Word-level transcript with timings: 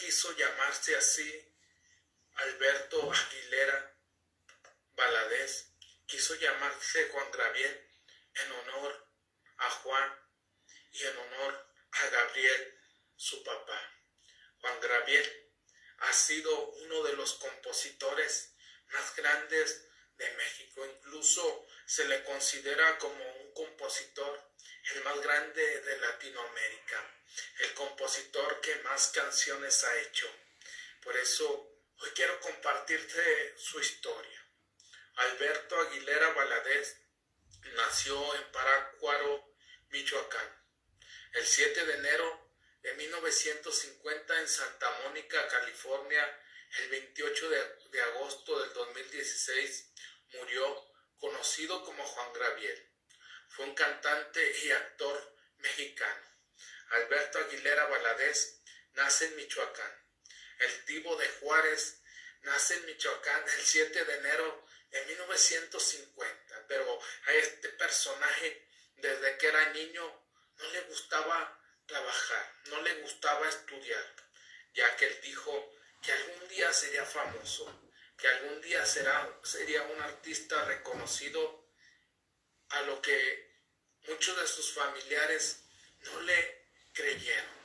quiso 0.00 0.34
llamarse 0.34 0.96
así, 0.96 1.54
Alberto 2.36 3.12
Aguilera 3.12 3.94
Valadez, 4.94 5.72
quiso 6.06 6.34
llamarse 6.36 7.08
Juan 7.10 7.30
Graviel 7.30 7.86
en 8.34 8.52
honor 8.52 9.08
a 9.58 9.70
Juan 9.70 10.18
y 10.92 11.02
en 11.04 11.18
honor 11.18 11.74
a 11.92 12.06
Gabriel, 12.08 12.80
su 13.14 13.44
papá. 13.44 13.78
Juan 14.60 14.80
Graviel 14.80 15.52
ha 15.98 16.12
sido 16.14 16.70
uno 16.70 17.02
de 17.02 17.12
los 17.12 17.34
compositores 17.34 18.54
más 18.92 19.14
grandes 19.16 19.86
de 20.16 20.30
México. 20.32 20.86
Incluso 20.86 21.66
se 21.84 22.06
le 22.06 22.24
considera 22.24 22.96
como 22.98 23.22
un 23.42 23.49
compositor 23.60 24.42
el 24.94 25.04
más 25.04 25.20
grande 25.20 25.80
de 25.82 25.98
Latinoamérica, 25.98 27.14
el 27.58 27.74
compositor 27.74 28.60
que 28.62 28.74
más 28.76 29.08
canciones 29.08 29.84
ha 29.84 30.00
hecho. 30.00 30.26
Por 31.02 31.14
eso 31.18 31.46
hoy 31.98 32.10
quiero 32.14 32.40
compartirte 32.40 33.54
su 33.58 33.78
historia. 33.78 34.46
Alberto 35.16 35.78
Aguilera 35.78 36.30
Valadez 36.30 36.96
nació 37.74 38.34
en 38.36 38.50
Parácuaro, 38.50 39.54
Michoacán, 39.90 40.64
el 41.34 41.46
7 41.46 41.84
de 41.84 41.94
enero 41.96 42.50
en 42.82 42.96
1950 42.96 44.40
en 44.40 44.48
Santa 44.48 44.90
Mónica, 45.02 45.46
California, 45.48 46.24
el 46.78 46.88
28 46.88 47.50
de, 47.90 48.02
agosto 48.02 48.58
del 48.60 48.72
2016, 48.72 49.92
murió 50.38 50.86
conocido 51.18 51.84
como 51.84 52.02
Juan 52.02 52.32
Graviel. 52.32 52.89
Fue 53.50 53.64
un 53.66 53.74
cantante 53.74 54.40
y 54.64 54.70
actor 54.70 55.36
mexicano. 55.58 56.26
Alberto 56.90 57.38
Aguilera 57.38 57.86
Valadez 57.86 58.62
nace 58.94 59.26
en 59.26 59.36
Michoacán. 59.36 59.92
El 60.58 60.84
Tibo 60.84 61.16
de 61.16 61.28
Juárez 61.28 62.00
nace 62.42 62.74
en 62.74 62.86
Michoacán 62.86 63.42
el 63.56 63.62
7 63.62 64.04
de 64.04 64.14
enero 64.14 64.66
de 64.90 65.04
1950. 65.06 66.66
Pero 66.68 67.00
a 67.26 67.32
este 67.32 67.68
personaje, 67.70 68.68
desde 68.96 69.38
que 69.38 69.46
era 69.48 69.72
niño, 69.72 70.26
no 70.56 70.70
le 70.70 70.80
gustaba 70.82 71.60
trabajar, 71.86 72.54
no 72.66 72.80
le 72.82 72.94
gustaba 73.02 73.48
estudiar, 73.48 74.14
ya 74.74 74.96
que 74.96 75.06
él 75.06 75.20
dijo 75.22 75.72
que 76.02 76.12
algún 76.12 76.48
día 76.48 76.72
sería 76.72 77.04
famoso, 77.04 77.90
que 78.16 78.28
algún 78.28 78.60
día 78.60 78.84
será, 78.86 79.28
sería 79.42 79.82
un 79.82 80.00
artista 80.00 80.64
reconocido, 80.66 81.59
a 82.70 82.82
lo 82.82 83.00
que 83.00 83.50
muchos 84.08 84.36
de 84.40 84.46
sus 84.46 84.72
familiares 84.72 85.64
no 86.00 86.20
le 86.22 86.66
creyeron. 86.92 87.60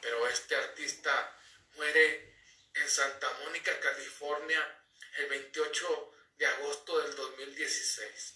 Pero 0.00 0.28
este 0.28 0.54
artista 0.56 1.38
muere 1.76 2.34
en 2.74 2.88
Santa 2.88 3.32
Mónica, 3.44 3.78
California, 3.80 4.84
el 5.18 5.26
28 5.26 6.14
de 6.36 6.46
agosto 6.46 6.98
del 7.00 7.16
2016, 7.16 8.34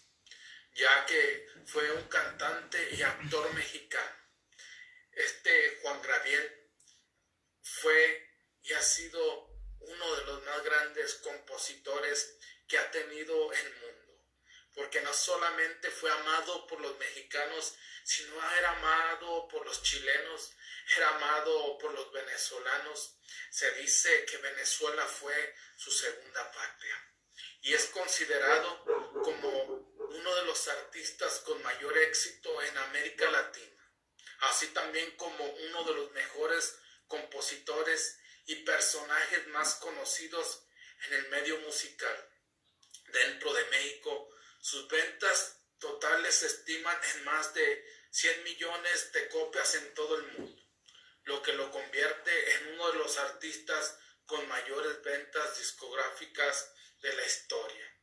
ya 0.74 1.06
que 1.06 1.46
fue 1.66 1.90
un 1.92 2.08
cantante 2.08 2.88
y 2.94 3.02
actor 3.02 3.52
mexicano 3.54 4.18
este 5.18 5.78
Juan 5.82 6.00
Graviel 6.00 6.70
fue 7.60 8.30
y 8.62 8.72
ha 8.72 8.82
sido 8.82 9.48
uno 9.80 10.16
de 10.16 10.24
los 10.26 10.44
más 10.44 10.62
grandes 10.62 11.14
compositores 11.16 12.36
que 12.68 12.78
ha 12.78 12.90
tenido 12.90 13.52
el 13.52 13.74
mundo, 13.74 13.97
porque 14.78 15.02
no 15.02 15.12
solamente 15.12 15.90
fue 15.90 16.10
amado 16.10 16.66
por 16.66 16.80
los 16.80 16.96
mexicanos, 16.98 17.74
sino 18.04 18.32
era 18.54 18.70
amado 18.70 19.48
por 19.48 19.66
los 19.66 19.82
chilenos, 19.82 20.52
era 20.96 21.08
amado 21.10 21.76
por 21.78 21.92
los 21.92 22.10
venezolanos. 22.12 23.16
Se 23.50 23.70
dice 23.72 24.24
que 24.24 24.38
Venezuela 24.38 25.04
fue 25.04 25.54
su 25.76 25.90
segunda 25.90 26.50
patria 26.52 27.04
y 27.62 27.74
es 27.74 27.86
considerado 27.86 28.84
como 29.22 29.48
uno 29.98 30.34
de 30.36 30.44
los 30.44 30.68
artistas 30.68 31.40
con 31.40 31.62
mayor 31.62 31.98
éxito 31.98 32.62
en 32.62 32.78
América 32.78 33.30
Latina 33.30 33.78
así 34.40 34.68
también 34.68 35.10
como 35.16 35.44
uno 35.44 35.84
de 35.84 35.94
los 35.94 36.12
mejores 36.12 36.78
compositores 37.06 38.18
y 38.46 38.56
personajes 38.56 39.46
más 39.48 39.74
conocidos 39.76 40.62
en 41.06 41.14
el 41.14 41.28
medio 41.28 41.58
musical. 41.60 42.28
Dentro 43.08 43.52
de 43.52 43.64
México, 43.66 44.30
sus 44.60 44.88
ventas 44.88 45.60
totales 45.78 46.34
se 46.34 46.46
estiman 46.46 46.98
en 47.14 47.24
más 47.24 47.54
de 47.54 47.84
100 48.10 48.44
millones 48.44 49.12
de 49.12 49.28
copias 49.28 49.74
en 49.74 49.94
todo 49.94 50.16
el 50.16 50.26
mundo, 50.32 50.62
lo 51.24 51.42
que 51.42 51.52
lo 51.52 51.70
convierte 51.70 52.54
en 52.54 52.74
uno 52.74 52.92
de 52.92 52.98
los 52.98 53.16
artistas 53.18 53.98
con 54.26 54.46
mayores 54.48 55.02
ventas 55.02 55.58
discográficas 55.58 56.72
de 57.00 57.14
la 57.14 57.24
historia. 57.24 57.94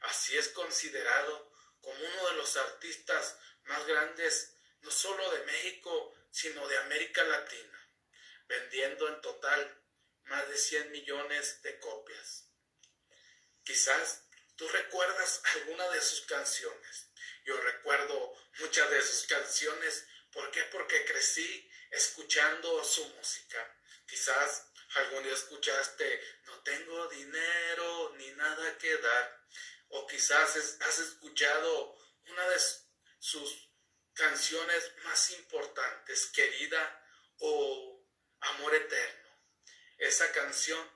Así 0.00 0.36
es 0.36 0.48
considerado 0.48 1.52
como 1.80 1.98
uno 1.98 2.28
de 2.30 2.36
los 2.36 2.56
artistas 2.56 3.38
más 3.64 3.86
grandes 3.86 4.56
no 4.80 4.90
solo 4.90 5.30
de 5.30 5.44
México, 5.44 6.14
sino 6.30 6.66
de 6.68 6.76
América 6.78 7.24
Latina, 7.24 7.90
vendiendo 8.46 9.08
en 9.08 9.20
total 9.20 9.82
más 10.24 10.48
de 10.48 10.56
100 10.56 10.92
millones 10.92 11.62
de 11.62 11.78
copias. 11.80 12.48
Quizás 13.62 14.23
tú 14.56 14.68
recuerdas 14.68 15.40
alguna 15.44 15.88
de 15.90 16.00
sus 16.00 16.22
canciones. 16.22 17.08
Yo 17.44 17.60
recuerdo 17.60 18.34
muchas 18.58 18.90
de 18.90 19.02
sus 19.02 19.26
canciones. 19.26 20.06
¿Por 20.32 20.50
qué? 20.50 20.62
Porque 20.64 21.04
crecí 21.04 21.70
escuchando 21.90 22.82
su 22.84 23.06
música. 23.10 23.78
Quizás 24.06 24.66
algún 24.94 25.24
día 25.24 25.34
escuchaste, 25.34 26.20
no 26.46 26.62
tengo 26.62 27.08
dinero 27.08 28.14
ni 28.16 28.30
nada 28.32 28.78
que 28.78 28.96
dar. 28.98 29.44
O 29.88 30.06
quizás 30.06 30.56
has 30.80 30.98
escuchado 30.98 31.98
una 32.26 32.48
de 32.48 32.60
sus 33.18 33.70
canciones 34.14 34.92
más 35.04 35.30
importantes, 35.30 36.26
querida 36.26 37.04
o 37.38 38.04
amor 38.40 38.74
eterno. 38.74 39.28
Esa 39.98 40.32
canción 40.32 40.90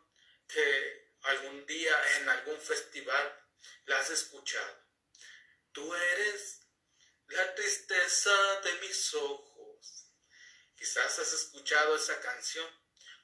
que 0.47 1.09
algún 1.23 1.67
día 1.67 1.95
en 2.17 2.29
algún 2.29 2.61
festival 2.61 3.48
la 3.87 3.99
has 3.99 4.11
escuchado. 4.11 4.87
Tú 5.73 5.95
eres 5.95 6.61
la 7.29 7.55
tristeza 7.55 8.61
de 8.63 8.73
mis 8.81 9.15
ojos. 9.15 10.07
Quizás 10.77 11.19
has 11.19 11.33
escuchado 11.33 11.97
esa 11.97 12.21
canción. 12.21 12.67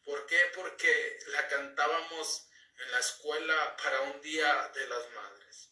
¿Por 0.04 0.26
qué? 0.26 0.52
Porque 0.54 1.18
la 1.28 1.48
cantábamos 1.48 2.48
en 2.78 2.90
la 2.90 2.98
escuela 2.98 3.76
para 3.76 4.00
un 4.02 4.20
día 4.20 4.70
de 4.74 4.86
las 4.86 5.10
madres. 5.12 5.70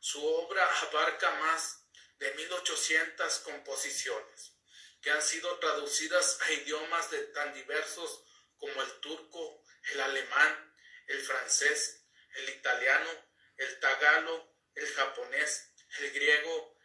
Su 0.00 0.24
obra 0.24 0.64
abarca 0.80 1.30
más 1.40 1.84
de 2.18 2.32
1800 2.34 3.38
composiciones 3.40 4.54
que 5.04 5.10
han 5.10 5.22
sido 5.22 5.58
traducidas 5.58 6.38
a 6.40 6.52
idiomas 6.52 7.10
de 7.10 7.18
tan 7.26 7.52
diversos 7.52 8.24
como 8.56 8.82
el 8.82 9.00
turco, 9.00 9.62
el 9.92 10.00
alemán, 10.00 10.74
el 11.08 11.20
francés, 11.20 12.06
el 12.36 12.48
italiano, 12.48 13.10
el 13.56 13.80
tagalo, 13.80 14.54
el 14.74 14.86
japonés, 14.94 15.72
el 15.98 16.12
griego, 16.12 16.76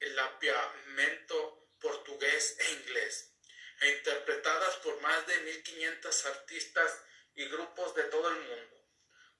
el 0.00 0.18
apiamento, 0.18 1.68
portugués 1.80 2.56
e 2.58 2.72
inglés, 2.72 3.34
e 3.80 3.88
interpretadas 3.98 4.76
por 4.76 5.00
más 5.00 5.26
de 5.26 5.38
1500 5.38 6.26
artistas 6.26 7.02
y 7.34 7.46
grupos 7.48 7.94
de 7.94 8.04
todo 8.04 8.28
el 8.30 8.40
mundo, 8.40 8.84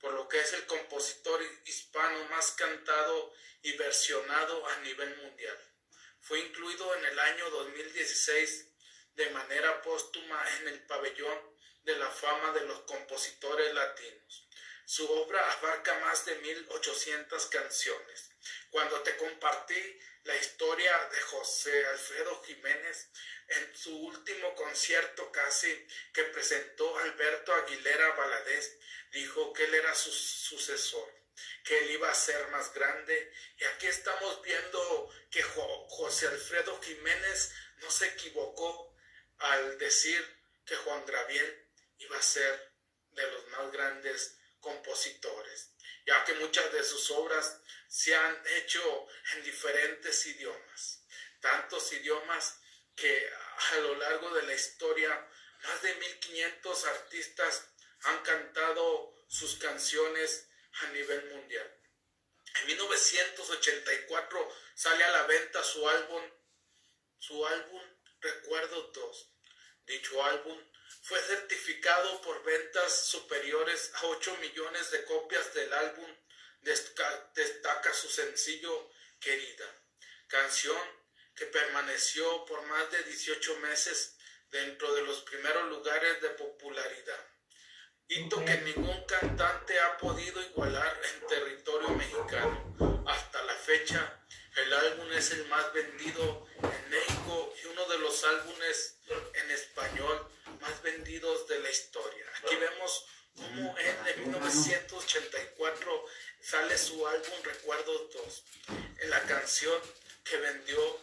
por 0.00 0.12
lo 0.12 0.28
que 0.28 0.40
es 0.40 0.52
el 0.52 0.66
compositor 0.66 1.42
hispano 1.64 2.25
más 2.26 2.52
cantado 2.52 3.32
y 3.62 3.72
versionado 3.72 4.66
a 4.69 4.76
nivel 4.80 5.16
mundial. 5.16 5.58
Fue 6.20 6.38
incluido 6.40 6.94
en 6.96 7.04
el 7.06 7.19
año 7.19 7.50
2016 7.50 8.66
de 9.14 9.30
manera 9.30 9.82
póstuma 9.82 10.44
en 10.58 10.69
el 10.69 10.86
pabellón 10.86 11.56
de 11.82 11.96
la 11.96 12.10
fama 12.10 12.52
de 12.52 12.66
los 12.66 12.80
compositores 12.82 13.75
latinos. 13.75 14.48
Su 14.88 15.05
obra 15.12 15.52
abarca 15.52 15.99
más 15.99 16.25
de 16.25 16.35
1800 16.37 17.46
canciones. 17.49 18.31
Cuando 18.70 19.02
te 19.02 19.19
compartí 19.19 20.00
la 20.25 20.35
historia 20.35 21.11
de 21.12 21.20
José 21.20 21.87
Alfredo 21.88 22.43
Jiménez 22.43 23.11
en 23.49 23.76
su 23.76 23.94
último 23.94 24.55
concierto 24.55 25.31
casi 25.31 25.87
que 26.14 26.25
presentó 26.25 26.99
Alberto 27.00 27.52
Aguilera 27.52 28.14
Valadez, 28.14 28.79
dijo 29.12 29.52
que 29.52 29.64
él 29.64 29.75
era 29.75 29.94
su 29.94 30.11
sucesor, 30.11 31.12
que 31.64 31.81
él 31.81 31.90
iba 31.90 32.11
a 32.11 32.14
ser 32.14 32.49
más 32.49 32.73
grande. 32.73 33.31
Y 33.58 33.64
aquí 33.64 33.88
estamos 33.88 34.40
viendo 34.40 35.12
que 35.31 35.43
José 35.43 36.29
Alfredo 36.29 36.81
Jiménez 36.81 37.52
no 37.82 37.90
se 37.90 38.06
equivocó 38.06 38.96
al 39.37 39.76
decir 39.76 40.25
que 40.64 40.76
Juan 40.76 41.05
Graviel 41.05 41.69
iba 41.99 42.17
a 42.17 42.23
ser 42.23 42.73
de 43.11 43.31
los 43.31 43.49
más 43.49 43.70
grandes 43.70 44.38
compositores, 44.60 45.72
ya 46.06 46.25
que 46.25 46.34
muchas 46.34 46.72
de 46.72 46.84
sus 46.84 47.10
obras 47.10 47.60
se 47.88 48.14
han 48.14 48.43
hecho 48.56 49.06
en 49.34 49.44
diferentes 49.44 50.26
idiomas, 50.26 51.05
tantos 51.40 51.93
idiomas 51.93 52.60
que 52.94 53.31
a 53.72 53.76
lo 53.76 53.94
largo 53.96 54.34
de 54.34 54.43
la 54.43 54.55
historia 54.55 55.28
más 55.64 55.82
de 55.82 55.94
1500 55.94 56.84
artistas 56.84 57.69
han 58.02 58.22
cantado 58.22 59.14
sus 59.28 59.56
canciones 59.56 60.49
a 60.81 60.87
nivel 60.88 61.25
mundial. 61.34 61.75
En 62.61 62.66
1984 62.66 64.54
sale 64.75 65.04
a 65.04 65.11
la 65.11 65.22
venta 65.25 65.62
su 65.62 65.88
álbum, 65.88 66.22
su 67.19 67.46
álbum 67.46 67.82
Recuerdo 68.20 68.82
2. 68.93 69.34
Dicho 69.87 70.25
álbum 70.25 70.58
fue 71.02 71.20
certificado 71.23 72.20
por 72.23 72.43
ventas 72.44 73.06
superiores 73.06 73.90
a 73.94 74.06
8 74.06 74.37
millones 74.40 74.90
de 74.90 75.05
copias 75.05 75.55
del 75.55 75.73
álbum. 75.73 76.11
Destaca 76.61 77.94
su 77.94 78.08
sencillo 78.08 78.90
Querida, 79.20 79.67
canción 80.26 80.79
que 81.35 81.46
permaneció 81.46 82.44
por 82.44 82.62
más 82.67 82.90
de 82.90 83.02
18 83.05 83.56
meses 83.61 84.17
dentro 84.50 84.93
de 84.94 85.02
los 85.02 85.20
primeros 85.23 85.69
lugares 85.69 86.20
de 86.20 86.31
popularidad. 86.31 87.26
Hito 88.08 88.44
que 88.44 88.56
ningún 88.58 89.05
cantante 89.05 89.79
ha 89.81 89.99
podido 89.99 90.40
igualar 90.40 91.00
en 91.05 91.26
territorio 91.26 91.90
mexicano. 91.90 93.05
Hasta 93.06 93.43
la 93.44 93.55
fecha, 93.55 94.25
el 94.56 94.73
álbum 94.73 95.12
es 95.12 95.31
el 95.32 95.46
más 95.46 95.73
vendido 95.73 96.46
en 96.62 96.90
México 96.90 97.55
y 97.62 97.67
uno 97.67 97.87
de 97.87 97.99
los 97.99 98.25
álbumes 98.25 98.99
en 99.35 99.50
español 99.50 100.31
más 100.60 100.82
vendidos 100.82 101.46
de 101.49 101.58
la 101.60 101.70
historia. 101.70 102.26
Aquí 102.38 102.56
vemos 102.56 103.06
cómo 103.34 103.76
en 103.78 104.22
1984 104.22 106.05
sale 106.40 106.78
su 106.78 107.06
álbum 107.06 107.43
Recuerdo 107.44 108.08
2, 108.12 108.44
en 109.00 109.10
la 109.10 109.22
canción 109.25 109.81
que 110.25 110.37
vendió 110.37 111.00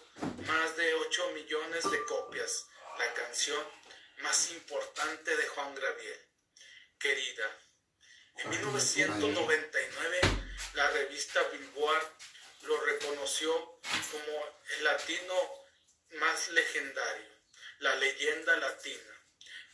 más 0.48 0.76
de 0.76 0.94
8 0.94 1.32
millones 1.32 1.90
de 1.90 2.04
copias, 2.06 2.68
la 2.98 3.14
canción 3.14 3.64
más 4.22 4.52
importante 4.52 5.36
de 5.36 5.48
Juan 5.48 5.76
Gabriel, 5.76 6.22
Querida. 7.00 7.60
En 8.38 8.50
1999, 8.50 10.20
la 10.74 10.90
revista 10.92 11.42
Billboard 11.50 12.12
lo 12.64 12.82
reconoció 12.82 13.80
como 14.12 14.58
el 14.78 14.84
latino 14.84 15.36
más 16.20 16.50
legendario, 16.50 17.30
la 17.80 17.96
leyenda 17.96 18.58
latina 18.58 19.15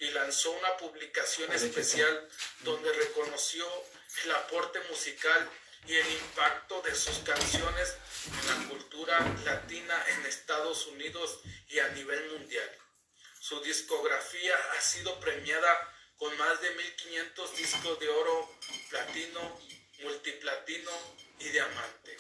y 0.02 0.10
lanzó 0.10 0.52
una 0.52 0.76
publicación 0.78 1.52
especial 1.54 2.28
donde 2.62 2.92
reconoció 2.92 3.66
el 4.26 4.32
aporte 4.32 4.80
musical 4.90 5.50
y 5.88 5.96
el 5.96 6.12
impacto 6.12 6.82
de 6.82 6.94
sus 6.96 7.20
canciones 7.20 7.96
en 8.42 8.48
la 8.48 8.70
cultura 8.70 9.20
latina 9.46 10.04
en 10.10 10.26
Estados 10.26 10.88
Unidos 10.88 11.40
y 11.70 11.80
a 11.80 11.88
nivel 11.90 12.32
mundial. 12.32 12.78
Su 13.40 13.62
discografía 13.62 14.56
ha 14.76 14.82
sido 14.82 15.20
premiada 15.20 15.96
con 16.18 16.36
más 16.38 16.60
de 16.62 16.72
1500 16.72 17.58
discos 17.58 18.00
de 18.00 18.10
oro, 18.10 18.58
platino, 18.90 19.60
multiplatino 20.00 20.92
y 21.40 21.50
diamante. 21.50 22.18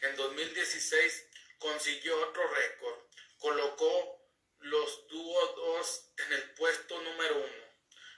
En 0.00 0.16
2016 0.16 1.26
consiguió 1.58 2.16
otro 2.28 2.42
récord. 2.54 2.98
Colocó 3.38 4.17
los 4.60 5.08
dúo 5.08 5.46
2 5.54 6.12
en 6.18 6.32
el 6.32 6.50
puesto 6.54 7.00
número 7.00 7.36
1, 7.36 7.48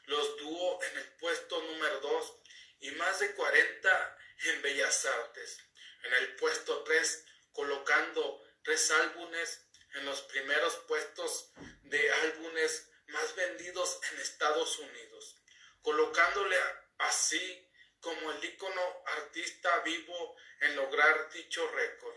los 0.04 0.36
dúo 0.38 0.82
en 0.82 0.98
el 0.98 1.08
puesto 1.18 1.60
número 1.62 2.00
2 2.00 2.36
y 2.80 2.90
más 2.92 3.20
de 3.20 3.34
40 3.34 4.18
en 4.44 4.62
Bellas 4.62 5.04
Artes. 5.04 5.58
En 6.02 6.14
el 6.14 6.36
puesto 6.36 6.82
3, 6.82 7.24
colocando 7.52 8.42
tres 8.62 8.90
álbumes 8.90 9.66
en 9.94 10.04
los 10.06 10.22
primeros 10.22 10.76
puestos 10.88 11.52
de 11.82 12.10
álbumes 12.12 12.90
más 13.08 13.34
vendidos 13.34 14.00
en 14.10 14.20
Estados 14.20 14.78
Unidos, 14.78 15.36
colocándole 15.82 16.56
así 16.98 17.68
como 18.00 18.32
el 18.32 18.44
ícono 18.44 19.02
artista 19.06 19.80
vivo 19.80 20.36
en 20.60 20.76
lograr 20.76 21.30
dicho 21.30 21.68
récord. 21.70 22.16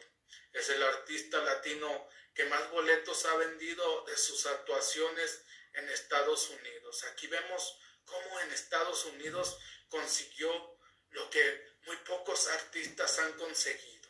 Es 0.54 0.70
el 0.70 0.82
artista 0.82 1.40
latino 1.40 2.08
que 2.34 2.46
más 2.46 2.70
boletos 2.72 3.26
ha 3.26 3.36
vendido 3.36 4.06
de 4.06 4.18
sus 4.18 4.46
actuaciones 4.46 5.44
en 5.74 5.90
Estados 5.90 6.50
Unidos. 6.50 7.04
Aquí 7.06 7.28
vemos 7.28 7.80
cómo 8.06 8.40
en 8.42 8.52
Estados 8.52 9.06
Unidos 9.06 9.58
consiguió 9.90 10.78
lo 11.12 11.30
que 11.30 11.74
muy 11.86 11.96
pocos 11.98 12.48
artistas 12.48 13.20
han 13.20 13.34
conseguido, 13.34 14.10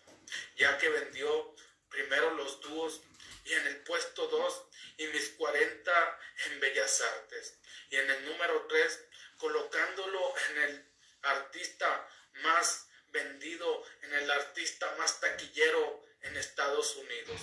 ya 0.56 0.78
que 0.78 0.90
vendió 0.90 1.56
primero 1.90 2.32
los 2.36 2.62
dúos 2.62 3.02
y 3.46 3.54
en 3.54 3.68
el 3.68 3.84
puesto 3.84 4.28
2 4.28 4.64
y 4.98 5.08
mis 5.08 5.30
40 5.32 6.20
en 6.46 6.60
Bellas 6.60 7.02
Artes 7.02 7.60
y 7.90 7.98
en 7.98 8.10
el 8.10 8.26
número 8.26 8.66
3 8.68 9.00
colocándolo 9.38 10.34
en 10.50 10.58
el 10.64 10.92
artista 11.24 12.10
más 12.44 12.88
vendido, 13.08 13.86
en 14.02 14.14
el 14.14 14.32
artista 14.32 14.96
más 14.98 15.20
taquillero 15.20 16.02
en 16.22 16.38
Estados 16.38 16.96
Unidos. 16.96 17.42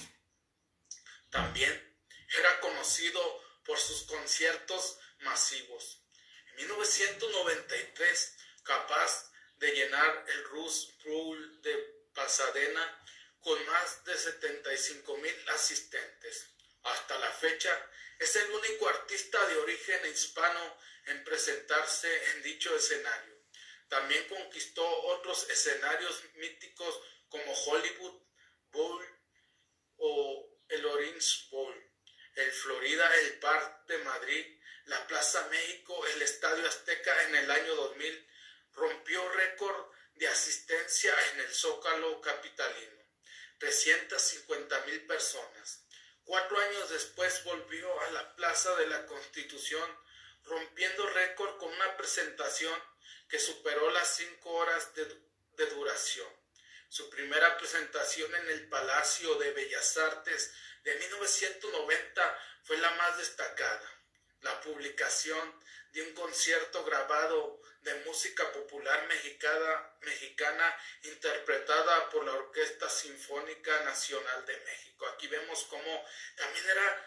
También 1.31 1.97
era 2.39 2.61
conocido 2.61 3.21
por 3.65 3.79
sus 3.79 4.03
conciertos 4.03 4.99
masivos. 5.21 6.03
En 6.51 6.57
1993, 6.57 8.37
capaz 8.63 9.31
de 9.57 9.73
llenar 9.73 10.25
el 10.29 10.45
Rus 10.45 10.93
Bowl 11.05 11.63
de 11.63 11.77
Pasadena 12.15 13.05
con 13.41 13.65
más 13.67 14.05
de 14.05 14.17
75 14.17 15.17
mil 15.19 15.49
asistentes. 15.51 16.47
Hasta 16.83 17.19
la 17.19 17.31
fecha, 17.31 17.91
es 18.19 18.37
el 18.37 18.51
único 18.51 18.89
artista 18.89 19.47
de 19.47 19.57
origen 19.57 20.07
hispano 20.13 20.79
en 21.07 21.25
presentarse 21.25 22.31
en 22.33 22.43
dicho 22.43 22.75
escenario. 22.75 23.35
También 23.89 24.29
conquistó 24.29 24.87
otros 25.05 25.49
escenarios 25.49 26.23
míticos 26.35 27.01
como 27.29 27.53
Hollywood 27.53 28.23
Bowl 28.73 29.05
o 29.97 30.50
el 30.71 30.87
Orange 30.87 31.49
Bowl, 31.51 31.75
el 32.35 32.53
Florida, 32.53 33.17
el 33.17 33.39
Park 33.39 33.87
de 33.87 33.99
Madrid, 33.99 34.47
la 34.87 35.07
Plaza 35.07 35.47
México, 35.49 36.07
el 36.07 36.23
Estadio 36.23 36.67
Azteca 36.67 37.25
en 37.25 37.37
el 37.37 37.51
año 37.51 37.75
2000, 37.75 38.29
rompió 38.75 39.29
récord 39.31 39.87
de 40.15 40.29
asistencia 40.29 41.15
en 41.33 41.41
el 41.41 41.53
Zócalo 41.53 42.21
capitalino, 42.21 42.97
350 43.59 44.81
mil 44.87 45.07
personas, 45.07 45.85
Cuatro 46.31 46.61
años 46.61 46.91
después 46.91 47.43
volvió 47.43 48.01
a 48.03 48.11
la 48.13 48.37
Plaza 48.37 48.77
de 48.77 48.87
la 48.87 49.05
Constitución, 49.07 49.99
rompiendo 50.45 51.05
récord 51.09 51.57
con 51.59 51.73
una 51.73 51.97
presentación 51.97 52.73
que 53.29 53.41
superó 53.41 53.91
las 53.91 54.15
cinco 54.15 54.51
horas 54.53 54.95
de, 54.95 55.07
de 55.57 55.67
duración. 55.75 56.29
Su 56.91 57.09
primera 57.09 57.57
presentación 57.57 58.35
en 58.35 58.49
el 58.51 58.69
Palacio 58.69 59.37
de 59.37 59.53
Bellas 59.53 59.97
Artes 59.97 60.53
de 60.83 60.93
1990 60.97 62.39
fue 62.65 62.79
la 62.79 62.91
más 62.97 63.17
destacada. 63.17 63.89
La 64.41 64.61
publicación 64.61 65.65
de 65.93 66.03
un 66.03 66.13
concierto 66.15 66.85
grabado 66.85 67.63
de 67.83 67.95
música 68.07 68.51
popular 68.51 69.07
mexicana, 69.07 69.95
mexicana 70.01 70.77
interpretada 71.05 72.11
por 72.11 72.25
la 72.25 72.33
Orquesta 72.33 72.91
Sinfónica 72.91 73.85
Nacional 73.85 74.45
de 74.47 74.57
México. 74.59 75.07
Aquí 75.11 75.29
vemos 75.29 75.67
cómo 75.67 76.05
también 76.35 76.71
era 76.71 77.07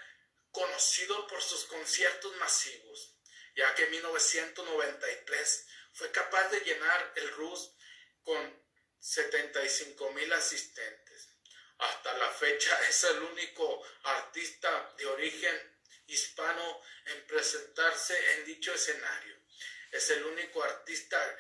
conocido 0.51 1.27
por 1.27 1.41
sus 1.41 1.65
conciertos 1.65 2.33
masivos, 2.37 3.17
ya 3.53 3.75
que 3.75 3.83
en 3.83 3.91
1993 3.91 5.67
fue 5.91 6.09
capaz 6.11 6.47
de 6.51 6.61
llenar 6.61 7.11
el 7.17 7.31
RUS 7.31 7.75
con 8.23 8.62
75 9.03 10.11
mil 10.11 10.31
asistentes. 10.31 11.27
Hasta 11.77 12.17
la 12.17 12.29
fecha 12.31 12.79
es 12.89 13.03
el 13.03 13.21
único 13.21 13.85
artista 14.03 14.93
de 14.97 15.05
origen 15.07 15.77
hispano 16.07 16.81
en 17.07 17.27
presentarse 17.27 18.17
en 18.33 18.45
dicho 18.45 18.73
escenario. 18.73 19.35
Es 19.91 20.09
el 20.09 20.23
único 20.23 20.63
artista 20.63 21.37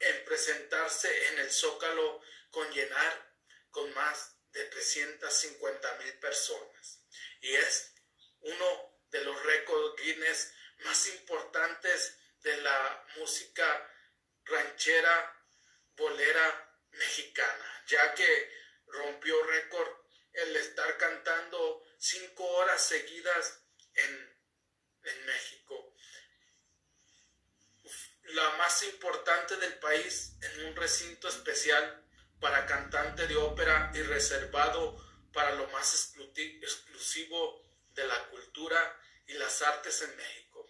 en 0.00 0.24
presentarse 0.24 1.28
en 1.28 1.38
el 1.38 1.50
Zócalo 1.50 2.20
con 2.50 2.68
llenar 2.72 3.34
con 3.70 3.92
más 3.94 4.34
de 4.50 4.64
350 4.64 5.94
mil 5.98 6.12
personas. 6.18 7.00
Y 7.40 7.54
es 7.54 7.94
uno 8.40 9.00
de 9.10 9.22
los 9.22 9.42
récords 9.44 10.02
Guinness 10.02 10.52
más 10.80 11.06
importantes 11.06 12.18
de 12.42 12.56
la 12.58 13.06
música 13.16 13.92
ranchera, 14.44 15.46
bolera 15.96 16.65
mexicana, 16.96 17.84
ya 17.86 18.14
que 18.14 18.52
rompió 18.86 19.42
récord 19.44 19.88
el 20.32 20.56
estar 20.56 20.96
cantando 20.98 21.82
cinco 21.98 22.44
horas 22.44 22.82
seguidas 22.82 23.62
en, 23.94 24.38
en 25.04 25.26
México. 25.26 25.94
La 28.24 28.50
más 28.56 28.82
importante 28.82 29.56
del 29.56 29.78
país 29.78 30.32
en 30.42 30.66
un 30.66 30.76
recinto 30.76 31.28
especial 31.28 32.04
para 32.40 32.66
cantante 32.66 33.26
de 33.26 33.36
ópera 33.36 33.90
y 33.94 34.02
reservado 34.02 35.02
para 35.32 35.52
lo 35.52 35.66
más 35.68 36.14
exclusivo 36.34 37.62
de 37.90 38.06
la 38.06 38.28
cultura 38.28 39.00
y 39.26 39.34
las 39.34 39.62
artes 39.62 40.02
en 40.02 40.16
México. 40.16 40.66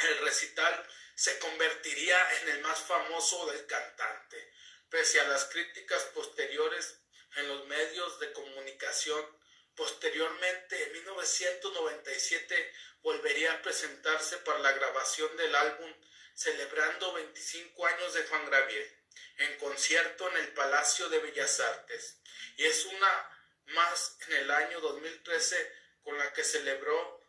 El 0.00 0.18
recital 0.18 0.88
se 1.14 1.38
convertiría 1.38 2.18
en 2.40 2.48
el 2.50 2.60
más 2.62 2.78
famoso 2.80 3.46
del 3.50 3.66
cantante, 3.66 4.52
pese 4.94 5.18
a 5.18 5.26
las 5.26 5.46
críticas 5.46 6.04
posteriores 6.14 7.00
en 7.34 7.48
los 7.48 7.66
medios 7.66 8.20
de 8.20 8.32
comunicación 8.32 9.26
Posteriormente, 9.74 10.80
en 10.84 10.92
1997, 10.92 12.72
volvería 13.02 13.54
a 13.54 13.62
presentarse 13.62 14.38
para 14.38 14.60
la 14.60 14.70
grabación 14.70 15.36
del 15.36 15.52
álbum 15.52 15.92
celebrando 16.32 17.12
25 17.12 17.84
años 17.84 18.14
de 18.14 18.22
Juan 18.22 18.48
Gabriel, 18.48 18.96
en 19.38 19.58
concierto 19.58 20.30
en 20.30 20.36
el 20.36 20.52
Palacio 20.52 21.08
de 21.08 21.18
Bellas 21.18 21.58
Artes. 21.58 22.20
Y 22.56 22.66
es 22.66 22.84
una 22.84 23.30
más 23.74 24.16
en 24.28 24.34
el 24.34 24.50
año 24.52 24.80
2013 24.80 25.72
con 26.04 26.16
la 26.18 26.32
que 26.32 26.44
celebró 26.44 27.20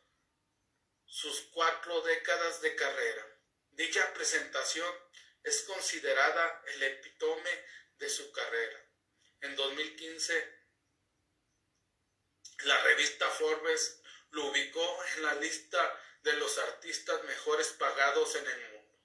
sus 1.07 1.41
cuatro 1.51 2.01
décadas 2.01 2.61
de 2.61 2.75
carrera. 2.75 3.27
Dicha 3.71 4.13
presentación 4.13 5.04
es 5.45 5.61
considerada 5.61 6.63
el 6.73 6.83
epítome 6.83 7.65
de 7.97 8.09
su 8.09 8.31
carrera. 8.31 8.83
En 9.41 9.55
2015 9.55 10.65
la 12.63 12.81
revista 12.83 13.29
Forbes 13.29 14.01
lo 14.31 14.45
ubicó 14.45 15.03
en 15.15 15.23
la 15.23 15.35
lista 15.35 16.01
de 16.23 16.33
los 16.33 16.57
artistas 16.57 17.23
mejores 17.25 17.67
pagados 17.73 18.35
en 18.35 18.47
el 18.47 18.71
mundo, 18.71 18.99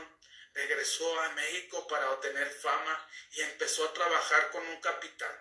regresó 0.55 1.21
a 1.21 1.31
México 1.31 1.89
para 1.89 2.13
obtener 2.13 2.49
fama 2.49 3.11
y 3.33 3.41
empezó 3.41 3.85
a 3.85 3.95
trabajar 3.95 4.53
con 4.53 4.65
un 4.65 4.81
capitán. 4.81 5.37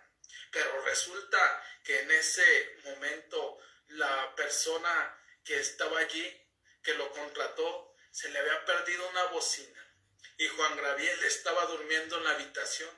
Pero 0.50 0.82
resulta 0.82 1.64
que 1.84 2.00
en 2.00 2.10
ese 2.10 2.80
momento 2.86 3.60
la 3.90 4.34
persona 4.36 5.16
que 5.44 5.60
estaba 5.60 6.00
allí, 6.00 6.44
que 6.82 6.96
lo 6.96 7.12
contrató, 7.12 7.95
se 8.16 8.30
le 8.30 8.40
había 8.40 8.64
perdido 8.64 9.10
una 9.10 9.26
bocina 9.26 9.86
y 10.38 10.48
Juan 10.48 10.78
Gabriel 10.78 11.22
estaba 11.26 11.66
durmiendo 11.66 12.16
en 12.16 12.24
la 12.24 12.30
habitación 12.32 12.90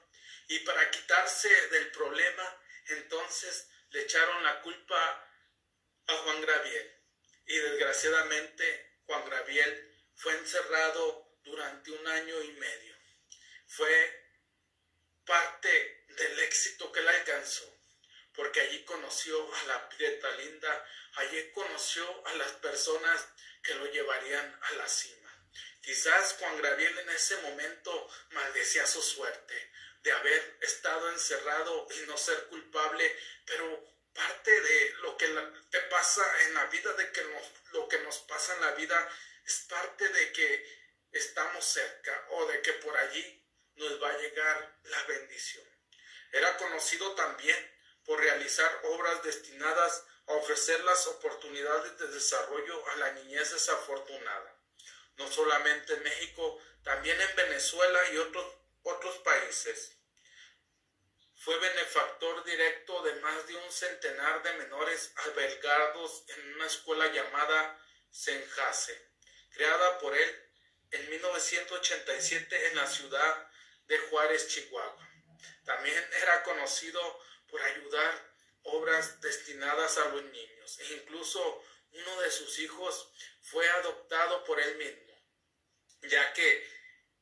y 0.47 0.59
para 0.59 0.91
quitarse 0.91 1.49
del 1.69 1.89
problema, 1.89 2.61
entonces 2.89 3.67
le 3.89 4.03
echaron 4.03 4.43
la 4.43 4.61
culpa 4.61 5.27
a 6.05 6.13
Juan 6.17 6.45
Gabriel 6.45 6.95
y 7.47 7.57
desgraciadamente 7.57 8.99
Juan 9.07 9.27
Gabriel 9.27 9.91
fue 10.13 10.33
encerrado 10.37 11.35
durante 11.43 11.89
un 11.89 12.07
año 12.07 12.39
y 12.43 12.51
medio. 12.51 12.95
Fue 13.65 14.23
parte 15.25 16.05
del 16.09 16.39
éxito 16.41 16.91
que 16.91 16.99
él 16.99 17.07
alcanzó, 17.07 17.65
porque 18.35 18.61
allí 18.61 18.85
conoció 18.85 19.55
a 19.55 19.63
la 19.63 19.89
Prieta 19.89 20.29
Linda, 20.35 20.87
allí 21.15 21.51
conoció 21.53 22.27
a 22.27 22.35
las 22.35 22.51
personas 22.53 23.27
que 23.67 23.75
lo 23.75 23.85
llevarían 23.91 24.59
a 24.61 24.71
la 24.73 24.87
cima. 24.87 25.29
Quizás 25.81 26.37
Juan 26.39 26.61
Gabriel 26.61 26.97
en 26.99 27.09
ese 27.09 27.35
momento 27.41 28.09
maldecía 28.31 28.87
su 28.87 29.01
suerte 29.01 29.71
de 30.03 30.11
haber 30.13 30.57
estado 30.61 31.11
encerrado 31.11 31.85
y 31.91 32.07
no 32.07 32.17
ser 32.17 32.45
culpable, 32.45 33.13
pero 33.45 33.93
parte 34.13 34.61
de 34.61 34.93
lo 35.01 35.17
que 35.17 35.27
te 35.69 35.81
pasa 35.81 36.23
en 36.45 36.53
la 36.53 36.65
vida, 36.67 36.93
de 36.93 37.11
que 37.11 37.23
lo 37.73 37.89
que 37.89 37.99
nos 37.99 38.19
pasa 38.19 38.55
en 38.55 38.61
la 38.61 38.71
vida, 38.71 39.09
es 39.45 39.65
parte 39.69 40.07
de 40.07 40.31
que 40.31 40.77
estamos 41.11 41.65
cerca 41.65 42.27
o 42.31 42.45
de 42.45 42.61
que 42.61 42.73
por 42.73 42.95
allí 42.95 43.45
nos 43.75 44.01
va 44.01 44.09
a 44.09 44.17
llegar 44.17 44.79
la 44.83 45.03
bendición. 45.03 45.65
Era 46.31 46.55
conocido 46.57 47.15
también 47.15 47.57
por 48.05 48.19
realizar 48.19 48.81
obras 48.85 49.23
destinadas 49.23 50.05
ofrecer 50.27 50.83
las 50.83 51.07
oportunidades 51.07 51.97
de 51.97 52.07
desarrollo 52.09 52.87
a 52.89 52.95
la 52.97 53.11
niñez 53.13 53.51
desafortunada, 53.51 54.55
no 55.17 55.31
solamente 55.31 55.93
en 55.93 56.03
México, 56.03 56.61
también 56.83 57.19
en 57.19 57.35
Venezuela 57.35 57.99
y 58.13 58.17
otros, 58.17 58.45
otros 58.83 59.17
países. 59.19 59.93
Fue 61.35 61.57
benefactor 61.59 62.43
directo 62.43 63.01
de 63.03 63.15
más 63.21 63.47
de 63.47 63.55
un 63.55 63.71
centenar 63.71 64.43
de 64.43 64.53
menores 64.53 65.13
albergados 65.15 66.23
en 66.27 66.53
una 66.55 66.65
escuela 66.65 67.07
llamada 67.07 67.79
Senjase, 68.11 69.11
creada 69.51 69.99
por 69.99 70.15
él 70.15 70.43
en 70.91 71.09
1987 71.09 72.67
en 72.67 72.75
la 72.75 72.87
ciudad 72.87 73.49
de 73.87 73.97
Juárez, 73.97 74.47
Chihuahua. 74.49 75.07
También 75.63 76.09
era 76.21 76.43
conocido 76.43 77.19
por 77.49 77.61
ayudar 77.61 78.36
obras 78.67 79.19
destinadas 79.21 79.97
a 79.97 80.09
los 80.09 80.23
niños 80.23 80.79
e 80.79 80.93
incluso 80.95 81.63
uno 81.91 82.21
de 82.21 82.31
sus 82.31 82.59
hijos 82.59 83.11
fue 83.41 83.67
adoptado 83.69 84.43
por 84.43 84.59
él 84.59 84.77
mismo, 84.77 85.13
ya 86.01 86.33
que 86.33 86.69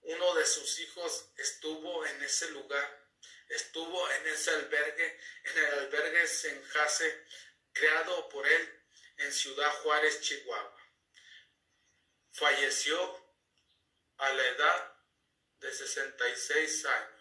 uno 0.02 0.36
de 0.36 0.46
sus 0.46 0.80
hijos 0.80 1.32
estuvo 1.38 2.06
en 2.06 2.24
ese 2.24 2.50
lugar, 2.52 3.10
estuvo 3.50 4.12
en 4.12 4.28
ese 4.28 4.52
albergue, 4.52 5.20
en 5.44 5.58
el 5.58 5.74
albergue 5.80 6.28
Senjase, 6.28 7.26
creado 7.74 8.30
por 8.30 8.48
él 8.48 8.84
en 9.18 9.32
Ciudad 9.32 9.72
Juárez, 9.82 10.22
Chihuahua. 10.22 10.76
Falleció 12.32 13.26
a 14.18 14.34
la 14.34 14.48
edad 14.48 14.98
de 15.60 15.74
66 15.74 16.86
años 16.86 17.15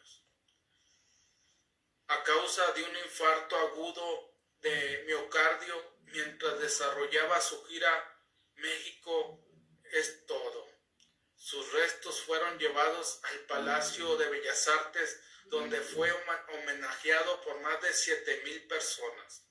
a 2.09 2.23
causa 2.23 2.73
de 2.73 2.83
un 2.83 2.97
infarto 2.97 3.57
agudo 3.57 4.35
de 4.61 5.05
miocardio 5.07 5.95
mientras 6.05 6.59
desarrollaba 6.61 7.41
su 7.41 7.65
gira 7.65 8.11
México 8.57 9.45
es 9.93 10.27
todo. 10.27 10.69
Sus 11.37 11.73
restos 11.73 12.23
fueron 12.23 12.59
llevados 12.59 13.21
al 13.25 13.41
Palacio 13.41 14.17
de 14.17 14.29
Bellas 14.29 14.67
Artes, 14.69 15.21
donde 15.47 15.81
fue 15.81 16.11
homenajeado 16.49 17.41
por 17.43 17.61
más 17.61 17.81
de 17.83 17.93
siete 17.93 18.41
mil 18.45 18.67
personas 18.67 19.45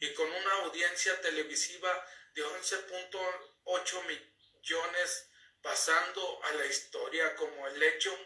y 0.00 0.14
con 0.14 0.30
una 0.30 0.52
audiencia 0.64 1.20
televisiva 1.20 2.06
de 2.34 2.44
11.8 2.44 4.02
millones, 4.06 5.28
pasando 5.60 6.40
a 6.44 6.52
la 6.52 6.66
historia 6.66 7.34
como 7.36 7.66
el 7.66 7.82
hecho 7.82 8.16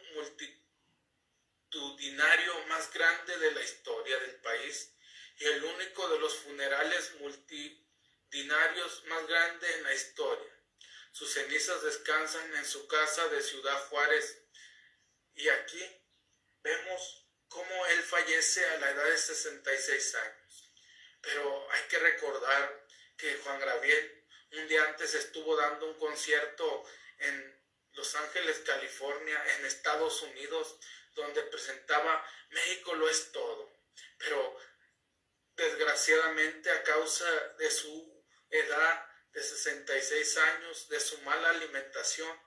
multitudinario 1.74 2.66
más 2.66 2.92
grande 2.92 3.36
de 3.38 3.50
la 3.52 3.62
historia 3.62 4.18
del 4.18 4.36
país 4.36 4.92
y 5.38 5.44
el 5.44 5.64
único 5.64 6.08
de 6.08 6.18
los 6.20 6.34
funerales 6.36 7.14
multitudinarios 7.20 9.04
más 9.06 9.26
grande 9.26 9.74
en 9.74 9.82
la 9.82 9.94
historia. 9.94 10.52
Sus 11.12 11.32
cenizas 11.32 11.82
descansan 11.82 12.54
en 12.56 12.64
su 12.64 12.86
casa 12.86 13.28
de 13.28 13.42
Ciudad 13.42 13.88
Juárez 13.88 14.42
y 15.34 15.48
aquí 15.48 15.84
vemos 16.62 17.26
cómo 17.48 17.86
él 17.86 18.02
fallece 18.02 18.64
a 18.66 18.78
la 18.78 18.90
edad 18.90 19.06
de 19.06 19.18
66 19.18 20.14
años. 20.14 20.72
Pero 21.20 21.72
hay 21.72 21.82
que 21.88 21.98
recordar 21.98 22.86
que 23.16 23.36
Juan 23.38 23.58
Gabriel 23.60 24.20
un 24.52 24.68
día 24.68 24.84
antes 24.84 25.14
estuvo 25.14 25.56
dando 25.56 25.86
un 25.86 25.98
concierto 25.98 26.84
en 27.18 27.60
Los 27.94 28.14
Ángeles, 28.14 28.60
California, 28.60 29.42
en 29.56 29.66
Estados 29.66 30.22
Unidos, 30.22 30.78
donde 31.14 31.42
presentaba 31.42 32.24
México 32.50 32.94
lo 32.94 33.08
es 33.08 33.32
todo. 33.32 33.72
Pero 34.18 34.58
desgraciadamente 35.56 36.70
a 36.70 36.82
causa 36.82 37.30
de 37.58 37.70
su 37.70 38.24
edad 38.50 39.06
de 39.32 39.42
66 39.42 40.38
años, 40.38 40.88
de 40.88 41.00
su 41.00 41.18
mala 41.22 41.50
alimentación 41.50 42.40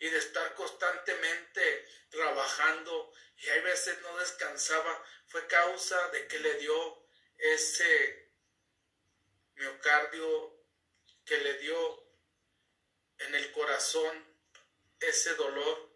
y 0.00 0.08
de 0.08 0.18
estar 0.18 0.54
constantemente 0.54 1.88
trabajando 2.10 3.12
y 3.36 3.48
hay 3.48 3.60
veces 3.60 4.00
no 4.02 4.16
descansaba, 4.18 5.04
fue 5.26 5.46
causa 5.46 6.08
de 6.10 6.26
que 6.28 6.38
le 6.38 6.54
dio 6.54 7.06
ese 7.38 8.32
miocardio, 9.54 10.64
que 11.24 11.38
le 11.38 11.54
dio 11.58 12.04
en 13.18 13.34
el 13.34 13.52
corazón 13.52 14.36
ese 15.00 15.34
dolor 15.34 15.90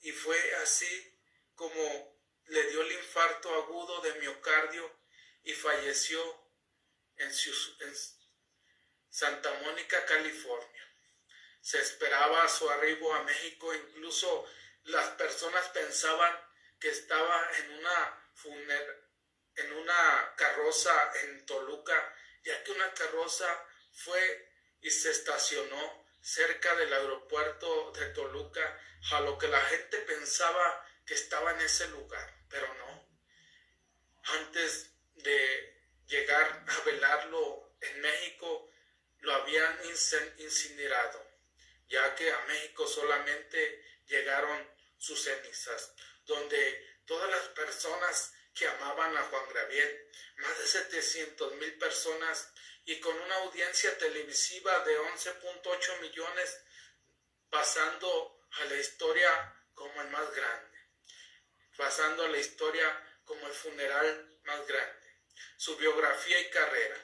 y 0.00 0.12
fue 0.12 0.54
así 0.56 1.11
como 1.54 2.12
le 2.46 2.62
dio 2.68 2.82
el 2.82 2.92
infarto 2.92 3.54
agudo 3.54 4.00
de 4.00 4.14
miocardio 4.14 4.90
y 5.42 5.52
falleció 5.52 6.20
en, 7.16 7.32
Santa 9.08 9.52
Mónica, 9.62 10.04
California. 10.06 10.88
Se 11.60 11.78
esperaba 11.78 12.48
su 12.48 12.68
arribo 12.70 13.14
a 13.14 13.22
México, 13.24 13.74
incluso 13.74 14.46
las 14.84 15.10
personas 15.10 15.68
pensaban 15.68 16.34
que 16.80 16.88
estaba 16.88 17.50
en 17.58 17.70
una 17.78 18.18
en 19.54 19.72
una 19.74 20.34
carroza 20.36 21.12
en 21.22 21.46
Toluca, 21.46 22.16
ya 22.42 22.64
que 22.64 22.72
una 22.72 22.92
carroza 22.94 23.66
fue 23.92 24.50
y 24.80 24.90
se 24.90 25.10
estacionó 25.10 26.06
cerca 26.20 26.74
del 26.76 26.92
aeropuerto 26.92 27.92
de 27.92 28.06
Toluca, 28.06 28.80
a 29.12 29.20
lo 29.20 29.36
que 29.38 29.48
la 29.48 29.60
gente 29.60 29.98
pensaba 29.98 30.86
estaba 31.14 31.52
en 31.52 31.60
ese 31.60 31.88
lugar, 31.88 32.34
pero 32.48 32.72
no. 32.74 33.08
Antes 34.24 34.90
de 35.14 35.72
llegar 36.06 36.64
a 36.68 36.80
velarlo 36.84 37.76
en 37.80 38.00
México, 38.00 38.70
lo 39.20 39.34
habían 39.34 39.78
incinerado, 40.38 41.24
ya 41.88 42.14
que 42.14 42.30
a 42.30 42.38
México 42.46 42.86
solamente 42.86 44.00
llegaron 44.06 44.68
sus 44.98 45.22
cenizas, 45.22 45.92
donde 46.24 47.00
todas 47.06 47.30
las 47.30 47.48
personas 47.48 48.32
que 48.54 48.66
amaban 48.66 49.16
a 49.16 49.22
Juan 49.22 49.52
Gabriel, 49.52 50.10
más 50.36 50.58
de 50.58 50.66
700 50.66 51.54
mil 51.54 51.78
personas, 51.78 52.52
y 52.84 52.98
con 53.00 53.16
una 53.16 53.36
audiencia 53.36 53.96
televisiva 53.96 54.84
de 54.84 54.98
11.8 54.98 56.00
millones, 56.00 56.60
pasando 57.48 58.40
a 58.50 58.64
la 58.64 58.76
historia 58.76 59.56
como 59.74 60.02
el 60.02 60.08
más 60.08 60.34
grande, 60.34 60.71
pasando 61.76 62.24
a 62.24 62.28
la 62.28 62.38
historia 62.38 63.18
como 63.24 63.46
el 63.46 63.52
funeral 63.52 64.38
más 64.44 64.66
grande. 64.66 65.16
Su 65.56 65.76
biografía 65.76 66.40
y 66.40 66.50
carrera. 66.50 66.96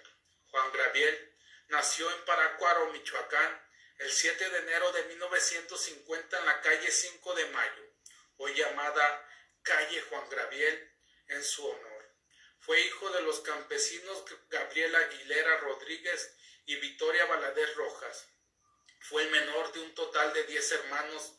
Juan 0.51 0.73
Gabriel 0.73 1.37
nació 1.69 2.11
en 2.11 2.25
Paracuaro, 2.25 2.93
Michoacán, 2.93 3.69
el 3.99 4.11
7 4.11 4.51
de 4.51 4.59
enero 4.59 4.93
de 4.93 5.05
1950 5.05 6.39
en 6.39 6.47
la 6.47 6.61
calle 6.61 6.91
5 6.91 7.35
de 7.35 7.47
Mayo, 7.47 7.83
hoy 8.37 8.55
llamada 8.55 9.29
calle 9.63 10.01
Juan 10.03 10.29
Gabriel 10.31 10.93
en 11.29 11.45
su 11.45 11.67
honor. 11.67 12.15
Fue 12.61 12.81
hijo 12.81 13.11
de 13.11 13.23
los 13.23 13.41
campesinos 13.41 14.25
Gabriel 14.49 14.95
Aguilera 14.95 15.59
Rodríguez 15.59 16.35
y 16.67 16.77
Victoria 16.77 17.25
Valadez 17.27 17.75
Rojas. 17.75 18.29
Fue 19.01 19.23
el 19.23 19.31
menor 19.31 19.73
de 19.73 19.81
un 19.81 19.95
total 19.95 20.33
de 20.33 20.45
10 20.45 20.73
hermanos. 20.73 21.35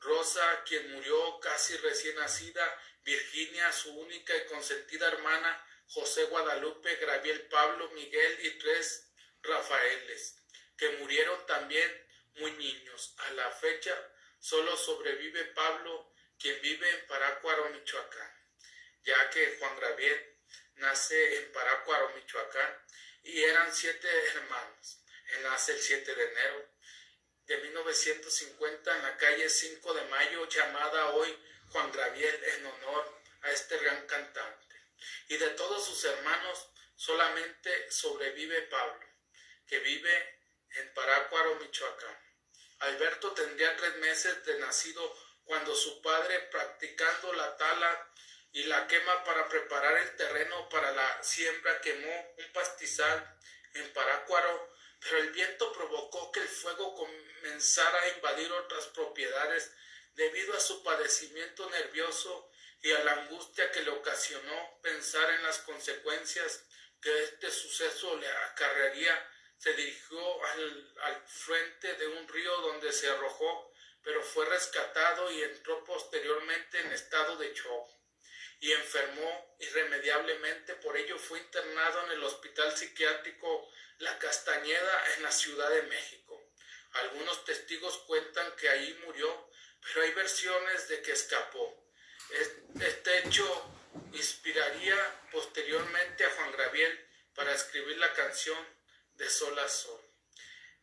Rosa, 0.00 0.64
quien 0.64 0.92
murió 0.92 1.38
casi 1.40 1.76
recién 1.78 2.16
nacida, 2.16 2.82
Virginia, 3.04 3.72
su 3.72 3.92
única 3.98 4.34
y 4.36 4.46
consentida 4.46 5.08
hermana, 5.08 5.66
José 5.88 6.24
Guadalupe, 6.24 6.96
Gabriel 6.96 7.48
Pablo, 7.48 7.90
Miguel 7.90 8.46
y 8.46 8.58
tres 8.58 9.10
Rafaeles, 9.42 10.36
que 10.76 10.90
murieron 10.98 11.46
también 11.46 12.06
muy 12.36 12.52
niños. 12.52 13.14
A 13.18 13.32
la 13.32 13.50
fecha 13.50 13.94
solo 14.38 14.76
sobrevive 14.76 15.44
Pablo, 15.46 16.12
quien 16.38 16.60
vive 16.62 16.88
en 16.90 17.06
Parácuaro, 17.06 17.68
Michoacán, 17.70 18.32
ya 19.02 19.30
que 19.30 19.56
Juan 19.58 19.78
Gabriel 19.78 20.36
nace 20.76 21.38
en 21.38 21.52
Parácuaro, 21.52 22.10
Michoacán, 22.16 22.86
y 23.22 23.42
eran 23.42 23.74
siete 23.74 24.08
hermanos. 24.28 25.02
Él 25.32 25.42
nace 25.42 25.72
el 25.72 25.80
7 25.80 26.14
de 26.14 26.24
enero 26.24 26.69
de 27.50 27.58
1950 27.58 28.96
en 28.96 29.02
la 29.02 29.16
calle 29.16 29.50
5 29.50 29.92
de 29.94 30.04
Mayo, 30.04 30.48
llamada 30.48 31.08
hoy 31.14 31.36
Juan 31.70 31.90
Gabriel 31.90 32.44
en 32.44 32.66
honor 32.66 33.20
a 33.42 33.50
este 33.50 33.76
gran 33.78 34.06
cantante 34.06 34.76
y 35.26 35.36
de 35.36 35.48
todos 35.48 35.84
sus 35.84 36.04
hermanos 36.04 36.70
solamente 36.94 37.90
sobrevive 37.90 38.62
Pablo, 38.62 39.04
que 39.66 39.80
vive 39.80 40.38
en 40.76 40.94
Parácuaro, 40.94 41.56
Michoacán. 41.56 42.16
Alberto 42.78 43.32
tendría 43.32 43.76
tres 43.76 43.96
meses 43.96 44.44
de 44.46 44.56
nacido 44.60 45.02
cuando 45.42 45.74
su 45.74 46.00
padre, 46.02 46.38
practicando 46.52 47.32
la 47.32 47.56
tala 47.56 48.12
y 48.52 48.62
la 48.62 48.86
quema 48.86 49.24
para 49.24 49.48
preparar 49.48 49.96
el 49.98 50.14
terreno 50.14 50.68
para 50.68 50.92
la 50.92 51.20
siembra, 51.24 51.80
quemó 51.80 52.34
un 52.38 52.52
pastizal 52.52 53.38
en 53.74 53.92
Parácuaro, 53.92 54.69
pero 55.00 55.18
el 55.18 55.30
viento 55.30 55.72
provocó 55.72 56.30
que 56.30 56.40
el 56.40 56.48
fuego 56.48 56.94
comenzara 56.94 58.02
a 58.02 58.08
invadir 58.08 58.52
otras 58.52 58.86
propiedades 58.88 59.72
debido 60.14 60.54
a 60.54 60.60
su 60.60 60.82
padecimiento 60.82 61.68
nervioso 61.70 62.50
y 62.82 62.92
a 62.92 63.04
la 63.04 63.12
angustia 63.12 63.70
que 63.70 63.82
le 63.82 63.90
ocasionó 63.90 64.80
pensar 64.82 65.30
en 65.30 65.42
las 65.42 65.58
consecuencias 65.60 66.64
que 67.00 67.24
este 67.24 67.50
suceso 67.50 68.16
le 68.16 68.28
acarrearía, 68.28 69.26
se 69.56 69.72
dirigió 69.74 70.44
al, 70.46 71.24
frente 71.26 71.94
de 71.94 72.06
un 72.06 72.28
río 72.28 72.56
donde 72.58 72.92
se 72.92 73.08
arrojó, 73.08 73.72
pero 74.02 74.22
fue 74.22 74.46
rescatado 74.46 75.30
y 75.30 75.42
entró 75.42 75.84
posteriormente 75.84 76.80
en 76.80 76.92
estado 76.92 77.36
de 77.36 77.54
shock. 77.54 77.88
y 78.62 78.72
enfermó 78.72 79.56
irremediablemente. 79.58 80.74
Por 80.76 80.94
ello 80.94 81.18
fue 81.18 81.38
internado 81.38 82.04
en 82.04 82.12
el 82.12 82.24
Hospital 82.24 82.76
Psiquiátrico 82.76 83.72
La 84.00 84.18
Castañeda 84.18 85.14
en 85.14 85.22
la 85.24 85.30
Ciudad 85.30 85.68
de 85.68 85.82
México. 85.82 86.42
Algunos 86.92 87.44
testigos 87.44 87.98
cuentan 88.06 88.56
que 88.56 88.66
ahí 88.70 88.98
murió, 89.04 89.50
pero 89.82 90.02
hay 90.02 90.12
versiones 90.12 90.88
de 90.88 91.02
que 91.02 91.12
escapó. 91.12 91.86
Este 92.80 93.18
hecho 93.18 93.44
inspiraría 94.14 94.96
posteriormente 95.30 96.24
a 96.24 96.30
Juan 96.30 96.52
Gabriel 96.56 97.08
para 97.34 97.52
escribir 97.54 97.98
la 97.98 98.10
canción 98.14 98.58
de 99.16 99.28
Sol 99.28 99.58
a 99.58 99.68
Sol. 99.68 100.00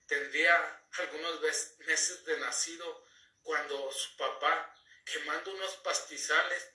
Tendría 0.06 0.86
algunos 1.00 1.42
meses 1.88 2.24
de 2.24 2.38
nacido 2.38 3.04
cuando 3.42 3.92
su 3.92 4.16
papá, 4.16 4.76
quemando 5.04 5.56
unos 5.56 5.76
pastizales, 5.78 6.70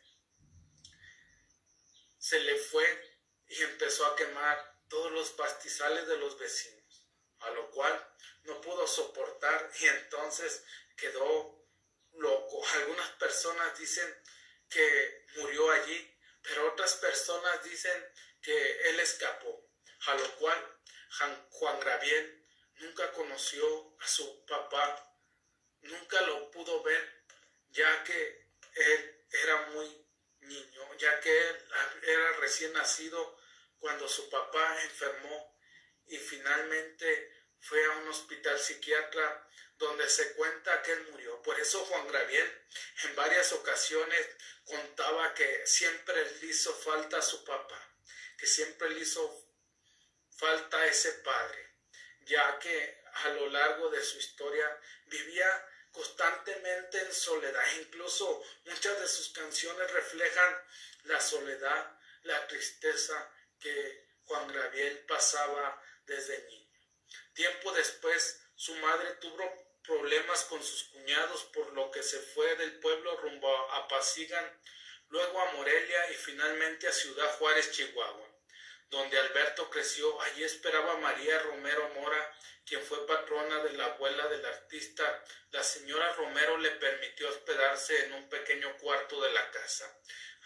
se 2.18 2.40
le 2.40 2.56
fue 2.56 3.16
y 3.46 3.62
empezó 3.62 4.06
a 4.06 4.16
quemar 4.16 4.71
todos 4.92 5.10
los 5.10 5.30
pastizales 5.30 6.06
de 6.06 6.18
los 6.18 6.38
vecinos, 6.38 7.08
a 7.38 7.50
lo 7.52 7.70
cual 7.70 8.14
no 8.42 8.60
pudo 8.60 8.86
soportar 8.86 9.72
y 9.80 9.86
entonces 9.86 10.62
quedó 10.94 11.66
loco. 12.12 12.62
Algunas 12.74 13.08
personas 13.12 13.78
dicen 13.78 14.22
que 14.68 15.26
murió 15.36 15.70
allí, 15.70 16.20
pero 16.42 16.70
otras 16.70 16.94
personas 16.96 17.64
dicen 17.64 18.06
que 18.42 18.90
él 18.90 19.00
escapó, 19.00 19.66
a 20.08 20.14
lo 20.14 20.36
cual 20.36 20.78
Juan 21.50 21.80
Gabriel 21.80 22.46
nunca 22.76 23.12
conoció 23.12 23.96
a 23.98 24.06
su 24.06 24.44
papá, 24.44 25.16
nunca 25.80 26.20
lo 26.22 26.50
pudo 26.50 26.82
ver, 26.82 27.24
ya 27.70 28.04
que 28.04 28.46
él 28.74 29.26
era 29.30 29.56
muy 29.68 30.06
niño, 30.40 30.94
ya 30.98 31.18
que 31.20 31.48
él 31.48 31.66
era 32.02 32.32
recién 32.32 32.74
nacido 32.74 33.41
cuando 33.82 34.08
su 34.08 34.30
papá 34.30 34.80
enfermó 34.84 35.58
y 36.06 36.16
finalmente 36.16 37.48
fue 37.58 37.84
a 37.84 37.90
un 37.98 38.08
hospital 38.10 38.56
psiquiatra 38.56 39.48
donde 39.76 40.08
se 40.08 40.34
cuenta 40.34 40.80
que 40.82 40.92
él 40.92 41.08
murió. 41.10 41.42
Por 41.42 41.58
eso 41.58 41.84
Juan 41.86 42.06
Gabriel 42.12 42.62
en 43.02 43.16
varias 43.16 43.52
ocasiones 43.52 44.24
contaba 44.64 45.34
que 45.34 45.66
siempre 45.66 46.14
le 46.38 46.46
hizo 46.46 46.72
falta 46.72 47.18
a 47.18 47.22
su 47.22 47.44
papá, 47.44 47.92
que 48.38 48.46
siempre 48.46 48.88
le 48.90 49.00
hizo 49.00 49.48
falta 50.36 50.78
a 50.78 50.86
ese 50.86 51.14
padre, 51.14 51.74
ya 52.20 52.60
que 52.60 53.02
a 53.24 53.28
lo 53.30 53.48
largo 53.48 53.90
de 53.90 54.04
su 54.04 54.16
historia 54.16 54.80
vivía 55.06 55.68
constantemente 55.90 57.00
en 57.00 57.12
soledad. 57.12 57.64
Incluso 57.80 58.44
muchas 58.64 59.00
de 59.00 59.08
sus 59.08 59.30
canciones 59.30 59.90
reflejan 59.90 60.64
la 61.02 61.20
soledad, 61.20 61.98
la 62.22 62.46
tristeza 62.46 63.28
que 63.62 64.06
Juan 64.24 64.52
Gabriel 64.52 65.04
pasaba 65.06 65.82
desde 66.06 66.46
niño. 66.48 66.70
Tiempo 67.34 67.72
después, 67.72 68.42
su 68.54 68.74
madre 68.76 69.14
tuvo 69.20 69.72
problemas 69.82 70.44
con 70.44 70.62
sus 70.62 70.84
cuñados, 70.84 71.44
por 71.44 71.72
lo 71.72 71.90
que 71.90 72.02
se 72.02 72.18
fue 72.18 72.54
del 72.56 72.78
pueblo 72.80 73.16
rumbo 73.16 73.72
a 73.72 73.88
Pasigan, 73.88 74.60
luego 75.08 75.40
a 75.40 75.52
Morelia 75.52 76.10
y 76.10 76.14
finalmente 76.14 76.88
a 76.88 76.92
Ciudad 76.92 77.36
Juárez, 77.38 77.72
Chihuahua, 77.72 78.28
donde 78.88 79.18
Alberto 79.18 79.68
creció. 79.70 80.20
Allí 80.22 80.44
esperaba 80.44 80.96
María 80.98 81.38
Romero 81.40 81.88
Mora, 81.94 82.36
quien 82.64 82.82
fue 82.82 83.06
patrona 83.06 83.62
de 83.64 83.72
la 83.72 83.86
abuela 83.86 84.28
del 84.28 84.44
artista. 84.44 85.24
La 85.50 85.62
señora 85.62 86.12
Romero 86.14 86.56
le 86.58 86.70
permitió 86.72 87.28
hospedarse 87.28 88.04
en 88.04 88.12
un 88.14 88.28
pequeño 88.28 88.76
cuarto 88.78 89.20
de 89.20 89.32
la 89.32 89.50
casa. 89.50 90.00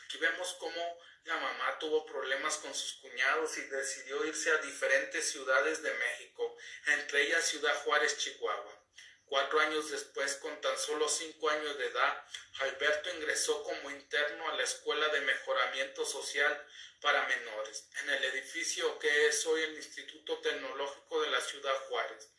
Aquí 0.04 0.18
vemos 0.18 0.54
cómo 0.58 0.98
la 1.26 1.36
mamá 1.38 1.76
tuvo 1.80 2.06
problemas 2.06 2.56
con 2.58 2.72
sus 2.72 2.94
cuñados 2.94 3.58
y 3.58 3.62
decidió 3.62 4.24
irse 4.24 4.50
a 4.52 4.58
diferentes 4.58 5.28
ciudades 5.28 5.82
de 5.82 5.92
México, 5.92 6.56
entre 6.86 7.22
ellas 7.22 7.44
Ciudad 7.44 7.74
Juárez, 7.82 8.16
Chihuahua. 8.16 8.82
Cuatro 9.24 9.58
años 9.58 9.90
después, 9.90 10.36
con 10.36 10.60
tan 10.60 10.78
solo 10.78 11.08
cinco 11.08 11.50
años 11.50 11.76
de 11.78 11.86
edad, 11.86 12.24
Alberto 12.60 13.10
ingresó 13.16 13.64
como 13.64 13.90
interno 13.90 14.48
a 14.48 14.54
la 14.54 14.62
Escuela 14.62 15.08
de 15.08 15.20
Mejoramiento 15.22 16.06
Social 16.06 16.64
para 17.00 17.26
Menores, 17.26 17.88
en 18.02 18.10
el 18.10 18.24
edificio 18.26 18.96
que 19.00 19.26
es 19.26 19.44
hoy 19.46 19.62
el 19.62 19.74
Instituto 19.74 20.38
Tecnológico 20.38 21.22
de 21.22 21.30
la 21.30 21.40
Ciudad 21.40 21.74
Juárez, 21.88 22.30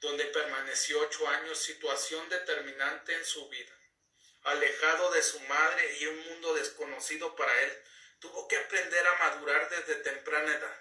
donde 0.00 0.24
permaneció 0.26 1.00
ocho 1.00 1.26
años, 1.28 1.58
situación 1.58 2.28
determinante 2.28 3.12
en 3.12 3.24
su 3.24 3.48
vida. 3.48 3.72
Alejado 4.42 5.10
de 5.10 5.24
su 5.24 5.40
madre 5.40 5.96
y 5.98 6.06
un 6.06 6.28
mundo 6.28 6.54
desconocido 6.54 7.34
para 7.34 7.60
él, 7.62 7.82
tuvo 8.26 8.48
que 8.48 8.56
aprender 8.56 9.06
a 9.06 9.18
madurar 9.18 9.68
desde 9.70 10.02
temprana 10.02 10.52
edad. 10.52 10.80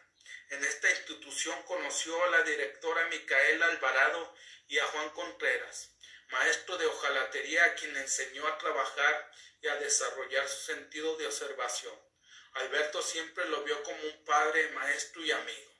En 0.49 0.63
esta 0.63 0.89
institución 0.89 1.61
conoció 1.63 2.23
a 2.23 2.29
la 2.29 2.43
directora 2.43 3.07
Micaela 3.07 3.67
Alvarado 3.67 4.33
y 4.67 4.79
a 4.79 4.85
Juan 4.87 5.09
Contreras, 5.11 5.91
maestro 6.29 6.77
de 6.77 6.87
hojalatería 6.87 7.65
a 7.65 7.75
quien 7.75 7.95
enseñó 7.97 8.47
a 8.47 8.57
trabajar 8.57 9.31
y 9.61 9.67
a 9.67 9.75
desarrollar 9.75 10.47
su 10.47 10.65
sentido 10.65 11.15
de 11.17 11.27
observación. 11.27 11.93
Alberto 12.53 13.01
siempre 13.01 13.47
lo 13.49 13.63
vio 13.63 13.81
como 13.83 14.01
un 14.03 14.25
padre, 14.25 14.69
maestro 14.69 15.23
y 15.23 15.31
amigo. 15.31 15.71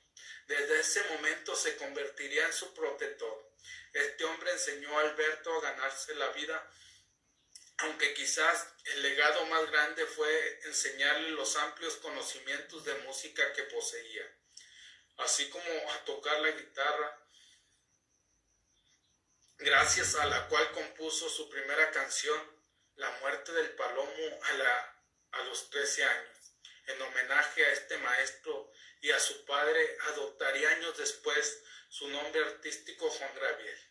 Desde 0.46 0.80
ese 0.80 1.02
momento 1.04 1.56
se 1.56 1.76
convertiría 1.76 2.46
en 2.46 2.52
su 2.52 2.72
protector. 2.74 3.50
Este 3.92 4.24
hombre 4.24 4.52
enseñó 4.52 4.96
a 4.98 5.02
Alberto 5.02 5.56
a 5.56 5.62
ganarse 5.62 6.14
la 6.14 6.28
vida, 6.28 6.70
aunque 7.78 8.14
quizás 8.14 8.68
el 8.84 9.02
legado 9.02 9.44
más 9.46 9.70
grande 9.70 10.06
fue 10.06 10.60
enseñarle 10.64 11.30
los 11.30 11.56
amplios 11.56 11.96
conocimientos 11.96 12.84
de 12.84 12.94
música 13.00 13.52
que 13.52 13.64
poseía, 13.64 14.24
así 15.18 15.48
como 15.50 15.90
a 15.92 16.04
tocar 16.04 16.40
la 16.40 16.50
guitarra, 16.50 17.26
gracias 19.58 20.14
a 20.14 20.26
la 20.26 20.48
cual 20.48 20.72
compuso 20.72 21.28
su 21.28 21.48
primera 21.48 21.90
canción, 21.90 22.56
La 22.98 23.10
muerte 23.20 23.52
del 23.52 23.72
palomo, 23.72 24.40
a, 24.42 24.52
la, 24.54 25.02
a 25.32 25.44
los 25.44 25.68
13 25.68 26.02
años. 26.02 26.54
En 26.86 27.02
homenaje 27.02 27.62
a 27.66 27.72
este 27.72 27.98
maestro 27.98 28.72
y 29.02 29.10
a 29.10 29.20
su 29.20 29.44
padre, 29.44 29.98
adoptaría 30.12 30.70
años 30.70 30.96
después 30.96 31.62
su 31.90 32.08
nombre 32.08 32.42
artístico 32.42 33.10
Juan 33.10 33.34
Gabriel. 33.38 33.85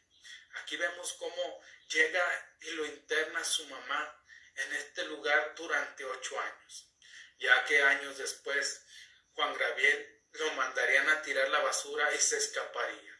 Aquí 0.61 0.77
vemos 0.77 1.13
cómo 1.13 1.61
llega 1.89 2.55
y 2.61 2.71
lo 2.71 2.85
interna 2.85 3.43
su 3.43 3.65
mamá 3.67 4.23
en 4.55 4.73
este 4.73 5.05
lugar 5.05 5.53
durante 5.55 6.05
ocho 6.05 6.39
años, 6.39 6.89
ya 7.39 7.65
que 7.65 7.81
años 7.81 8.17
después 8.17 8.85
Juan 9.33 9.53
Gabriel 9.57 10.21
lo 10.33 10.51
mandarían 10.53 11.09
a 11.09 11.21
tirar 11.21 11.49
la 11.49 11.59
basura 11.59 12.13
y 12.13 12.17
se 12.19 12.37
escaparía 12.37 13.15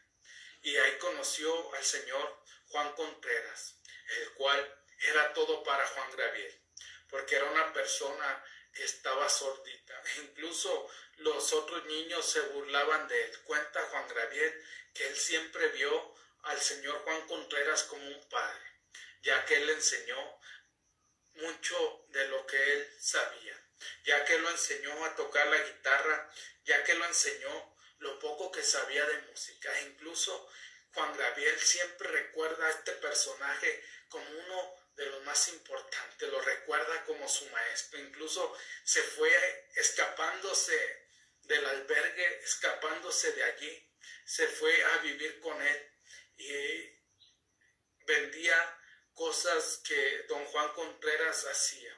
y 0.66 0.76
ahí 0.76 0.98
conoció 0.98 1.74
al 1.74 1.84
señor 1.84 2.42
Juan 2.70 2.92
Contreras, 2.94 3.76
el 4.20 4.32
cual 4.32 4.82
era 4.98 5.32
todo 5.32 5.62
para 5.62 5.86
Juan 5.86 6.16
Gabriel, 6.16 6.60
porque 7.08 7.36
era 7.36 7.44
una 7.44 7.72
persona 7.72 8.44
que 8.72 8.82
estaba 8.82 9.28
sordita. 9.28 10.02
Incluso 10.18 10.90
los 11.18 11.52
otros 11.52 11.84
niños 11.86 12.28
se 12.28 12.40
burlaban 12.40 13.06
de 13.06 13.24
él. 13.26 13.42
Cuenta 13.44 13.80
Juan 13.90 14.08
Gabriel 14.08 14.64
que 14.92 15.06
él 15.06 15.16
siempre 15.16 15.68
vio 15.68 16.15
al 16.46 16.60
señor 16.60 17.02
Juan 17.02 17.26
Contreras 17.26 17.82
como 17.84 18.06
un 18.06 18.28
padre, 18.28 18.60
ya 19.22 19.44
que 19.44 19.56
él 19.56 19.68
enseñó 19.70 20.40
mucho 21.34 22.06
de 22.08 22.28
lo 22.28 22.46
que 22.46 22.72
él 22.72 22.96
sabía, 23.00 23.60
ya 24.04 24.24
que 24.24 24.38
lo 24.38 24.50
enseñó 24.50 25.04
a 25.04 25.14
tocar 25.16 25.46
la 25.48 25.58
guitarra, 25.58 26.30
ya 26.64 26.82
que 26.84 26.94
lo 26.94 27.04
enseñó 27.04 27.76
lo 27.98 28.18
poco 28.18 28.52
que 28.52 28.62
sabía 28.62 29.04
de 29.06 29.22
música. 29.22 29.76
E 29.78 29.82
incluso 29.82 30.48
Juan 30.94 31.16
Gabriel 31.16 31.58
siempre 31.60 32.08
recuerda 32.08 32.66
a 32.66 32.70
este 32.70 32.92
personaje 32.92 33.84
como 34.08 34.28
uno 34.30 34.74
de 34.94 35.06
los 35.06 35.22
más 35.24 35.48
importantes, 35.48 36.28
lo 36.30 36.40
recuerda 36.40 37.04
como 37.04 37.28
su 37.28 37.46
maestro. 37.50 37.98
Incluso 37.98 38.56
se 38.84 39.02
fue 39.02 39.68
escapándose 39.74 41.06
del 41.42 41.66
albergue, 41.66 42.40
escapándose 42.44 43.32
de 43.32 43.44
allí, 43.44 43.92
se 44.24 44.46
fue 44.48 44.84
a 44.84 44.98
vivir 44.98 45.40
con 45.40 45.60
él 45.60 45.95
y 46.36 46.96
vendía 48.06 48.78
cosas 49.14 49.80
que 49.84 50.24
don 50.28 50.44
Juan 50.46 50.72
Contreras 50.74 51.46
hacía. 51.46 51.96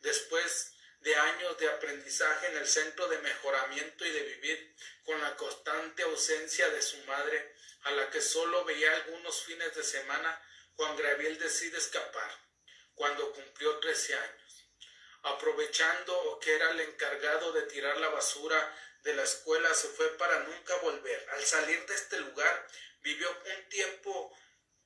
Después 0.00 0.72
de 1.00 1.14
años 1.14 1.58
de 1.58 1.68
aprendizaje 1.68 2.46
en 2.48 2.56
el 2.56 2.66
centro 2.66 3.06
de 3.08 3.18
mejoramiento 3.18 4.04
y 4.04 4.10
de 4.10 4.22
vivir 4.22 4.76
con 5.04 5.20
la 5.20 5.36
constante 5.36 6.02
ausencia 6.02 6.68
de 6.70 6.82
su 6.82 6.98
madre, 7.04 7.54
a 7.82 7.92
la 7.92 8.10
que 8.10 8.20
solo 8.20 8.64
veía 8.64 8.92
algunos 8.94 9.42
fines 9.42 9.74
de 9.74 9.84
semana, 9.84 10.42
Juan 10.74 10.96
Gabriel 10.96 11.38
decide 11.38 11.78
escapar 11.78 12.30
cuando 12.94 13.32
cumplió 13.32 13.78
13 13.78 14.14
años. 14.14 14.64
Aprovechando 15.22 16.38
que 16.42 16.54
era 16.54 16.70
el 16.70 16.80
encargado 16.80 17.52
de 17.52 17.62
tirar 17.62 17.96
la 17.98 18.08
basura 18.08 18.76
de 19.02 19.14
la 19.14 19.22
escuela, 19.22 19.72
se 19.74 19.88
fue 19.88 20.08
para 20.18 20.40
nunca 20.40 20.74
volver. 20.76 21.28
Al 21.30 21.44
salir 21.44 21.86
de 21.86 21.94
este 21.94 22.18
lugar, 22.18 22.68
vivió 23.06 23.30
un 23.30 23.68
tiempo 23.68 24.36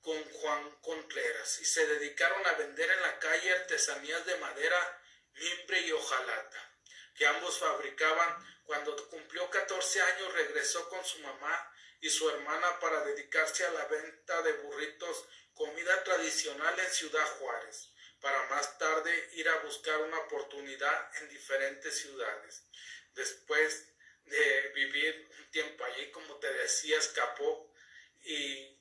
con 0.03 0.23
Juan 0.25 0.71
Contreras 0.83 1.59
y 1.61 1.65
se 1.65 1.87
dedicaron 1.87 2.47
a 2.47 2.53
vender 2.53 2.91
en 2.91 3.01
la 3.01 3.19
calle 3.19 3.53
artesanías 3.53 4.27
de 4.27 4.37
madera 4.37 5.03
mimbre 5.33 5.81
y 5.81 5.93
hojalata, 5.93 6.77
que 7.17 7.27
ambos 7.27 7.59
fabricaban. 7.59 8.61
Cuando 8.65 8.95
cumplió 9.09 9.49
14 9.49 10.03
años 10.03 10.35
regresó 10.35 10.87
con 10.91 11.03
su 11.03 11.19
mamá 11.21 11.75
y 12.01 12.11
su 12.11 12.29
hermana 12.29 12.79
para 12.79 13.05
dedicarse 13.05 13.65
a 13.65 13.71
la 13.71 13.87
venta 13.87 14.43
de 14.43 14.53
burritos, 14.53 15.25
comida 15.55 16.05
tradicional 16.05 16.79
en 16.79 16.91
Ciudad 16.93 17.27
Juárez, 17.39 17.89
para 18.21 18.43
más 18.51 18.79
tarde 18.79 19.31
ir 19.33 19.49
a 19.49 19.61
buscar 19.61 19.99
una 20.03 20.19
oportunidad 20.19 21.11
en 21.23 21.29
diferentes 21.31 21.99
ciudades. 21.99 22.65
Después 23.15 23.89
de 24.25 24.73
vivir 24.75 25.29
un 25.39 25.51
tiempo 25.51 25.85
allí, 25.85 26.11
como 26.11 26.37
te 26.37 26.53
decía, 26.53 26.99
escapó 26.99 27.70
y 28.23 28.81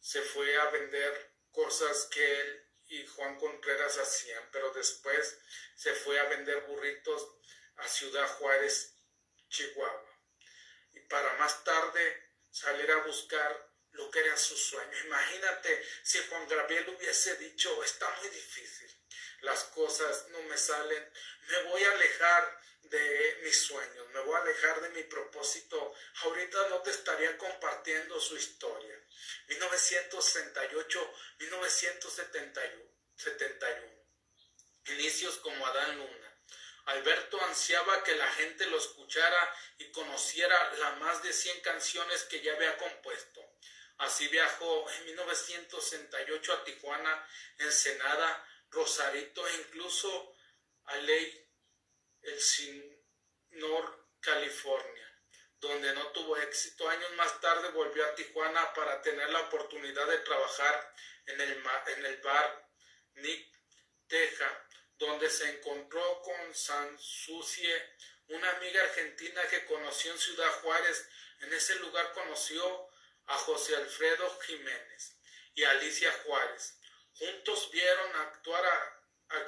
se 0.00 0.22
fue 0.22 0.56
a 0.56 0.70
vender 0.70 1.34
cosas 1.50 2.06
que 2.12 2.40
él 2.40 2.66
y 2.88 3.06
Juan 3.06 3.36
Contreras 3.38 3.98
hacían, 3.98 4.48
pero 4.52 4.72
después 4.72 5.38
se 5.74 5.92
fue 5.94 6.18
a 6.20 6.24
vender 6.24 6.60
burritos 6.62 7.28
a 7.76 7.88
Ciudad 7.88 8.26
Juárez, 8.38 8.96
Chihuahua. 9.48 10.20
Y 10.92 11.00
para 11.00 11.34
más 11.34 11.64
tarde 11.64 12.30
salir 12.50 12.90
a 12.90 13.04
buscar 13.04 13.76
lo 13.92 14.10
que 14.10 14.20
era 14.20 14.36
su 14.36 14.56
sueño. 14.56 14.98
Imagínate 15.06 15.84
si 16.02 16.18
Juan 16.28 16.46
Gabriel 16.48 16.88
hubiese 16.90 17.36
dicho, 17.36 17.82
está 17.82 18.08
muy 18.20 18.28
difícil, 18.28 18.90
las 19.40 19.64
cosas 19.64 20.28
no 20.28 20.42
me 20.42 20.56
salen, 20.56 21.12
me 21.48 21.62
voy 21.64 21.82
a 21.82 21.92
alejar 21.92 22.60
de 22.90 23.40
mis 23.42 23.62
sueños, 23.62 24.08
me 24.12 24.20
voy 24.20 24.34
a 24.34 24.42
alejar 24.42 24.80
de 24.80 24.90
mi 24.90 25.02
propósito. 25.04 25.94
Ahorita 26.22 26.68
no 26.68 26.82
te 26.82 26.90
estaría 26.90 27.36
compartiendo 27.38 28.20
su 28.20 28.36
historia. 28.36 29.00
1968, 29.48 31.14
1971. 31.38 33.96
Inicios 34.86 35.36
como 35.38 35.66
Adán 35.66 35.98
Luna. 35.98 36.26
Alberto 36.86 37.42
ansiaba 37.44 38.04
que 38.04 38.14
la 38.14 38.32
gente 38.34 38.66
lo 38.66 38.78
escuchara 38.78 39.54
y 39.78 39.90
conociera 39.90 40.72
las 40.74 40.98
más 40.98 41.22
de 41.22 41.32
100 41.32 41.60
canciones 41.60 42.22
que 42.24 42.40
ya 42.40 42.54
había 42.54 42.76
compueto. 42.78 43.56
Así 43.98 44.28
viajó 44.28 44.90
en 44.90 45.06
1968 45.06 46.52
a 46.52 46.64
Tijuana, 46.64 47.28
Ensenada, 47.58 48.48
Rosarito 48.70 49.46
e 49.48 49.56
incluso 49.56 50.36
a 50.84 50.96
Ley, 50.96 51.45
el 52.26 52.40
Sinor, 52.40 54.06
California, 54.20 55.22
donde 55.60 55.92
no 55.94 56.08
tuvo 56.12 56.36
éxito. 56.36 56.88
Años 56.88 57.12
más 57.12 57.40
tarde 57.40 57.70
volvió 57.70 58.04
a 58.04 58.14
Tijuana 58.14 58.72
para 58.74 59.00
tener 59.02 59.30
la 59.30 59.40
oportunidad 59.40 60.06
de 60.06 60.18
trabajar 60.18 60.94
en 61.26 61.40
el, 61.40 61.62
en 61.96 62.06
el 62.06 62.16
bar 62.18 62.68
Nick 63.14 63.48
Teja, 64.06 64.68
donde 64.98 65.30
se 65.30 65.48
encontró 65.50 66.22
con 66.22 66.54
Sansucie, 66.54 67.96
una 68.28 68.50
amiga 68.56 68.82
argentina 68.82 69.42
que 69.48 69.64
conoció 69.66 70.12
en 70.12 70.18
Ciudad 70.18 70.50
Juárez. 70.62 71.08
En 71.40 71.52
ese 71.52 71.76
lugar 71.76 72.12
conoció 72.12 72.88
a 73.26 73.36
José 73.38 73.76
Alfredo 73.76 74.38
Jiménez 74.40 75.16
y 75.54 75.64
Alicia 75.64 76.12
Juárez. 76.24 76.78
Juntos 77.14 77.70
vieron 77.70 78.16
actuar 78.16 78.64
a, 78.64 78.92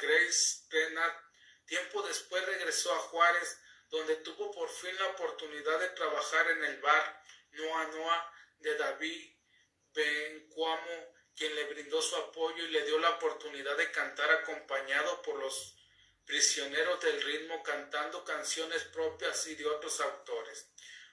Grace 0.00 0.64
Renat. 0.70 1.27
Tiempo 1.68 2.02
después 2.02 2.44
regresó 2.46 2.94
a 2.94 2.98
Juárez, 2.98 3.60
donde 3.90 4.16
tuvo 4.16 4.50
por 4.50 4.70
fin 4.70 4.96
la 4.98 5.08
oportunidad 5.08 5.78
de 5.78 5.90
trabajar 5.90 6.50
en 6.50 6.64
el 6.64 6.80
bar 6.80 7.22
Noa 7.50 7.86
Noa 7.88 8.34
de 8.58 8.74
David 8.76 9.34
Bencuamo 9.92 11.18
quien 11.36 11.54
le 11.54 11.64
brindó 11.64 12.02
su 12.02 12.16
apoyo 12.16 12.64
y 12.64 12.68
le 12.68 12.84
dio 12.84 12.98
la 12.98 13.10
oportunidad 13.10 13.76
de 13.76 13.92
cantar 13.92 14.30
acompañado 14.30 15.22
por 15.22 15.36
los 15.36 15.76
prisioneros 16.24 17.00
del 17.00 17.22
ritmo 17.22 17.62
cantando 17.62 18.24
canciones 18.24 18.82
propias 18.84 19.46
y 19.46 19.54
de 19.54 19.66
otros 19.66 20.00
autores. 20.00 20.70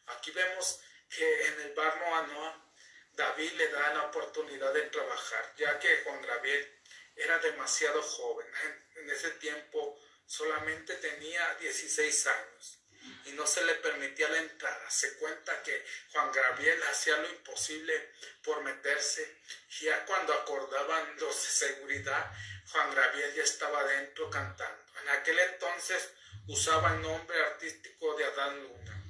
Aquí 0.08 0.32
vemos 0.32 0.80
que 1.10 1.48
en 1.48 1.62
el 1.62 1.74
bar 1.74 1.98
Noa 2.28 2.72
David 3.12 3.52
le 3.52 3.68
da 3.70 3.94
la 3.94 4.04
oportunidad 4.04 4.74
de 4.74 4.84
trabajar, 4.84 5.54
ya 5.58 5.80
que 5.80 6.04
Juan 6.04 6.22
Gabriel 6.22 6.82
era 7.16 7.40
demasiado 7.40 8.02
joven. 8.02 8.48
En 8.96 9.10
ese 9.10 9.32
tiempo 9.32 10.00
solamente 10.26 10.96
tenía 10.96 11.56
16 11.56 12.28
años 12.28 12.80
y 13.26 13.32
no 13.32 13.46
se 13.46 13.64
le 13.66 13.76
permitía 13.76 14.30
la 14.30 14.40
entrada. 14.40 14.90
Se 14.90 15.18
cuenta 15.18 15.62
que 15.64 15.86
Juan 16.12 16.32
Gabriel 16.32 16.82
hacía 16.84 17.18
lo 17.18 17.30
imposible 17.30 18.12
por 18.44 18.64
meterse. 18.64 19.42
Ya 19.82 20.06
cuando 20.06 20.34
acordaban 20.34 21.16
los 21.18 21.36
de 21.44 21.50
seguridad, 21.50 22.32
Juan 22.72 22.94
Gabriel 22.96 23.34
ya 23.36 23.44
estaba 23.44 23.84
dentro 23.84 24.30
cantando. 24.30 24.84
En 25.02 25.10
aquel 25.10 25.40
entonces 25.40 26.12
usaba 26.48 26.94
el 26.94 27.02
nombre 27.02 27.40
artístico 27.44 28.16
de 28.16 28.26
Adán 28.26 28.62
Luna. 28.64 29.02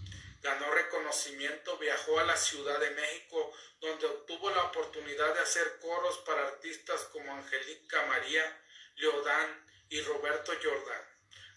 Ganó 0.42 0.72
reconocimiento, 0.72 1.78
viajó 1.78 2.20
a 2.20 2.24
la 2.24 2.38
Ciudad 2.38 2.80
de 2.80 2.92
México, 2.92 3.52
donde 3.80 4.06
obtuvo 4.06 4.52
la 4.52 4.64
oportunidad 4.64 5.34
de 5.34 5.40
hacer 5.42 5.80
coros 5.80 6.20
para 6.20 6.48
artistas 6.48 7.02
como 7.12 7.34
Angélica 7.34 8.06
María, 8.06 8.62
Leodán 8.96 9.65
y 9.96 10.02
Roberto 10.02 10.52
Jordán. 10.62 11.02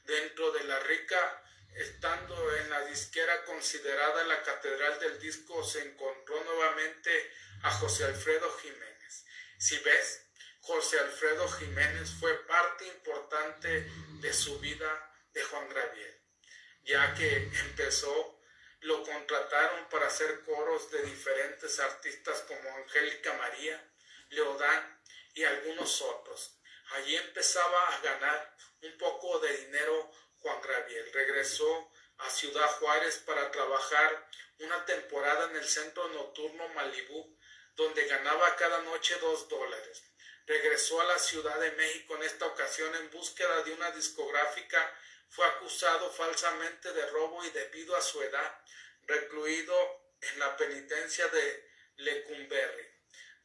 Dentro 0.04 0.52
de 0.52 0.62
la 0.64 0.78
rica 0.80 1.42
estando 1.74 2.56
en 2.56 2.70
la 2.70 2.84
disquera 2.86 3.44
considerada 3.44 4.24
la 4.24 4.42
catedral 4.44 4.98
del 5.00 5.18
disco, 5.18 5.64
se 5.64 5.82
encontró 5.82 6.42
nuevamente 6.44 7.32
a 7.62 7.70
José 7.72 8.04
Alfredo 8.04 8.50
Jiménez. 8.58 9.24
Si 9.58 9.76
ves, 9.78 10.24
José 10.60 11.00
Alfredo 11.00 11.48
Jiménez 11.48 12.10
fue 12.20 12.32
parte 12.46 12.86
importante 12.86 13.90
de 14.20 14.32
su 14.32 14.60
vida 14.60 15.12
de 15.32 15.42
Juan 15.42 15.68
Gabriel, 15.68 16.20
ya 16.84 17.14
que 17.14 17.36
empezó, 17.36 18.40
lo 18.82 19.02
contrataron 19.02 19.88
para 19.88 20.06
hacer 20.06 20.42
coros 20.42 20.92
de 20.92 21.02
diferentes 21.02 21.80
artistas 21.80 22.42
como 22.42 22.70
Angélica 22.76 23.32
María, 23.34 23.92
Leodán 24.30 25.00
y 25.34 25.42
algunos 25.42 26.00
otros. 26.02 26.57
Allí 26.90 27.16
empezaba 27.16 27.88
a 27.88 28.00
ganar 28.00 28.56
un 28.82 28.96
poco 28.98 29.38
de 29.40 29.56
dinero 29.58 30.10
Juan 30.40 30.60
Gabriel. 30.60 31.12
Regresó 31.12 31.90
a 32.18 32.30
Ciudad 32.30 32.66
Juárez 32.78 33.18
para 33.26 33.50
trabajar 33.50 34.28
una 34.60 34.84
temporada 34.84 35.50
en 35.50 35.56
el 35.56 35.68
centro 35.68 36.08
nocturno 36.08 36.68
Malibú, 36.70 37.38
donde 37.74 38.06
ganaba 38.06 38.56
cada 38.56 38.82
noche 38.82 39.16
dos 39.20 39.48
dólares. 39.48 40.02
Regresó 40.46 41.00
a 41.00 41.04
la 41.04 41.18
Ciudad 41.18 41.60
de 41.60 41.72
México 41.72 42.16
en 42.16 42.22
esta 42.22 42.46
ocasión 42.46 42.94
en 42.96 43.10
búsqueda 43.10 43.62
de 43.62 43.72
una 43.72 43.90
discográfica. 43.90 44.94
Fue 45.28 45.46
acusado 45.46 46.10
falsamente 46.10 46.92
de 46.92 47.06
robo 47.08 47.44
y 47.44 47.50
debido 47.50 47.94
a 47.94 48.00
su 48.00 48.22
edad, 48.22 48.60
recluido 49.02 49.76
en 50.22 50.38
la 50.38 50.56
penitencia 50.56 51.28
de 51.28 51.70
Lecumberri. 51.96 52.87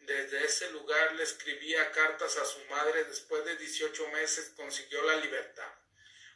Desde 0.06 0.46
ese 0.46 0.70
lugar 0.72 1.14
le 1.16 1.24
escribía 1.24 1.92
cartas 1.92 2.38
a 2.38 2.46
su 2.46 2.60
madre. 2.66 3.04
Después 3.06 3.46
de 3.46 3.58
18 3.58 4.08
meses 4.10 4.54
consiguió 4.56 5.02
la 5.04 5.16
libertad 5.18 5.72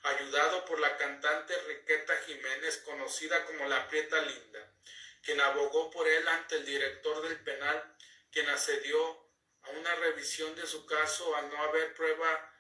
ayudado 0.08 0.66
por 0.66 0.80
la 0.80 0.98
cantante 0.98 1.58
Riqueta 1.68 2.16
Jiménez, 2.26 2.78
conocida 2.86 3.46
como 3.46 3.68
la 3.68 3.88
Prieta 3.88 4.22
Linda, 4.22 4.74
quien 5.22 5.40
abogó 5.42 5.90
por 5.92 6.08
él 6.08 6.28
ante 6.28 6.58
el 6.58 6.66
director 6.66 7.28
del 7.28 7.40
penal, 7.44 7.96
quien 8.32 8.48
accedió 8.50 9.28
a 9.64 9.70
una 9.72 9.96
revisión 9.96 10.56
de 10.56 10.66
su 10.66 10.86
caso 10.86 11.36
al 11.36 11.50
no 11.50 11.62
haber 11.64 11.94
prueba 11.94 12.54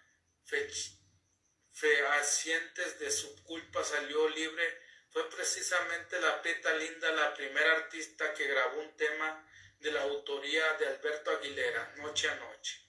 fehacientes 1.71 2.99
de 2.99 3.11
su 3.11 3.43
culpa, 3.43 3.83
salió 3.83 4.27
libre. 4.29 4.81
Fue 5.09 5.29
precisamente 5.29 6.19
la 6.19 6.41
Prieta 6.41 6.73
Linda 6.73 7.11
la 7.11 7.33
primera 7.33 7.77
artista 7.77 8.33
que 8.33 8.47
grabó 8.47 8.81
un 8.81 8.95
tema 8.97 9.47
de 9.79 9.91
la 9.91 10.01
autoría 10.03 10.73
de 10.73 10.87
Alberto 10.87 11.31
Aguilera, 11.31 11.93
Noche 11.97 12.29
a 12.29 12.35
Noche. 12.35 12.87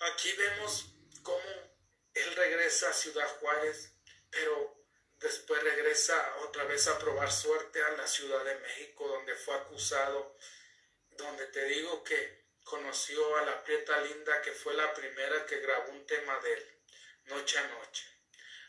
Aquí 0.00 0.32
vemos 0.32 0.86
cómo 1.22 1.76
él 2.14 2.36
regresa 2.36 2.90
a 2.90 2.94
Ciudad 2.94 3.28
Juárez, 3.38 3.92
pero 4.30 4.84
después 5.18 5.62
regresa 5.62 6.36
otra 6.42 6.64
vez 6.64 6.86
a 6.88 6.98
probar 6.98 7.30
suerte 7.30 7.82
a 7.82 7.90
la 7.92 8.06
Ciudad 8.06 8.44
de 8.44 8.58
México, 8.60 9.06
donde 9.08 9.34
fue 9.34 9.54
acusado, 9.54 10.36
donde 11.10 11.46
te 11.46 11.64
digo 11.66 12.02
que 12.04 12.46
conoció 12.64 13.36
a 13.36 13.42
la 13.42 13.62
Prieta 13.64 14.00
Linda, 14.00 14.42
que 14.42 14.52
fue 14.52 14.74
la 14.74 14.92
primera 14.92 15.46
que 15.46 15.60
grabó 15.60 15.92
un 15.92 16.06
tema 16.06 16.38
de 16.40 16.52
él, 16.52 16.82
Noche 17.26 17.58
a 17.58 17.68
Noche. 17.68 18.04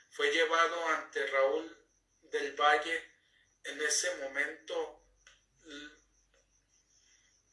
Fue 0.09 0.31
llevado 0.31 0.87
ante 0.89 1.25
Raúl 1.27 1.77
del 2.21 2.53
Valle, 2.53 3.17
en 3.63 3.81
ese 3.81 4.15
momento 4.17 4.96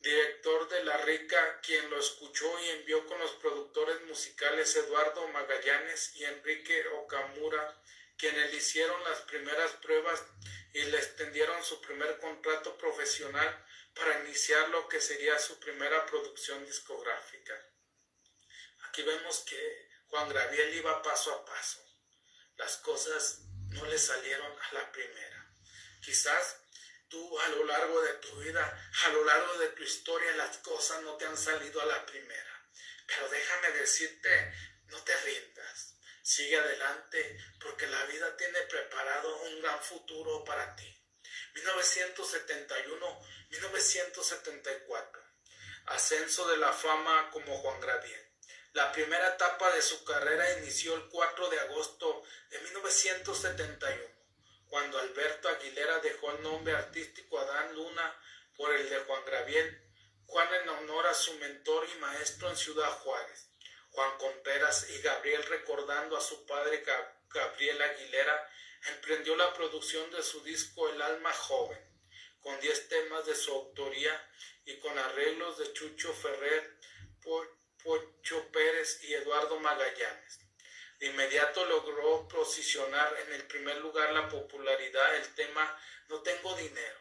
director 0.05 0.69
de 0.69 0.85
La 0.85 0.99
Rica, 0.99 1.61
quien 1.63 1.89
lo 1.89 1.99
escuchó 1.99 2.61
y 2.61 2.69
envió 2.69 3.07
con 3.07 3.19
los 3.19 3.33
productores 3.33 4.03
musicales 4.03 4.77
Eduardo 4.77 5.27
Magallanes 5.29 6.15
y 6.17 6.25
Enrique 6.25 6.87
Okamura, 6.89 7.83
quienes 8.19 8.51
le 8.51 8.59
hicieron 8.59 9.03
las 9.05 9.23
primeras 9.23 9.73
pruebas 9.83 10.23
y 10.75 10.83
le 10.85 10.99
extendieron 10.99 11.65
su 11.65 11.81
primer 11.81 12.19
contrato 12.19 12.77
profesional 12.77 13.65
para 13.95 14.21
iniciar 14.21 14.69
lo 14.69 14.87
que 14.89 15.01
sería 15.01 15.39
su 15.39 15.59
primera 15.59 16.05
producción 16.05 16.65
discográfica. 16.67 17.55
Aquí 18.89 19.03
vemos 19.03 19.41
que 19.41 19.89
Juan 20.09 20.29
Gabriel 20.29 20.75
iba 20.75 21.03
paso 21.03 21.33
a 21.33 21.45
paso. 21.47 21.83
Las 22.57 22.77
cosas 22.77 23.41
no 23.71 23.87
le 23.87 23.99
salieron 23.99 24.53
a 24.53 24.75
la 24.75 24.93
primera. 24.93 25.51
Quizás 26.05 26.61
tú 27.15 27.39
a 27.39 27.49
lo 27.51 27.65
largo 27.65 28.01
de 28.03 28.15
tu 28.15 28.37
vida, 28.41 28.91
a 29.05 29.09
lo 29.11 29.25
largo 29.25 29.57
de 29.59 29.69
tu 29.69 29.85
historia, 29.85 30.35
las 30.35 30.59
cosas 30.59 31.01
no 31.03 31.17
te 31.17 31.25
han 31.25 31.37
salido 31.37 31.81
a 31.81 31.87
la 31.87 32.05
primera. 32.05 32.67
Pero 33.07 33.29
déjame 33.29 33.71
decirte, 33.71 34.53
no 34.87 34.99
te 35.05 35.17
rindas. 35.19 35.95
Sigue 36.23 36.59
adelante 36.59 37.39
porque 37.61 37.87
la 37.87 38.05
vida 38.07 38.37
tiene 38.37 38.61
preparado 38.63 39.43
un 39.43 39.63
gran 39.63 39.81
futuro 39.81 40.43
para 40.45 40.75
ti. 40.75 40.93
1971, 41.55 43.21
1974. 43.51 45.23
Ascenso 45.87 46.49
de 46.49 46.57
la 46.57 46.73
fama 46.73 47.31
como 47.31 47.57
Juan 47.59 47.81
Gabriel. 47.81 48.29
La 48.73 48.91
primera 48.91 49.29
etapa 49.29 49.71
de 49.73 49.83
su 49.83 50.03
carrera 50.05 50.59
inició 50.59 50.97
el 50.97 51.09
4 51.09 51.49
de 51.49 51.61
agosto 51.61 52.25
de 52.51 52.59
1971, 52.59 54.14
cuando 54.75 54.99
Alberto 54.99 55.49
Aguilera 55.49 56.01
dejó 56.01 56.33
el 56.33 56.43
nombre 56.43 56.75
artístico 56.75 57.39
Adán 57.39 57.77
Luna 57.77 58.21
por 58.57 58.75
el 58.75 58.91
de 58.91 58.99
Juan 59.05 59.25
Gabriel, 59.25 59.81
Juan 60.27 60.49
en 60.53 60.69
honor 60.69 61.07
a 61.07 61.15
su 61.15 61.33
mentor 61.35 61.87
y 61.95 62.01
maestro 62.01 62.51
en 62.51 62.57
Ciudad 62.57 62.91
Juárez. 62.91 63.47
Juan 63.91 64.19
Contreras 64.19 64.91
y 64.91 65.01
Gabriel 65.01 65.45
recordando 65.45 66.17
a 66.17 66.21
su 66.21 66.45
padre 66.45 66.83
Gabriel 67.29 67.83
Aguilera, 67.83 68.51
emprendió 68.97 69.37
la 69.37 69.55
producción 69.55 70.11
de 70.11 70.25
su 70.25 70.43
disco 70.43 70.89
El 70.89 71.01
alma 71.03 71.33
joven, 71.33 71.79
con 72.41 72.59
10 72.59 72.89
temas 72.89 73.27
de 73.27 73.37
su 73.37 73.53
autoría 73.53 74.29
y 74.65 74.77
con 74.81 74.99
arreglos 74.99 75.57
de 75.57 75.73
Chucho 75.73 76.13
Ferrer, 76.15 76.81
Pocho 77.23 78.51
Pérez 78.51 79.05
y 79.05 79.15
Eduardo 79.15 79.61
Magallanes. 79.61 80.44
De 80.99 81.07
inmediato 81.07 81.65
logró 81.67 82.29
posicionar 82.29 83.17
en 83.27 83.35
el 83.35 83.47
primer 83.47 83.79
lugar 83.79 84.13
la 84.13 84.29
popularidad 84.29 85.17
el 85.17 85.35
tema 85.35 85.79
No 86.09 86.23
tengo 86.23 86.55
dinero. 86.57 86.99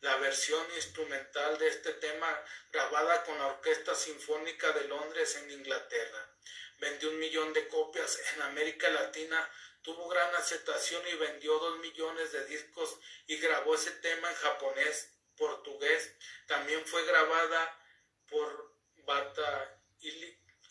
La 0.00 0.16
versión 0.16 0.64
instrumental 0.76 1.58
de 1.58 1.68
este 1.68 1.92
tema 1.94 2.44
grabada 2.72 3.22
con 3.24 3.38
la 3.38 3.46
Orquesta 3.46 3.94
Sinfónica 3.94 4.72
de 4.72 4.88
Londres 4.88 5.36
en 5.36 5.50
Inglaterra. 5.50 6.30
Vendió 6.78 7.10
un 7.10 7.18
millón 7.18 7.52
de 7.52 7.68
copias 7.68 8.18
en 8.34 8.42
América 8.42 8.88
Latina, 8.88 9.50
tuvo 9.82 10.08
gran 10.08 10.34
aceptación 10.36 11.02
y 11.08 11.16
vendió 11.16 11.58
dos 11.58 11.78
millones 11.80 12.32
de 12.32 12.46
discos 12.46 12.98
y 13.26 13.36
grabó 13.36 13.74
ese 13.74 13.90
tema 13.92 14.30
en 14.30 14.36
japonés, 14.36 15.12
portugués. 15.36 16.14
También 16.46 16.84
fue 16.86 17.04
grabada 17.04 17.78
por 18.26 18.74
Bata 19.04 19.80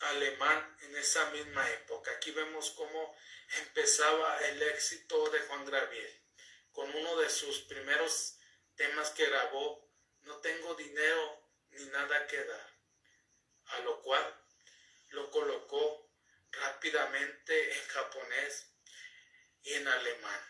alemán 0.00 0.76
en 0.82 0.96
esa 0.96 1.30
misma 1.30 1.68
época. 1.70 2.10
Aquí 2.12 2.30
vemos 2.30 2.70
cómo 2.70 3.16
empezaba 3.58 4.38
el 4.48 4.62
éxito 4.62 5.28
de 5.30 5.40
Juan 5.40 5.64
Gabriel 5.64 6.20
con 6.72 6.94
uno 6.94 7.16
de 7.16 7.28
sus 7.28 7.60
primeros 7.62 8.36
temas 8.76 9.10
que 9.10 9.26
grabó, 9.26 9.88
No 10.22 10.36
tengo 10.38 10.74
dinero 10.74 11.48
ni 11.70 11.84
nada 11.86 12.26
que 12.26 12.44
dar, 12.44 12.78
a 13.66 13.78
lo 13.80 14.00
cual 14.02 14.44
lo 15.08 15.30
colocó 15.30 16.10
rápidamente 16.50 17.74
en 17.74 17.86
japonés 17.88 18.70
y 19.62 19.74
en 19.74 19.88
alemán. 19.88 20.40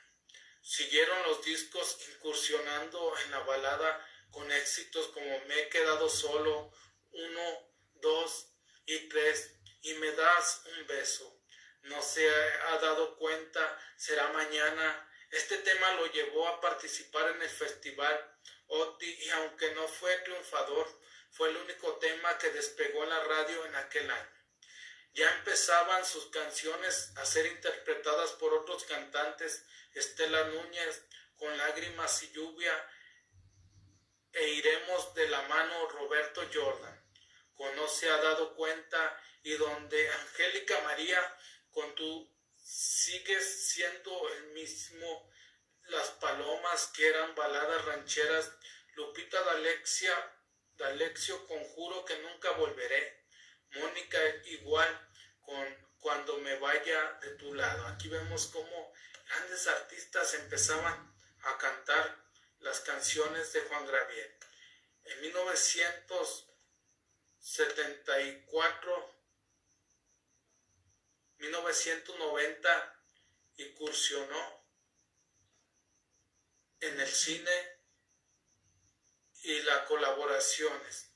Siguieron 0.61 1.23
los 1.25 1.45
discos 1.45 1.99
incursionando 2.09 3.17
en 3.25 3.31
la 3.31 3.41
balada 3.41 4.07
con 4.31 4.51
éxitos 4.53 5.09
como 5.09 5.45
Me 5.47 5.63
he 5.63 5.69
quedado 5.69 6.09
solo, 6.09 6.73
uno, 7.13 7.73
dos, 7.95 8.50
y 8.91 9.09
tres, 9.09 9.55
y 9.83 9.95
me 9.95 10.11
das 10.13 10.63
un 10.67 10.87
beso. 10.87 11.41
No 11.83 12.03
se 12.03 12.29
ha 12.29 12.79
dado 12.79 13.17
cuenta, 13.17 13.79
será 13.97 14.29
mañana. 14.33 15.09
Este 15.31 15.59
tema 15.59 15.93
lo 15.93 16.07
llevó 16.07 16.49
a 16.49 16.61
participar 16.61 17.31
en 17.31 17.43
el 17.43 17.49
festival 17.49 18.37
OTI 18.67 19.11
y 19.11 19.31
aunque 19.31 19.73
no 19.75 19.87
fue 19.87 20.17
triunfador, 20.19 21.01
fue 21.31 21.51
el 21.51 21.57
único 21.59 21.97
tema 21.99 22.37
que 22.39 22.51
despegó 22.51 23.05
la 23.05 23.23
radio 23.25 23.65
en 23.67 23.77
aquel 23.77 24.11
año. 24.11 24.41
Ya 25.13 25.33
empezaban 25.37 26.05
sus 26.05 26.27
canciones 26.27 27.13
a 27.17 27.25
ser 27.25 27.47
interpretadas 27.47 28.33
por 28.33 28.53
otros 28.55 28.85
cantantes, 28.85 29.65
Estela 29.95 30.45
Núñez 30.49 31.05
con 31.37 31.57
Lágrimas 31.57 32.23
y 32.25 32.33
Lluvia, 32.33 32.91
e 34.33 34.49
iremos 34.49 35.15
de 35.15 35.29
la 35.29 35.43
mano 35.43 35.89
Roberto 35.89 36.43
Jordan 36.53 37.00
no 37.75 37.89
se 37.89 38.09
ha 38.11 38.17
dado 38.17 38.55
cuenta 38.55 39.21
y 39.43 39.53
donde 39.53 40.09
Angélica 40.11 40.81
María 40.83 41.37
con 41.71 41.95
tú 41.95 42.33
sigues 42.57 43.69
siendo 43.69 44.29
el 44.35 44.53
mismo 44.53 45.31
las 45.89 46.09
palomas 46.11 46.87
que 46.95 47.09
eran 47.09 47.35
baladas 47.35 47.85
rancheras 47.85 48.53
Lupita 48.95 49.43
D'Alexia 49.43 50.15
D'Alexio 50.81 51.47
conjuro 51.47 52.07
que 52.07 52.19
nunca 52.21 52.53
volveré. 52.53 53.27
Mónica 53.73 54.19
igual 54.47 55.09
con 55.43 55.91
cuando 55.99 56.39
me 56.39 56.57
vaya 56.57 57.19
de 57.21 57.31
tu 57.37 57.53
lado. 57.55 57.87
Aquí 57.89 58.09
vemos 58.09 58.47
cómo 58.47 58.93
grandes 59.29 59.67
artistas 59.67 60.33
empezaban 60.35 61.15
a 61.43 61.59
cantar 61.59 62.17
las 62.61 62.81
canciones 62.81 63.53
de 63.53 63.61
Juan 63.61 63.87
Gravier. 63.87 64.39
En 65.05 65.21
1900 65.21 66.50
74, 67.41 69.21
1990 71.39 73.03
incursionó 73.57 74.61
en 76.81 77.01
el 77.01 77.09
cine 77.09 77.81
y 79.43 79.61
las 79.63 79.87
colaboraciones. 79.87 81.11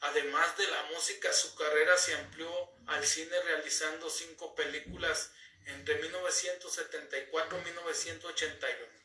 Además 0.00 0.56
de 0.56 0.66
la 0.66 0.82
música, 0.84 1.32
su 1.32 1.54
carrera 1.54 1.96
se 1.96 2.14
amplió 2.14 2.50
al 2.88 3.06
cine 3.06 3.40
realizando 3.42 4.10
cinco 4.10 4.54
películas 4.54 5.30
entre 5.66 5.96
1974 6.02 7.58
y 7.58 7.64
1981. 7.64 9.02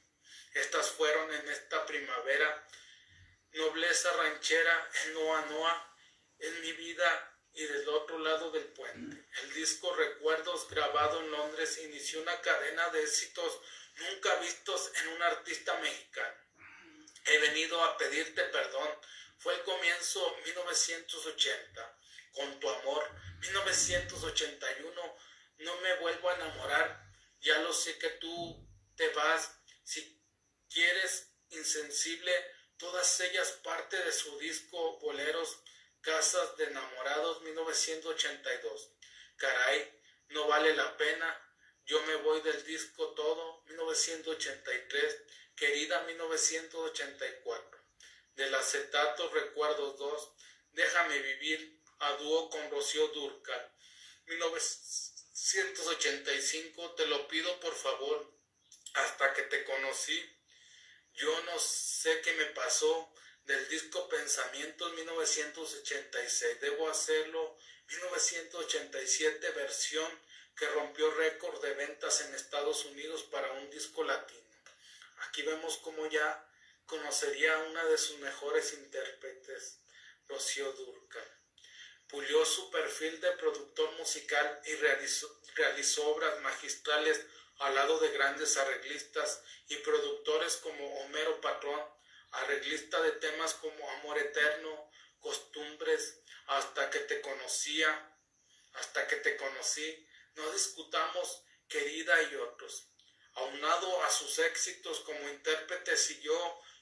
Estas 0.56 0.90
fueron 0.90 1.32
en 1.34 1.50
esta 1.50 1.86
primavera 1.86 2.68
Nobleza 3.54 4.12
Ranchera 4.14 4.90
Noa 5.14 5.46
Noa, 5.46 5.97
en 6.40 6.62
mi 6.62 6.72
vida 6.74 7.38
y 7.54 7.64
del 7.64 7.90
otro 7.90 8.20
lado 8.20 8.52
del 8.52 8.66
puente. 8.66 9.28
El 9.42 9.54
disco 9.54 9.94
Recuerdos 9.96 10.70
grabado 10.70 11.22
en 11.22 11.32
Londres 11.32 11.80
inició 11.84 12.22
una 12.22 12.40
cadena 12.42 12.90
de 12.90 13.02
éxitos 13.04 13.60
nunca 13.96 14.36
vistos 14.36 14.92
en 15.02 15.08
un 15.10 15.22
artista 15.24 15.76
mexicano. 15.80 16.38
He 17.26 17.40
venido 17.40 17.84
a 17.84 17.98
pedirte 17.98 18.44
perdón. 18.44 18.90
Fue 19.40 19.54
el 19.56 19.64
comienzo 19.64 20.38
1980. 20.46 22.00
Con 22.34 22.60
tu 22.60 22.70
amor 22.70 23.10
1981. 23.40 25.18
No 25.58 25.82
me 25.82 25.96
vuelvo 25.96 26.30
a 26.30 26.36
enamorar. 26.36 27.12
Ya 27.42 27.60
lo 27.60 27.74
sé 27.74 27.98
que 27.98 28.10
tú 28.12 28.68
te 28.96 29.10
vas. 29.10 29.60
Si 29.84 30.22
quieres 30.70 31.32
insensible, 31.50 32.32
todas 32.78 33.20
ellas 33.22 33.52
parte 33.64 33.98
de 33.98 34.12
su 34.12 34.38
disco 34.38 35.00
Boleros 35.00 35.64
Casas 36.08 36.56
de 36.56 36.64
Enamorados 36.64 37.42
1982. 37.42 38.92
Caray, 39.36 40.02
no 40.30 40.48
vale 40.48 40.74
la 40.74 40.96
pena. 40.96 41.38
Yo 41.86 42.02
me 42.04 42.16
voy 42.16 42.40
del 42.40 42.64
disco 42.64 43.10
todo 43.10 43.62
1983. 43.66 45.18
Querida 45.58 46.04
1984. 46.04 47.84
Del 48.36 48.56
acetato 48.56 49.30
Recuerdos 49.32 49.98
2. 49.98 50.32
Déjame 50.72 51.20
vivir 51.20 51.84
a 52.00 52.14
dúo 52.14 52.50
con 52.52 52.72
Rocío 52.72 53.10
Durcal. 53.10 53.70
1985. 54.28 56.96
Te 56.96 57.06
lo 57.08 57.28
pido 57.28 57.60
por 57.60 57.76
favor. 57.76 58.34
Hasta 58.94 59.34
que 59.34 59.42
te 59.42 59.66
conocí. 59.66 60.26
Yo 61.16 61.42
no 61.42 61.60
sé 61.60 62.22
qué 62.22 62.32
me 62.32 62.46
pasó 62.46 63.14
del 63.48 63.68
disco 63.70 64.08
Pensamientos 64.10 64.94
1986. 64.94 66.60
Debo 66.60 66.90
hacerlo 66.90 67.58
1987 67.88 69.52
versión 69.52 70.12
que 70.56 70.68
rompió 70.68 71.10
récord 71.12 71.62
de 71.62 71.74
ventas 71.74 72.22
en 72.22 72.36
Estados 72.36 72.84
Unidos 72.86 73.24
para 73.24 73.52
un 73.54 73.70
disco 73.70 74.04
latino. 74.04 74.42
Aquí 75.20 75.44
vemos 75.44 75.78
cómo 75.78 76.08
ya 76.08 76.46
conocería 76.86 77.58
una 77.60 77.86
de 77.86 77.98
sus 77.98 78.18
mejores 78.20 78.74
intérpretes, 78.74 79.80
Rocío 80.28 80.72
Durcal. 80.74 81.32
Pulió 82.10 82.46
su 82.46 82.70
perfil 82.70 83.20
de 83.22 83.32
productor 83.32 83.92
musical 83.94 84.62
y 84.66 84.76
realizó, 84.76 85.42
realizó 85.56 86.08
obras 86.08 86.40
magistrales 86.42 87.26
al 87.60 87.76
lado 87.76 88.00
de 88.00 88.10
grandes 88.10 88.58
arreglistas 88.58 89.42
y 89.70 89.78
productores 89.78 90.58
como 90.58 91.02
Homero 91.02 91.40
Patrón, 91.42 91.97
arreglista 92.32 93.02
de 93.02 93.12
temas 93.14 93.54
como 93.56 93.90
amor 93.92 94.18
eterno, 94.18 94.92
costumbres, 95.20 96.22
hasta 96.48 96.90
que 96.90 97.00
te 97.00 97.22
conocía, 97.22 98.18
hasta 98.74 99.08
que 99.08 99.18
te 99.18 99.38
conocí, 99.38 100.04
No 100.36 100.52
discutamos 100.52 101.44
querida 101.68 102.22
y 102.22 102.36
otros. 102.36 102.90
Aunado 103.34 104.04
a 104.04 104.12
sus 104.12 104.38
éxitos 104.38 105.00
como 105.00 105.28
intérprete, 105.30 105.98
siguió 105.98 106.38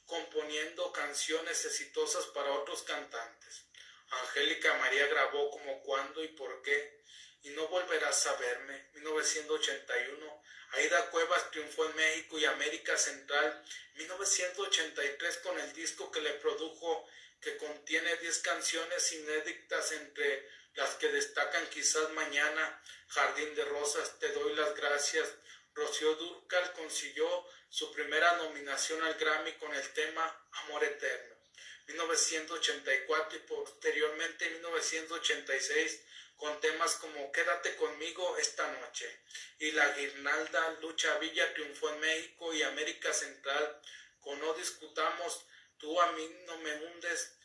componiendo 0.05 0.91
canciones 0.91 1.63
exitosas 1.65 2.25
para 2.27 2.51
otros 2.51 2.83
cantantes. 2.83 3.65
Angélica 4.09 4.73
María 4.75 5.07
grabó 5.07 5.49
como 5.51 5.81
cuándo 5.83 6.23
y 6.23 6.27
por 6.29 6.61
qué, 6.61 7.01
y 7.43 7.49
no 7.51 7.67
volverás 7.67 8.27
a 8.27 8.35
verme, 8.35 8.89
1981. 8.93 10.43
Aida 10.71 11.09
Cuevas 11.09 11.51
triunfó 11.51 11.85
en 11.85 11.95
México 11.95 12.37
y 12.37 12.45
América 12.45 12.97
Central, 12.97 13.63
1983 13.95 15.37
con 15.37 15.59
el 15.59 15.73
disco 15.73 16.11
que 16.11 16.21
le 16.21 16.31
produjo 16.33 17.07
que 17.41 17.57
contiene 17.57 18.15
10 18.17 18.39
canciones 18.39 19.11
inéditas 19.13 19.91
entre 19.91 20.49
las 20.73 20.95
que 20.95 21.09
destacan 21.09 21.65
quizás 21.69 22.09
mañana, 22.11 22.81
Jardín 23.07 23.55
de 23.55 23.65
Rosas, 23.65 24.19
Te 24.19 24.29
doy 24.33 24.55
las 24.55 24.75
gracias. 24.75 25.29
Rocío 25.73 26.15
Durcal 26.15 26.73
consiguió 26.73 27.45
su 27.69 27.91
primera 27.91 28.37
nominación 28.37 29.01
al 29.03 29.15
Grammy 29.15 29.53
con 29.53 29.73
el 29.73 29.93
tema 29.93 30.47
Amor 30.63 30.83
Eterno. 30.83 31.35
1984 31.87 33.37
y 33.37 33.41
posteriormente 33.41 34.49
1986 34.49 36.01
con 36.37 36.59
temas 36.59 36.95
como 36.95 37.31
Quédate 37.31 37.75
conmigo 37.75 38.37
esta 38.37 38.69
noche 38.79 39.23
y 39.59 39.71
La 39.71 39.89
Guirnalda 39.93 40.77
Lucha 40.81 41.17
Villa 41.19 41.53
triunfó 41.53 41.89
en 41.89 41.99
México 41.99 42.53
y 42.53 42.63
América 42.63 43.13
Central 43.13 43.81
con 44.19 44.39
No 44.39 44.53
Discutamos, 44.53 45.45
Tú 45.77 45.99
a 46.01 46.11
mí 46.13 46.29
no 46.45 46.57
me 46.59 46.73
hundes 46.73 47.37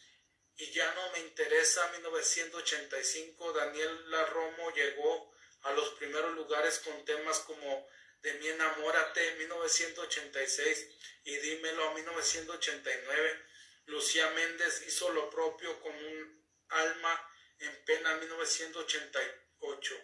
y 0.57 0.71
ya 0.73 0.93
no 0.95 1.11
me 1.13 1.21
interesa 1.21 1.91
1985 1.93 3.53
Daniela 3.53 4.27
Romo 4.27 4.71
llegó 4.73 5.35
a 5.63 5.73
los 5.73 5.91
primeros 5.95 6.35
lugares 6.35 6.79
con 6.81 7.05
temas 7.05 7.41
como 7.41 7.89
De 8.23 8.35
mi 8.35 8.49
enamórate 8.49 9.35
1986 9.37 10.89
y 11.25 11.37
Dímelo 11.37 11.93
1989 11.95 13.45
Lucía 13.87 14.31
Méndez 14.31 14.85
hizo 14.87 15.11
lo 15.11 15.29
propio 15.31 15.81
con 15.81 15.95
un 15.95 16.47
alma 16.69 17.30
en 17.61 17.85
pena 17.85 18.15
1988. 18.17 19.95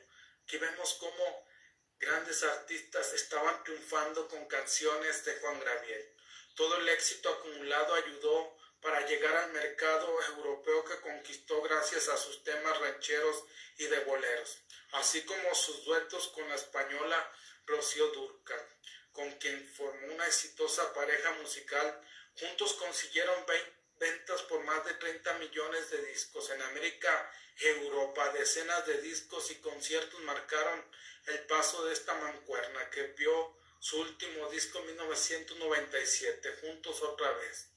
Aquí 0.44 0.59
vemos 0.59 0.94
cómo 0.94 1.46
grandes 1.98 2.42
artistas 2.42 3.12
estaban 3.14 3.64
triunfando 3.64 4.28
con 4.28 4.46
canciones 4.46 5.24
de 5.24 5.36
Juan 5.36 5.59
Gabriel. 5.64 6.14
Todo 6.54 6.78
el 6.78 6.88
éxito 6.88 7.30
acumulado 7.30 7.94
ayudó 7.94 8.57
para 8.80 9.07
llegar 9.07 9.34
al 9.36 9.52
mercado 9.52 10.22
europeo 10.22 10.84
que 10.84 11.00
conquistó 11.00 11.62
gracias 11.62 12.09
a 12.09 12.16
sus 12.16 12.44
temas 12.44 12.78
rancheros 12.78 13.44
y 13.78 13.86
de 13.86 14.00
boleros, 14.00 14.62
así 14.92 15.22
como 15.22 15.54
sus 15.54 15.84
duetos 15.84 16.28
con 16.28 16.48
la 16.48 16.54
española 16.54 17.32
Rocío 17.64 18.09
Durcal, 18.09 18.64
con 19.12 19.32
quien 19.38 19.66
formó 19.74 20.14
una 20.14 20.26
exitosa 20.26 20.92
pareja 20.94 21.32
musical. 21.32 22.00
Juntos 22.38 22.74
consiguieron 22.74 23.44
20 23.46 23.76
ventas 23.98 24.42
por 24.42 24.62
más 24.64 24.84
de 24.84 24.94
30 24.94 25.34
millones 25.38 25.90
de 25.90 26.04
discos. 26.07 26.50
En 26.50 26.62
América 26.62 27.32
Europa, 27.59 28.30
decenas 28.30 28.86
de 28.86 29.00
discos 29.00 29.50
y 29.50 29.57
conciertos 29.57 30.20
marcaron 30.20 30.84
el 31.26 31.40
paso 31.46 31.84
de 31.86 31.92
esta 31.92 32.14
mancuerna 32.14 32.90
que 32.90 33.02
vio 33.18 33.57
su 33.78 34.00
último 34.00 34.48
disco 34.50 34.78
en 34.80 34.86
1997, 34.86 36.59
Juntos 36.61 37.02
otra 37.02 37.30
vez. 37.32 37.68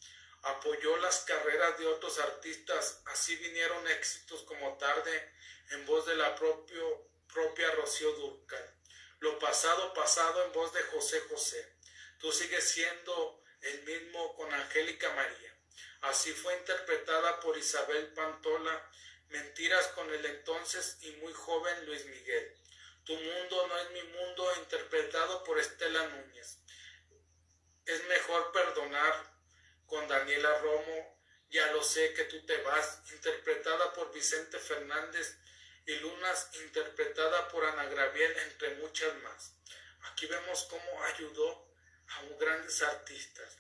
Apoyó 0.42 0.98
las 0.98 1.20
carreras 1.20 1.78
de 1.78 1.88
otros 1.88 2.20
artistas, 2.20 3.02
así 3.06 3.36
vinieron 3.36 3.88
éxitos 3.88 4.44
como 4.44 4.78
Tarde 4.78 5.34
en 5.72 5.86
voz 5.86 6.06
de 6.06 6.16
la 6.16 6.36
propio, 6.36 7.10
propia 7.34 7.72
Rocío 7.72 8.12
Durcal. 8.14 8.76
Lo 9.20 9.38
pasado 9.38 9.94
pasado 9.94 10.46
en 10.46 10.54
voz 10.54 10.74
de 10.74 10.82
José 10.84 11.20
José. 11.30 11.76
Tú 12.20 12.32
sigues 12.32 12.70
siendo 12.70 13.44
el 13.62 13.84
mismo 13.84 14.36
con 14.36 14.54
Angélica 14.54 15.14
María. 15.14 15.56
Así 16.02 16.32
fue 16.32 16.56
interpretada 16.58 17.40
por 17.42 17.58
Isabel 17.58 18.14
Pantola, 18.14 18.90
Mentiras 19.30 19.88
con 19.90 20.12
el 20.12 20.26
entonces 20.26 20.98
y 21.02 21.12
muy 21.18 21.32
joven 21.34 21.86
Luis 21.86 22.06
Miguel. 22.06 22.56
Tu 23.06 23.14
mundo 23.14 23.68
no 23.68 23.78
es 23.78 23.92
mi 23.92 24.04
mundo, 24.04 24.56
interpretado 24.58 25.44
por 25.44 25.60
Estela 25.60 26.08
Núñez. 26.08 26.58
Es 27.86 28.04
mejor 28.06 28.52
perdonar 28.52 29.40
con 29.86 30.08
Daniela 30.08 30.60
Romo, 30.60 31.20
Ya 31.50 31.72
lo 31.72 31.84
sé 31.84 32.14
que 32.14 32.26
tú 32.26 32.46
te 32.46 32.58
vas, 32.62 33.02
interpretada 33.12 33.92
por 33.94 34.14
Vicente 34.14 34.60
Fernández 34.60 35.36
y 35.88 35.96
Lunas, 35.96 36.52
interpretada 36.64 37.48
por 37.48 37.66
Ana 37.66 37.86
Graviel, 37.86 38.38
entre 38.38 38.76
muchas 38.76 39.16
más. 39.24 39.56
Aquí 40.12 40.28
vemos 40.28 40.66
cómo 40.70 41.04
ayudó 41.06 41.74
a 42.08 42.24
grandes 42.40 42.84
artistas, 42.84 43.58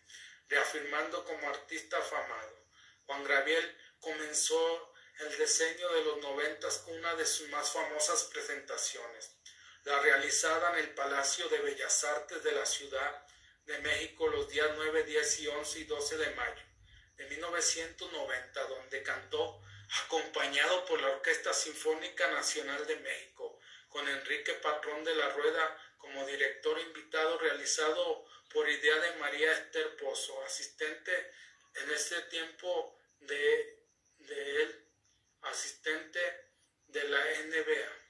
reafirmando 0.50 1.24
como 1.26 1.50
artista 1.50 1.98
afamado. 1.98 2.62
Juan 3.06 3.24
Gabriel 3.24 3.78
comenzó 4.00 4.94
el 5.20 5.38
diseño 5.38 5.90
de 5.94 6.04
los 6.04 6.18
noventas 6.18 6.80
con 6.80 6.98
una 6.98 7.16
de 7.16 7.26
sus 7.26 7.48
más 7.50 7.72
famosas 7.72 8.26
presentaciones, 8.26 9.32
la 9.84 10.00
realizada 10.00 10.74
en 10.74 10.80
el 10.86 10.94
Palacio 10.94 11.48
de 11.50 11.60
Bellas 11.60 12.04
Artes 12.04 12.44
de 12.44 12.52
la 12.52 12.66
Ciudad 12.66 13.26
de 13.66 13.80
México 13.80 14.28
los 14.28 14.50
días 14.50 14.70
9, 14.76 15.04
10 15.04 15.40
y 15.40 15.48
11 15.48 15.80
y 15.80 15.84
12 15.86 16.18
de 16.18 16.36
mayo 16.36 16.62
de 17.18 17.26
1990, 17.28 18.68
donde 18.68 19.04
cantó 19.04 19.62
acompañado 20.06 20.86
por 20.86 21.02
la 21.02 21.10
Orquesta 21.10 21.54
Sinfónica 21.54 22.32
Nacional 22.32 22.86
de 22.88 22.96
México, 22.98 23.60
con 23.90 24.08
Enrique 24.08 24.54
Patrón 24.54 25.04
de 25.04 25.16
la 25.16 25.30
Rueda 25.30 25.91
como 26.02 26.26
director 26.26 26.80
invitado 26.80 27.38
realizado 27.38 28.26
por 28.52 28.68
idea 28.70 28.96
de 29.00 29.20
María 29.20 29.52
Esther 29.54 29.96
Pozo, 29.98 30.44
asistente 30.44 31.32
en 31.76 31.92
ese 31.92 32.22
tiempo 32.24 33.00
de, 33.20 33.86
de 34.18 34.62
él, 34.64 34.90
asistente 35.44 36.20
de 36.88 37.04
la 37.06 37.24
NBA. 37.24 38.02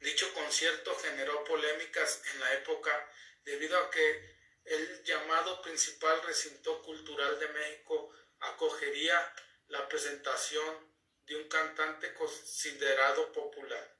Dicho 0.00 0.32
concierto 0.34 0.96
generó 0.96 1.44
polémicas 1.44 2.22
en 2.34 2.40
la 2.40 2.54
época 2.54 3.08
debido 3.44 3.78
a 3.78 3.90
que 3.90 4.36
el 4.64 5.04
llamado 5.04 5.62
principal 5.62 6.20
recinto 6.22 6.82
cultural 6.82 7.38
de 7.38 7.48
México 7.48 8.12
acogería 8.40 9.32
la 9.68 9.88
presentación 9.88 10.92
de 11.26 11.36
un 11.36 11.48
cantante 11.48 12.14
considerado 12.14 13.32
popular. 13.32 13.96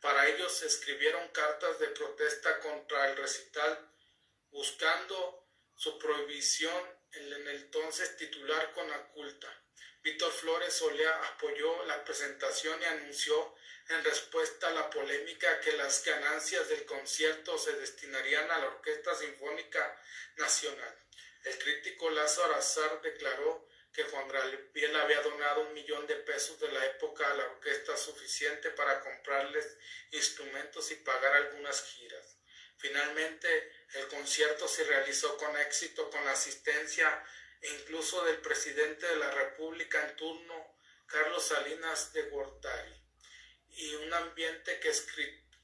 Para 0.00 0.26
ellos 0.28 0.52
se 0.52 0.66
escribieron 0.66 1.28
cartas 1.28 1.78
de 1.78 1.88
protesta 1.88 2.60
contra 2.60 3.10
el 3.10 3.16
recital, 3.16 3.90
buscando 4.50 5.48
su 5.74 5.98
prohibición 5.98 6.96
en 7.12 7.32
el 7.32 7.48
entonces 7.48 8.16
titular 8.16 8.72
con 8.72 8.88
culta. 9.14 9.48
Víctor 10.02 10.32
Flores 10.32 10.74
Solea 10.74 11.28
apoyó 11.34 11.84
la 11.86 12.04
presentación 12.04 12.80
y 12.80 12.84
anunció 12.84 13.54
en 13.88 14.04
respuesta 14.04 14.68
a 14.68 14.72
la 14.72 14.90
polémica 14.90 15.60
que 15.60 15.72
las 15.72 16.04
ganancias 16.04 16.68
del 16.68 16.84
concierto 16.84 17.58
se 17.58 17.72
destinarían 17.72 18.50
a 18.50 18.58
la 18.58 18.66
Orquesta 18.66 19.14
Sinfónica 19.14 20.00
Nacional. 20.36 20.96
El 21.44 21.58
crítico 21.58 22.10
Lázaro 22.10 22.54
Azar 22.54 23.00
declaró 23.02 23.65
que 23.96 24.04
Juan 24.04 24.28
Gabriel 24.28 24.96
había 24.96 25.22
donado 25.22 25.62
un 25.62 25.72
millón 25.72 26.06
de 26.06 26.16
pesos 26.16 26.60
de 26.60 26.70
la 26.70 26.84
época 26.84 27.30
a 27.30 27.34
la 27.34 27.44
orquesta 27.44 27.96
suficiente 27.96 28.70
para 28.72 29.00
comprarles 29.00 29.78
instrumentos 30.10 30.90
y 30.90 30.96
pagar 30.96 31.34
algunas 31.34 31.82
giras. 31.82 32.36
Finalmente, 32.76 33.72
el 33.94 34.06
concierto 34.08 34.68
se 34.68 34.84
realizó 34.84 35.38
con 35.38 35.56
éxito 35.56 36.10
con 36.10 36.22
la 36.26 36.32
asistencia 36.32 37.24
incluso 37.62 38.22
del 38.26 38.36
presidente 38.42 39.06
de 39.06 39.16
la 39.16 39.30
República 39.30 40.06
en 40.06 40.14
turno, 40.14 40.78
Carlos 41.06 41.46
Salinas 41.46 42.12
de 42.12 42.28
Gortari, 42.28 43.02
y 43.70 43.94
un 43.94 44.12
ambiente 44.12 44.78
que, 44.78 44.92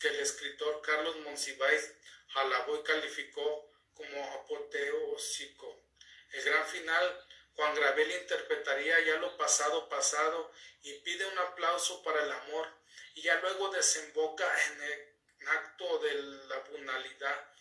el 0.09 0.21
escritor 0.21 0.81
Carlos 0.81 1.17
Monsiváis 1.19 1.93
alabó 2.35 2.81
y 2.81 2.83
calificó 2.83 3.71
como 3.93 4.25
apoteósico. 4.33 5.85
El 6.31 6.45
gran 6.45 6.67
final 6.67 7.27
Juan 7.55 7.75
Gravel 7.75 8.11
interpretaría 8.13 9.01
ya 9.01 9.17
lo 9.17 9.37
pasado 9.37 9.89
pasado 9.89 10.51
y 10.83 10.93
pide 11.01 11.27
un 11.27 11.39
aplauso 11.39 12.03
para 12.03 12.23
el 12.23 12.33
amor 12.33 12.69
y 13.15 13.23
ya 13.23 13.41
luego 13.41 13.69
desemboca 13.71 14.47
en 14.67 14.83
el 14.83 15.49
acto 15.49 15.99
de 15.99 16.15
la 16.15 16.59
bunalidad 16.61 17.53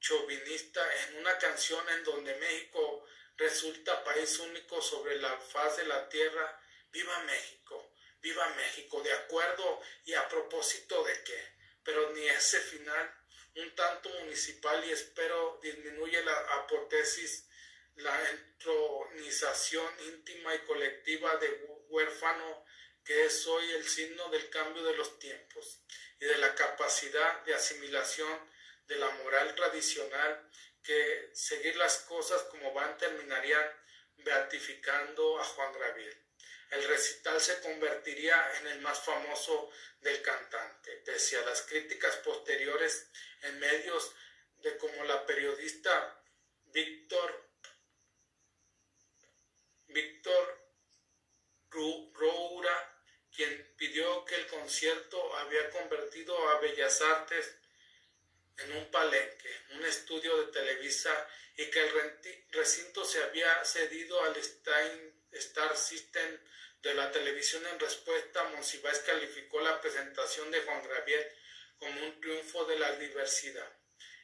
chauvinista 0.00 0.82
en 1.04 1.16
una 1.16 1.36
canción 1.38 1.88
en 1.90 2.04
donde 2.04 2.34
México 2.36 3.04
resulta 3.36 4.04
país 4.04 4.38
único 4.38 4.80
sobre 4.82 5.16
la 5.16 5.36
faz 5.38 5.76
de 5.76 5.86
la 5.86 6.08
tierra. 6.08 6.60
Viva 6.90 7.18
México, 7.20 7.92
viva 8.20 8.48
México, 8.50 9.02
de 9.02 9.12
acuerdo 9.12 9.80
y 10.04 10.14
a 10.14 10.28
propósito 10.28 11.02
de 11.04 11.22
qué, 11.24 11.54
pero 11.82 12.10
ni 12.10 12.26
ese 12.26 12.60
final, 12.60 13.14
un 13.56 13.74
tanto 13.74 14.08
municipal 14.20 14.82
y 14.84 14.92
espero 14.92 15.58
disminuye 15.62 16.22
la 16.24 16.38
apotesis 16.54 17.47
la 17.98 18.30
entronización 18.30 19.86
íntima 20.06 20.54
y 20.54 20.58
colectiva 20.60 21.36
de 21.36 21.48
huérfano 21.88 22.64
que 23.04 23.24
es 23.24 23.46
hoy 23.46 23.72
el 23.72 23.88
signo 23.88 24.28
del 24.28 24.50
cambio 24.50 24.82
de 24.84 24.96
los 24.96 25.18
tiempos 25.18 25.80
y 26.20 26.26
de 26.26 26.38
la 26.38 26.54
capacidad 26.54 27.44
de 27.44 27.54
asimilación 27.54 28.38
de 28.86 28.96
la 28.96 29.10
moral 29.10 29.54
tradicional 29.54 30.48
que 30.82 31.30
seguir 31.32 31.76
las 31.76 31.98
cosas 32.00 32.42
como 32.44 32.72
van 32.72 32.96
terminarían 32.98 33.66
beatificando 34.18 35.40
a 35.40 35.44
Juan 35.44 35.72
Graviel. 35.72 36.24
El 36.70 36.84
recital 36.86 37.40
se 37.40 37.60
convertiría 37.60 38.58
en 38.60 38.66
el 38.68 38.80
más 38.80 39.00
famoso 39.00 39.70
del 40.00 40.20
cantante, 40.22 40.92
pese 41.04 41.38
a 41.38 41.46
las 41.46 41.62
críticas 41.62 42.16
posteriores 42.16 43.10
en 43.42 43.58
medios 43.58 44.12
de 44.58 44.76
como 44.76 45.04
la 45.04 45.24
periodista 45.26 46.22
Víctor 46.66 47.47
Víctor 49.88 50.58
Roura, 51.70 53.02
quien 53.34 53.74
pidió 53.76 54.24
que 54.24 54.34
el 54.34 54.46
concierto 54.46 55.36
había 55.36 55.70
convertido 55.70 56.36
a 56.50 56.60
Bellas 56.60 57.00
Artes 57.00 57.54
en 58.58 58.76
un 58.76 58.90
palenque, 58.90 59.50
un 59.70 59.84
estudio 59.84 60.36
de 60.38 60.52
Televisa 60.52 61.28
y 61.56 61.66
que 61.70 61.80
el 61.80 61.92
recinto 62.50 63.04
se 63.04 63.22
había 63.22 63.64
cedido 63.64 64.22
al 64.24 64.36
Star 64.36 65.76
System 65.76 66.38
de 66.82 66.94
la 66.94 67.10
televisión 67.10 67.66
en 67.66 67.80
respuesta, 67.80 68.44
Monsiváis 68.50 68.98
calificó 69.00 69.60
la 69.60 69.80
presentación 69.80 70.50
de 70.50 70.60
Juan 70.60 70.82
Gravier 70.86 71.36
como 71.78 72.04
un 72.04 72.20
triunfo 72.20 72.64
de 72.66 72.78
la 72.78 72.92
diversidad. 72.96 73.72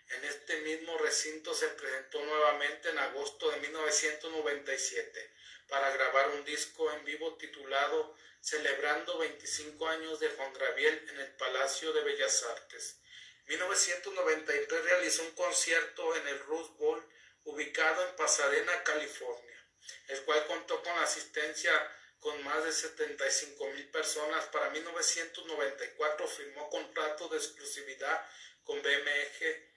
En 0.08 0.24
este 0.24 0.60
mismo 0.60 0.98
recinto 0.98 1.54
se 1.54 1.68
presentó 1.68 2.24
nuevamente 2.24 2.90
en 2.90 2.98
agosto 2.98 3.50
de 3.50 3.56
1997 3.60 5.34
para 5.74 5.90
grabar 5.90 6.28
un 6.28 6.44
disco 6.44 6.88
en 6.92 7.04
vivo 7.04 7.34
titulado 7.34 8.14
Celebrando 8.40 9.18
25 9.18 9.88
años 9.88 10.20
de 10.20 10.28
Juan 10.28 10.52
Graviel 10.52 11.04
en 11.10 11.18
el 11.18 11.32
Palacio 11.32 11.92
de 11.92 12.00
Bellas 12.02 12.44
Artes. 12.44 13.00
1993 13.48 14.84
realizó 14.84 15.24
un 15.24 15.32
concierto 15.32 16.14
en 16.14 16.28
el 16.28 16.38
Rose 16.46 16.70
Bowl 16.78 17.04
ubicado 17.42 18.08
en 18.08 18.14
Pasadena, 18.14 18.84
California, 18.84 19.66
el 20.06 20.22
cual 20.22 20.46
contó 20.46 20.80
con 20.80 20.96
asistencia 21.00 21.72
con 22.20 22.40
más 22.44 22.62
de 22.62 22.70
75 22.70 23.66
mil 23.70 23.90
personas. 23.90 24.44
Para 24.52 24.70
1994 24.70 26.28
firmó 26.28 26.70
contrato 26.70 27.26
de 27.30 27.38
exclusividad 27.38 28.24
con 28.62 28.80
BMG 28.80 29.73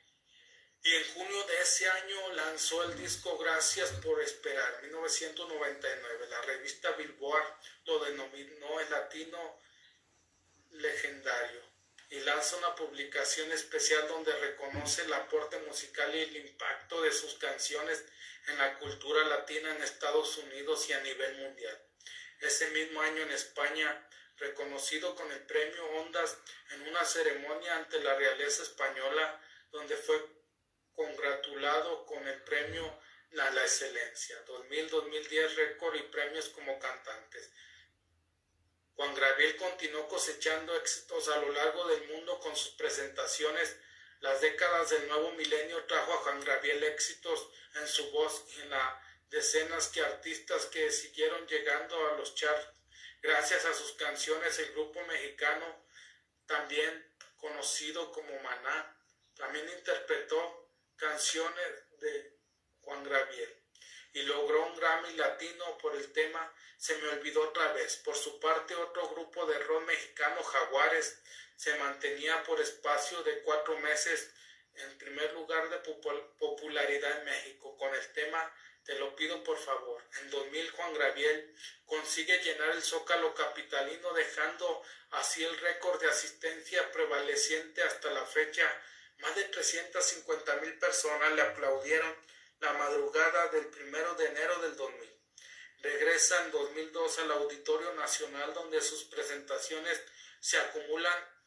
y 0.87 0.95
en 0.95 1.03
junio 1.15 1.43
de 1.43 1.61
ese 1.61 1.89
año 1.89 2.33
lanzó 2.33 2.81
el 2.83 2.97
disco 2.97 3.37
Gracias 3.37 3.91
por 4.01 4.21
Esperar, 4.21 4.81
1999. 4.83 6.27
La 6.29 6.41
revista 6.43 6.91
Billboard 6.91 7.55
lo 7.85 7.99
denominó 8.05 8.79
el 8.79 8.89
latino 8.89 9.59
legendario 10.71 11.61
y 12.09 12.21
lanza 12.21 12.55
una 12.55 12.73
publicación 12.73 13.51
especial 13.51 14.07
donde 14.07 14.31
reconoce 14.39 15.01
el 15.01 15.11
aporte 15.11 15.59
musical 15.59 16.15
y 16.15 16.19
el 16.19 16.37
impacto 16.37 17.01
de 17.01 17.11
sus 17.11 17.33
canciones 17.33 18.05
en 18.47 18.57
la 18.57 18.79
cultura 18.79 19.25
latina 19.25 19.75
en 19.75 19.83
Estados 19.83 20.37
Unidos 20.37 20.87
y 20.89 20.93
a 20.93 21.01
nivel 21.01 21.35
mundial. 21.35 21.83
Ese 22.39 22.69
mismo 22.69 23.01
año 23.01 23.23
en 23.23 23.31
España, 23.31 24.07
reconocido 24.37 25.15
con 25.15 25.29
el 25.33 25.41
premio 25.47 25.85
Ondas 25.99 26.37
en 26.71 26.87
una 26.87 27.03
ceremonia 27.03 27.75
ante 27.75 27.99
la 27.99 28.15
realeza 28.15 28.63
española, 28.63 29.41
donde 29.73 29.97
fue 29.97 30.36
congratulado 30.97 32.05
con 32.07 32.27
el 32.27 32.41
premio 32.41 32.99
La, 33.31 33.51
la 33.51 33.61
Excelencia, 33.61 34.43
2000-2010 34.45 35.55
récord 35.55 35.95
y 35.95 36.01
premios 36.03 36.49
como 36.49 36.79
cantantes. 36.79 37.51
Juan 38.95 39.13
Graviel 39.13 39.57
continuó 39.57 40.07
cosechando 40.07 40.75
éxitos 40.75 41.29
a 41.29 41.37
lo 41.37 41.51
largo 41.51 41.87
del 41.87 42.07
mundo 42.07 42.39
con 42.39 42.55
sus 42.55 42.71
presentaciones. 42.71 43.77
Las 44.21 44.41
décadas 44.41 44.89
del 44.89 45.07
nuevo 45.07 45.31
milenio 45.33 45.85
trajo 45.85 46.13
a 46.13 46.17
Juan 46.17 46.41
Graviel 46.41 46.83
éxitos 46.83 47.47
en 47.75 47.87
su 47.87 48.09
voz 48.09 48.45
y 48.55 48.61
en 48.61 48.71
las 48.71 48.95
decenas 49.29 49.93
de 49.93 50.01
artistas 50.01 50.65
que 50.65 50.89
siguieron 50.89 51.45
llegando 51.47 52.07
a 52.07 52.17
los 52.17 52.33
charts. 52.33 52.69
Gracias 53.21 53.65
a 53.65 53.73
sus 53.75 53.91
canciones, 53.93 54.57
el 54.57 54.71
grupo 54.71 54.99
mexicano, 55.03 55.85
también 56.47 57.13
conocido 57.35 58.11
como 58.11 58.39
Maná, 58.39 58.97
también 59.35 59.69
interpretó 59.69 60.66
canciones 60.97 61.99
de 61.99 62.37
Juan 62.81 63.03
Graviel 63.03 63.57
y 64.13 64.23
logró 64.23 64.65
un 64.65 64.75
Grammy 64.75 65.13
latino 65.13 65.77
por 65.77 65.95
el 65.95 66.11
tema 66.11 66.53
Se 66.77 66.97
me 66.97 67.07
olvidó 67.09 67.41
otra 67.41 67.73
vez. 67.73 67.97
Por 67.97 68.15
su 68.15 68.39
parte, 68.39 68.75
otro 68.75 69.09
grupo 69.09 69.45
de 69.45 69.57
rock 69.59 69.83
mexicano, 69.85 70.43
Jaguares, 70.43 71.21
se 71.55 71.75
mantenía 71.77 72.43
por 72.43 72.59
espacio 72.61 73.23
de 73.23 73.41
cuatro 73.41 73.77
meses 73.79 74.31
en 74.75 74.97
primer 74.99 75.33
lugar 75.33 75.69
de 75.69 75.79
popularidad 76.37 77.19
en 77.19 77.25
México 77.25 77.75
con 77.77 77.93
el 77.93 78.13
tema 78.13 78.53
Te 78.83 78.97
lo 78.99 79.15
pido 79.15 79.43
por 79.43 79.57
favor. 79.57 80.01
En 80.21 80.29
2000 80.29 80.71
Juan 80.71 80.93
Graviel 80.93 81.55
consigue 81.85 82.41
llenar 82.43 82.69
el 82.69 82.81
zócalo 82.81 83.33
capitalino 83.33 84.13
dejando 84.13 84.83
así 85.11 85.43
el 85.43 85.57
récord 85.59 85.99
de 85.99 86.09
asistencia 86.09 86.91
prevaleciente 86.91 87.83
hasta 87.83 88.11
la 88.11 88.25
fecha. 88.25 88.65
Más 89.19 89.35
de 89.35 89.43
350 89.45 90.55
mil 90.57 90.77
personas 90.77 91.31
le 91.33 91.41
aplaudieron 91.41 92.15
la 92.59 92.73
madrugada 92.73 93.47
del 93.49 93.67
primero 93.67 94.13
de 94.15 94.25
enero 94.25 94.59
del 94.61 94.75
2000. 94.75 95.17
Regresa 95.81 96.43
en 96.45 96.51
2002 96.51 97.19
al 97.19 97.31
Auditorio 97.31 97.93
Nacional 97.93 98.53
donde 98.53 98.81
sus 98.81 99.05
presentaciones 99.05 100.01
se 100.39 100.57
acumulan 100.57 101.37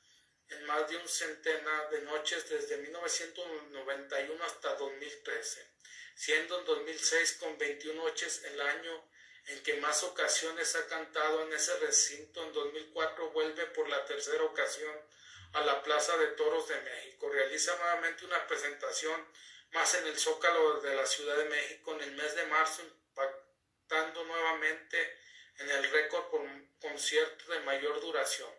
en 0.49 0.64
más 0.66 0.89
de 0.89 0.97
un 0.97 1.09
centenar 1.09 1.91
de 1.91 2.03
noches 2.03 2.49
desde 2.49 2.77
1991 2.79 4.45
hasta 4.45 4.75
2013, 4.75 5.75
siendo 6.14 6.59
en 6.59 6.64
2006 6.64 7.33
con 7.35 7.57
21 7.57 8.03
noches 8.03 8.43
el 8.45 8.61
año 8.61 9.11
en 9.47 9.62
que 9.62 9.75
más 9.75 10.03
ocasiones 10.03 10.75
ha 10.77 10.87
cantado 10.87 11.47
en 11.47 11.53
ese 11.53 11.77
recinto. 11.79 12.43
En 12.43 12.53
2004 12.53 13.31
vuelve 13.31 13.66
por 13.66 13.89
la 13.89 14.05
tercera 14.05 14.43
ocasión 14.45 14.95
a 15.53 15.61
la 15.63 15.83
Plaza 15.83 16.17
de 16.17 16.29
Toros 16.29 16.69
de 16.69 16.81
México. 16.81 17.29
Realiza 17.29 17.77
nuevamente 17.77 18.25
una 18.25 18.47
presentación 18.47 19.27
más 19.73 19.95
en 19.95 20.07
el 20.07 20.19
Zócalo 20.19 20.81
de 20.81 20.95
la 20.95 21.07
Ciudad 21.07 21.37
de 21.37 21.45
México 21.45 21.95
en 21.95 22.03
el 22.03 22.13
mes 22.13 22.35
de 22.35 22.47
marzo, 22.47 22.83
impactando 22.83 24.25
nuevamente 24.25 25.19
en 25.59 25.71
el 25.71 25.91
récord 25.91 26.31
por 26.31 26.41
un 26.41 26.77
concierto 26.81 27.53
de 27.53 27.61
mayor 27.61 28.01
duración. 28.01 28.51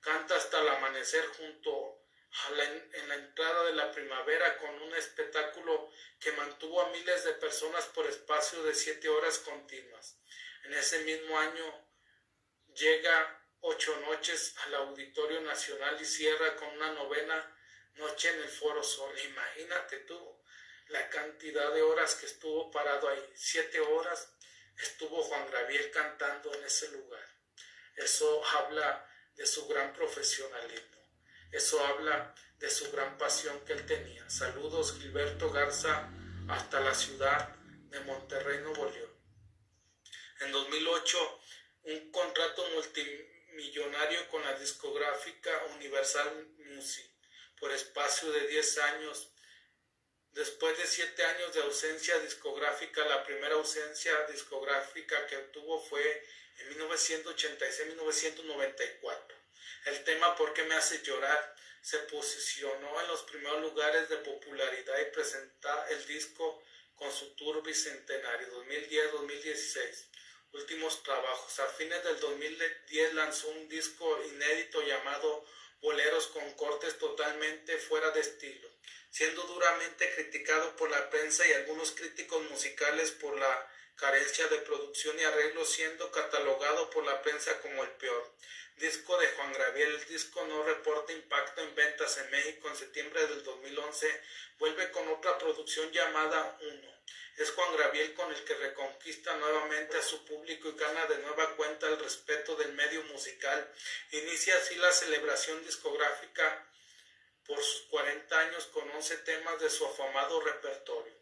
Canta 0.00 0.36
hasta 0.36 0.60
el 0.60 0.68
amanecer 0.68 1.24
junto 1.36 1.98
a 2.46 2.50
la, 2.52 2.64
en 2.64 3.08
la 3.08 3.14
entrada 3.14 3.64
de 3.64 3.74
la 3.74 3.92
primavera 3.92 4.58
con 4.58 4.82
un 4.82 4.94
espectáculo 4.94 5.90
que 6.18 6.32
mantuvo 6.32 6.80
a 6.80 6.90
miles 6.90 7.24
de 7.24 7.34
personas 7.34 7.86
por 7.86 8.06
espacio 8.06 8.62
de 8.64 8.74
siete 8.74 9.08
horas 9.08 9.38
continuas. 9.38 10.18
En 10.64 10.74
ese 10.74 11.00
mismo 11.00 11.38
año 11.38 11.86
llega 12.74 13.41
ocho 13.62 13.96
noches 14.00 14.54
al 14.64 14.74
Auditorio 14.74 15.40
Nacional 15.40 15.96
y 16.00 16.04
cierra 16.04 16.56
con 16.56 16.68
una 16.68 16.92
novena 16.92 17.56
noche 17.94 18.30
en 18.30 18.40
el 18.40 18.48
Foro 18.48 18.82
Sol. 18.82 19.14
Imagínate 19.24 19.98
tú, 19.98 20.42
la 20.88 21.08
cantidad 21.08 21.72
de 21.72 21.82
horas 21.82 22.16
que 22.16 22.26
estuvo 22.26 22.70
parado 22.70 23.08
ahí. 23.08 23.24
Siete 23.34 23.80
horas 23.80 24.32
estuvo 24.76 25.22
Juan 25.22 25.48
Gabriel 25.50 25.90
cantando 25.92 26.52
en 26.54 26.64
ese 26.64 26.90
lugar. 26.90 27.24
Eso 27.96 28.44
habla 28.44 29.08
de 29.34 29.46
su 29.46 29.66
gran 29.68 29.92
profesionalismo. 29.92 31.00
Eso 31.52 31.84
habla 31.84 32.34
de 32.58 32.68
su 32.70 32.90
gran 32.90 33.16
pasión 33.16 33.60
que 33.64 33.74
él 33.74 33.86
tenía. 33.86 34.28
Saludos 34.28 34.98
Gilberto 34.98 35.50
Garza 35.50 36.10
hasta 36.48 36.80
la 36.80 36.94
ciudad 36.94 37.54
de 37.90 38.00
Monterrey, 38.00 38.58
Nuevo 38.58 38.90
León. 38.90 39.12
En 40.40 40.50
2008, 40.50 41.40
un 41.84 42.10
contrato 42.10 42.68
multimillonario 43.52 44.28
con 44.28 44.42
la 44.42 44.54
discográfica 44.54 45.50
Universal 45.76 46.48
Music 46.58 47.06
por 47.58 47.70
espacio 47.70 48.32
de 48.32 48.48
10 48.48 48.78
años 48.78 49.28
Después 50.32 50.76
de 50.78 50.86
siete 50.86 51.22
años 51.22 51.52
de 51.52 51.60
ausencia 51.60 52.18
discográfica, 52.20 53.04
la 53.04 53.22
primera 53.22 53.54
ausencia 53.54 54.18
discográfica 54.28 55.26
que 55.26 55.36
tuvo 55.52 55.78
fue 55.78 56.26
en 56.56 56.78
1986-1994. 56.78 59.34
El 59.84 60.04
tema 60.04 60.34
¿Por 60.34 60.54
qué 60.54 60.64
me 60.64 60.74
hace 60.74 61.02
llorar? 61.02 61.54
se 61.82 61.98
posicionó 61.98 62.98
en 63.02 63.08
los 63.08 63.24
primeros 63.24 63.60
lugares 63.60 64.08
de 64.08 64.16
popularidad 64.16 64.98
y 65.00 65.12
presenta 65.12 65.86
el 65.90 66.06
disco 66.06 66.64
con 66.94 67.12
su 67.12 67.34
tour 67.34 67.62
bicentenario 67.62 68.48
2010-2016. 68.64 70.11
Últimos 70.52 71.02
trabajos. 71.02 71.58
A 71.60 71.66
fines 71.66 72.02
del 72.04 72.20
2010 72.20 73.14
lanzó 73.14 73.48
un 73.48 73.68
disco 73.68 74.22
inédito 74.24 74.82
llamado 74.82 75.44
Boleros 75.80 76.28
con 76.28 76.52
cortes 76.52 76.98
totalmente 76.98 77.78
fuera 77.78 78.10
de 78.10 78.20
estilo 78.20 78.68
siendo 79.12 79.42
duramente 79.42 80.10
criticado 80.14 80.74
por 80.76 80.90
la 80.90 81.10
prensa 81.10 81.46
y 81.46 81.52
algunos 81.52 81.92
críticos 81.92 82.50
musicales 82.50 83.10
por 83.10 83.38
la 83.38 83.70
carencia 83.96 84.46
de 84.48 84.58
producción 84.58 85.18
y 85.18 85.24
arreglo, 85.24 85.64
siendo 85.64 86.10
catalogado 86.10 86.90
por 86.90 87.04
la 87.04 87.22
prensa 87.22 87.60
como 87.60 87.82
el 87.82 87.90
peor. 87.90 88.32
Disco 88.76 89.16
de 89.18 89.28
Juan 89.28 89.52
Gabriel, 89.52 89.94
el 89.94 90.06
disco 90.06 90.44
no 90.46 90.62
reporta 90.64 91.12
impacto 91.12 91.60
en 91.60 91.74
ventas 91.74 92.18
en 92.18 92.30
México 92.30 92.68
en 92.68 92.76
septiembre 92.76 93.26
del 93.26 93.44
2011, 93.44 94.22
vuelve 94.58 94.90
con 94.90 95.08
otra 95.08 95.38
producción 95.38 95.90
llamada 95.92 96.58
Uno. 96.60 96.92
Es 97.36 97.50
Juan 97.52 97.76
Gabriel 97.76 98.12
con 98.14 98.32
el 98.32 98.44
que 98.44 98.54
reconquista 98.54 99.34
nuevamente 99.36 99.96
a 99.96 100.02
su 100.02 100.24
público 100.24 100.68
y 100.68 100.78
gana 100.78 101.06
de 101.06 101.18
nueva 101.18 101.54
cuenta 101.56 101.88
el 101.88 101.98
respeto 101.98 102.56
del 102.56 102.72
medio 102.74 103.02
musical. 103.04 103.72
Inicia 104.10 104.56
así 104.56 104.74
la 104.76 104.92
celebración 104.92 105.64
discográfica 105.64 106.66
por 107.46 107.58
sus 107.62 107.82
40 107.88 108.38
años 108.38 108.66
con 108.66 108.88
11 108.90 109.16
temas 109.18 109.60
de 109.60 109.70
su 109.70 109.86
afamado 109.86 110.40
repertorio, 110.40 111.14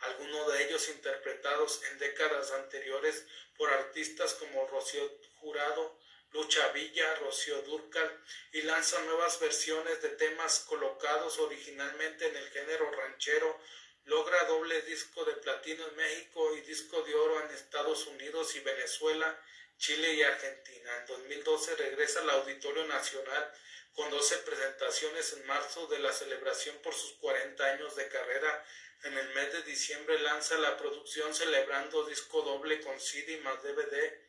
algunos 0.00 0.52
de 0.52 0.64
ellos 0.64 0.88
interpretados 0.88 1.82
en 1.90 1.98
décadas 1.98 2.52
anteriores 2.52 3.24
por 3.56 3.72
artistas 3.72 4.34
como 4.34 4.66
Rocío 4.66 5.10
Jurado, 5.40 5.98
Lucha 6.32 6.68
Villa, 6.72 7.14
Rocío 7.16 7.62
Durcal, 7.62 8.24
y 8.52 8.62
lanza 8.62 9.00
nuevas 9.02 9.40
versiones 9.40 10.02
de 10.02 10.10
temas 10.10 10.60
colocados 10.60 11.38
originalmente 11.38 12.26
en 12.26 12.36
el 12.36 12.48
género 12.50 12.90
ranchero, 12.90 13.58
logra 14.04 14.44
doble 14.44 14.82
disco 14.82 15.24
de 15.24 15.34
platino 15.34 15.86
en 15.88 15.96
México 15.96 16.56
y 16.56 16.60
disco 16.60 17.02
de 17.02 17.14
oro 17.14 17.42
en 17.42 17.50
Estados 17.50 18.06
Unidos 18.06 18.54
y 18.54 18.60
Venezuela, 18.60 19.40
Chile 19.78 20.14
y 20.14 20.22
Argentina. 20.22 20.96
En 20.98 21.06
2012 21.06 21.76
regresa 21.76 22.20
al 22.20 22.30
Auditorio 22.30 22.84
Nacional 22.86 23.52
con 23.94 24.10
12 24.10 24.38
presentaciones 24.38 25.32
en 25.32 25.46
marzo 25.46 25.86
de 25.86 25.98
la 25.98 26.12
celebración 26.12 26.76
por 26.82 26.94
sus 26.94 27.12
40 27.14 27.64
años 27.64 27.96
de 27.96 28.08
carrera. 28.08 28.64
En 29.06 29.16
el 29.16 29.28
mes 29.34 29.52
de 29.52 29.62
diciembre 29.62 30.18
lanza 30.18 30.58
la 30.58 30.76
producción 30.76 31.32
celebrando 31.32 32.04
disco 32.06 32.42
doble 32.42 32.80
con 32.80 32.98
CD 32.98 33.36
más 33.38 33.62
DVD, 33.62 34.20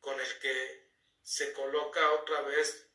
con 0.00 0.20
el 0.20 0.38
que 0.38 0.90
se 1.22 1.54
coloca 1.54 2.12
otra 2.12 2.42
vez 2.42 2.88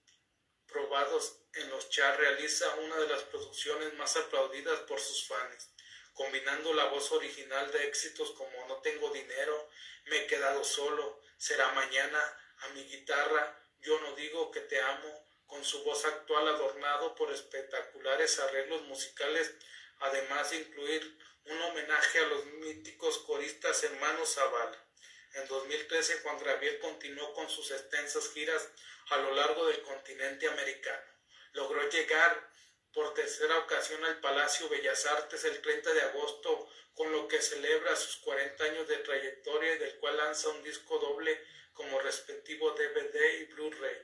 probados 0.67 1.39
en 1.55 1.71
los 1.71 1.89
charts. 1.89 2.19
Realiza 2.19 2.75
una 2.75 2.97
de 2.97 3.07
las 3.07 3.23
producciones 3.23 3.95
más 3.95 4.15
aplaudidas 4.15 4.81
por 4.81 4.99
sus 4.99 5.27
fans, 5.27 5.71
combinando 6.13 6.71
la 6.75 6.86
voz 6.86 7.11
original 7.11 7.71
de 7.71 7.88
éxitos 7.88 8.29
como 8.34 8.67
No 8.67 8.77
tengo 8.84 9.09
dinero, 9.09 9.69
Me 10.05 10.17
he 10.17 10.27
quedado 10.27 10.63
solo, 10.63 11.19
Será 11.38 11.71
mañana, 11.71 12.21
a 12.57 12.67
mi 12.69 12.84
guitarra, 12.84 13.59
Yo 13.79 13.99
no 14.01 14.13
digo 14.15 14.51
que 14.51 14.61
te 14.61 14.79
amo, 14.79 15.27
con 15.47 15.65
su 15.65 15.84
voz 15.84 16.05
actual 16.05 16.47
adornado 16.47 17.15
por 17.15 17.31
espectaculares 17.31 18.39
arreglos 18.39 18.84
musicales, 18.84 19.55
además 20.04 20.51
de 20.51 20.58
incluir 20.58 21.18
un 21.45 21.62
homenaje 21.62 22.20
a 22.20 22.28
los 22.28 22.45
míticos 22.45 23.20
coristas 23.20 23.84
hermanos 23.84 24.36
Zavala. 24.36 24.86
En 25.34 25.47
2013 25.47 26.20
Juan 26.20 26.38
Gabriel 26.43 26.78
continuó 26.80 27.34
con 27.34 27.49
sus 27.49 27.72
extensas 27.72 28.30
giras 28.34 28.70
a 29.10 29.18
lo 29.18 29.34
largo 29.34 29.66
del 29.68 29.82
continente 29.82 30.47
americano. 30.47 31.06
Logró 31.54 31.89
llegar 31.89 32.51
por 32.93 33.14
tercera 33.14 33.58
ocasión 33.60 34.04
al 34.06 34.20
Palacio 34.20 34.70
Bellas 34.70 35.06
Artes 35.06 35.43
el 35.45 35.62
30 35.62 35.93
de 35.93 36.01
agosto, 36.01 36.70
con 36.93 37.12
lo 37.12 37.28
que 37.28 37.41
celebra 37.41 37.95
sus 37.95 38.18
40 38.18 38.64
años 38.66 38.88
de 38.88 38.97
trayectoria 38.97 39.76
y 39.76 39.80
del 39.80 39.97
cual 39.99 40.18
lanza 40.18 40.49
un 40.49 40.64
disco 40.64 40.99
doble 40.99 41.43
como 41.74 41.99
respectivo 42.01 42.72
DVD 42.72 43.39
y 43.39 43.45
Blu-ray. 43.45 43.97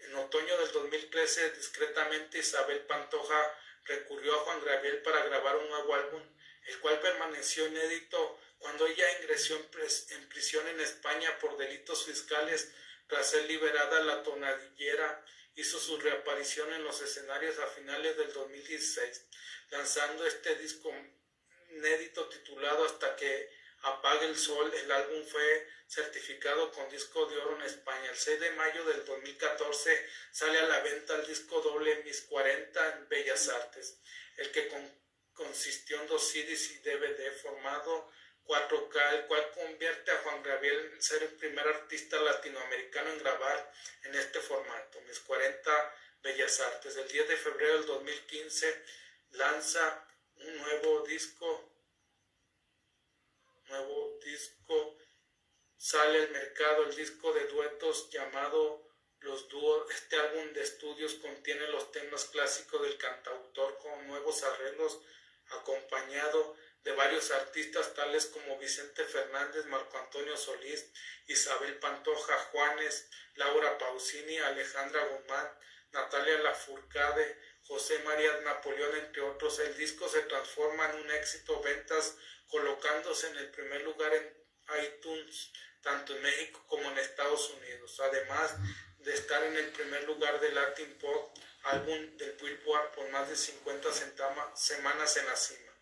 En 0.00 0.14
otoño 0.16 0.58
del 0.58 0.72
2013, 0.72 1.52
discretamente 1.52 2.38
Isabel 2.38 2.80
Pantoja 2.86 3.54
recurrió 3.88 4.34
a 4.34 4.44
Juan 4.44 4.64
Gabriel 4.64 5.02
para 5.02 5.24
grabar 5.24 5.56
un 5.56 5.68
nuevo 5.68 5.94
álbum, 5.94 6.22
el 6.66 6.78
cual 6.80 7.00
permaneció 7.00 7.66
inédito 7.66 8.38
cuando 8.58 8.86
ella 8.86 9.18
ingresó 9.20 9.56
en, 9.56 10.28
prisión 10.28 10.66
en 10.68 10.80
España 10.80 11.38
por 11.38 11.56
delitos 11.56 12.04
fiscales 12.04 12.70
tras 13.06 13.30
ser 13.30 13.44
liberada 13.46 14.00
la 14.00 14.22
tonadillera 14.22 15.24
hizo 15.54 15.78
su 15.80 15.98
reaparición 15.98 16.72
en 16.72 16.84
los 16.84 17.00
escenarios 17.00 17.58
a 17.58 17.66
finales 17.66 18.16
del 18.16 18.32
2016, 18.32 19.26
lanzando 19.70 20.26
este 20.26 20.54
disco 20.56 20.94
inédito 21.70 22.28
titulado 22.28 22.84
Hasta 22.84 23.16
que 23.16 23.50
apague 23.82 24.26
el 24.26 24.36
sol. 24.36 24.72
El 24.74 24.90
álbum 24.90 25.24
fue 25.24 25.68
certificado 25.86 26.70
con 26.72 26.88
disco 26.90 27.26
de 27.26 27.38
oro 27.38 27.56
en 27.56 27.62
España. 27.62 28.10
El 28.10 28.16
6 28.16 28.40
de 28.40 28.50
mayo 28.52 28.84
del 28.84 29.04
2014 29.04 30.08
sale 30.32 30.58
a 30.58 30.66
la 30.66 30.80
venta 30.80 31.16
el 31.16 31.26
disco 31.26 31.60
doble 31.60 32.02
Mis 32.04 32.22
40 32.22 32.94
en 32.94 33.08
Bellas 33.08 33.48
Artes, 33.48 34.00
el 34.36 34.50
que 34.52 34.70
consistió 35.32 36.00
en 36.00 36.06
dos 36.08 36.30
CDs 36.30 36.70
y 36.72 36.78
DVD 36.78 37.32
formado 37.40 38.10
4K, 38.44 39.14
el 39.14 39.26
cual 39.26 39.50
convierte 39.52 40.10
a 40.10 40.16
Juan 40.22 40.42
Gabriel 40.42 40.90
en 40.94 41.02
ser 41.02 41.22
el 41.22 41.34
primer 41.34 41.68
artista 41.68 42.20
latinoamericano 42.20 43.10
en 43.10 43.18
grabar 43.18 43.72
en 44.04 44.14
este 44.14 44.40
formato. 44.40 45.00
Mis 45.02 45.20
40 45.20 45.94
Bellas 46.22 46.58
Artes. 46.60 46.96
El 46.96 47.08
10 47.08 47.28
de 47.28 47.36
febrero 47.36 47.74
del 47.74 47.86
2015 47.86 48.84
lanza 49.32 50.06
un 50.36 50.56
nuevo 50.58 51.02
disco, 51.06 51.67
nuevo 53.68 54.18
disco 54.24 54.96
sale 55.76 56.22
al 56.22 56.30
mercado 56.30 56.84
el 56.84 56.96
disco 56.96 57.32
de 57.32 57.46
duetos 57.46 58.10
llamado 58.10 58.88
Los 59.20 59.48
Dúos. 59.48 59.90
Este 59.90 60.16
álbum 60.16 60.52
de 60.52 60.62
estudios 60.62 61.14
contiene 61.14 61.68
los 61.68 61.92
temas 61.92 62.24
clásicos 62.26 62.82
del 62.82 62.98
cantautor 62.98 63.78
con 63.78 64.06
nuevos 64.06 64.42
arreglos 64.42 65.00
acompañado 65.50 66.56
de 66.82 66.92
varios 66.92 67.30
artistas 67.30 67.94
tales 67.94 68.26
como 68.26 68.58
Vicente 68.58 69.04
Fernández, 69.04 69.66
Marco 69.66 69.98
Antonio 69.98 70.36
Solís, 70.36 70.90
Isabel 71.26 71.78
Pantoja, 71.78 72.38
Juanes, 72.50 73.10
Laura 73.34 73.76
Pausini, 73.78 74.38
Alejandra 74.38 75.04
Guzmán, 75.06 75.48
Natalia 75.92 76.38
Lafourcade, 76.38 77.38
José 77.68 77.98
María 78.00 78.40
Napoleón, 78.40 78.96
entre 78.96 79.22
otros. 79.22 79.58
El 79.60 79.76
disco 79.76 80.08
se 80.08 80.22
transforma 80.22 80.90
en 80.90 81.02
un 81.02 81.10
éxito 81.12 81.60
ventas, 81.60 82.16
colocándose 82.48 83.28
en 83.28 83.36
el 83.36 83.50
primer 83.50 83.82
lugar 83.82 84.12
en 84.14 84.38
iTunes 84.82 85.52
tanto 85.82 86.16
en 86.16 86.22
México 86.22 86.64
como 86.66 86.90
en 86.90 86.98
Estados 86.98 87.50
Unidos, 87.50 88.00
además 88.00 88.54
de 88.98 89.14
estar 89.14 89.42
en 89.44 89.56
el 89.56 89.66
primer 89.70 90.04
lugar 90.04 90.40
del 90.40 90.54
Latin 90.54 90.98
Pop 90.98 91.36
álbum 91.64 92.16
del 92.16 92.32
Billboard 92.32 92.92
por 92.92 93.08
más 93.10 93.28
de 93.28 93.36
50 93.36 93.88
semanas 94.54 95.16
en 95.16 95.26
la 95.26 95.36
cima. 95.36 95.72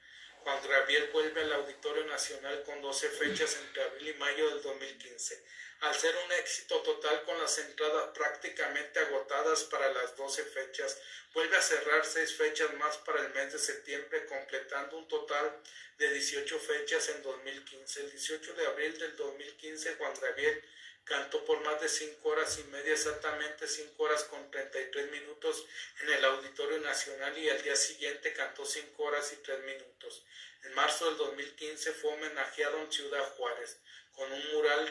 Juan 0.40 0.58
Gabriel 0.68 1.10
vuelve 1.12 1.42
al 1.42 1.52
Auditorio 1.54 2.04
Nacional 2.06 2.62
con 2.64 2.80
12 2.80 3.08
fechas 3.10 3.56
entre 3.56 3.82
abril 3.82 4.08
y 4.08 4.14
mayo 4.14 4.48
del 4.50 4.62
2015. 4.62 5.44
Al 5.80 5.94
ser 5.94 6.16
un 6.24 6.32
éxito 6.32 6.80
total 6.80 7.22
con 7.24 7.38
las 7.38 7.58
entradas 7.58 8.10
prácticamente 8.14 8.98
agotadas 8.98 9.64
para 9.64 9.92
las 9.92 10.16
12 10.16 10.44
fechas, 10.44 10.98
vuelve 11.34 11.56
a 11.56 11.62
cerrar 11.62 12.04
6 12.04 12.34
fechas 12.34 12.72
más 12.74 12.96
para 12.98 13.20
el 13.20 13.32
mes 13.34 13.52
de 13.52 13.58
septiembre, 13.58 14.24
completando 14.26 14.96
un 14.96 15.06
total 15.06 15.60
de 15.98 16.10
18 16.10 16.58
fechas 16.60 17.08
en 17.10 17.22
2015. 17.22 18.00
El 18.00 18.10
18 18.10 18.54
de 18.54 18.66
abril 18.66 18.98
del 18.98 19.16
2015, 19.16 19.96
Juan 19.96 20.14
Gabriel 20.20 20.64
cantó 21.04 21.44
por 21.44 21.60
más 21.60 21.80
de 21.80 21.88
5 21.88 22.28
horas 22.28 22.58
y 22.58 22.64
media, 22.64 22.92
exactamente 22.92 23.68
5 23.68 24.02
horas 24.02 24.24
con 24.24 24.50
33 24.50 25.10
minutos 25.12 25.66
en 26.00 26.10
el 26.10 26.24
Auditorio 26.24 26.78
Nacional 26.80 27.36
y 27.38 27.48
al 27.48 27.62
día 27.62 27.76
siguiente 27.76 28.32
cantó 28.32 28.64
5 28.64 29.02
horas 29.02 29.32
y 29.32 29.36
3 29.36 29.60
minutos. 29.60 30.24
En 30.64 30.74
marzo 30.74 31.06
del 31.06 31.16
2015 31.18 31.92
fue 31.92 32.12
homenajeado 32.14 32.80
en 32.80 32.90
Ciudad 32.90 33.22
Juárez 33.36 33.78
con 34.14 34.32
un 34.32 34.52
mural 34.52 34.90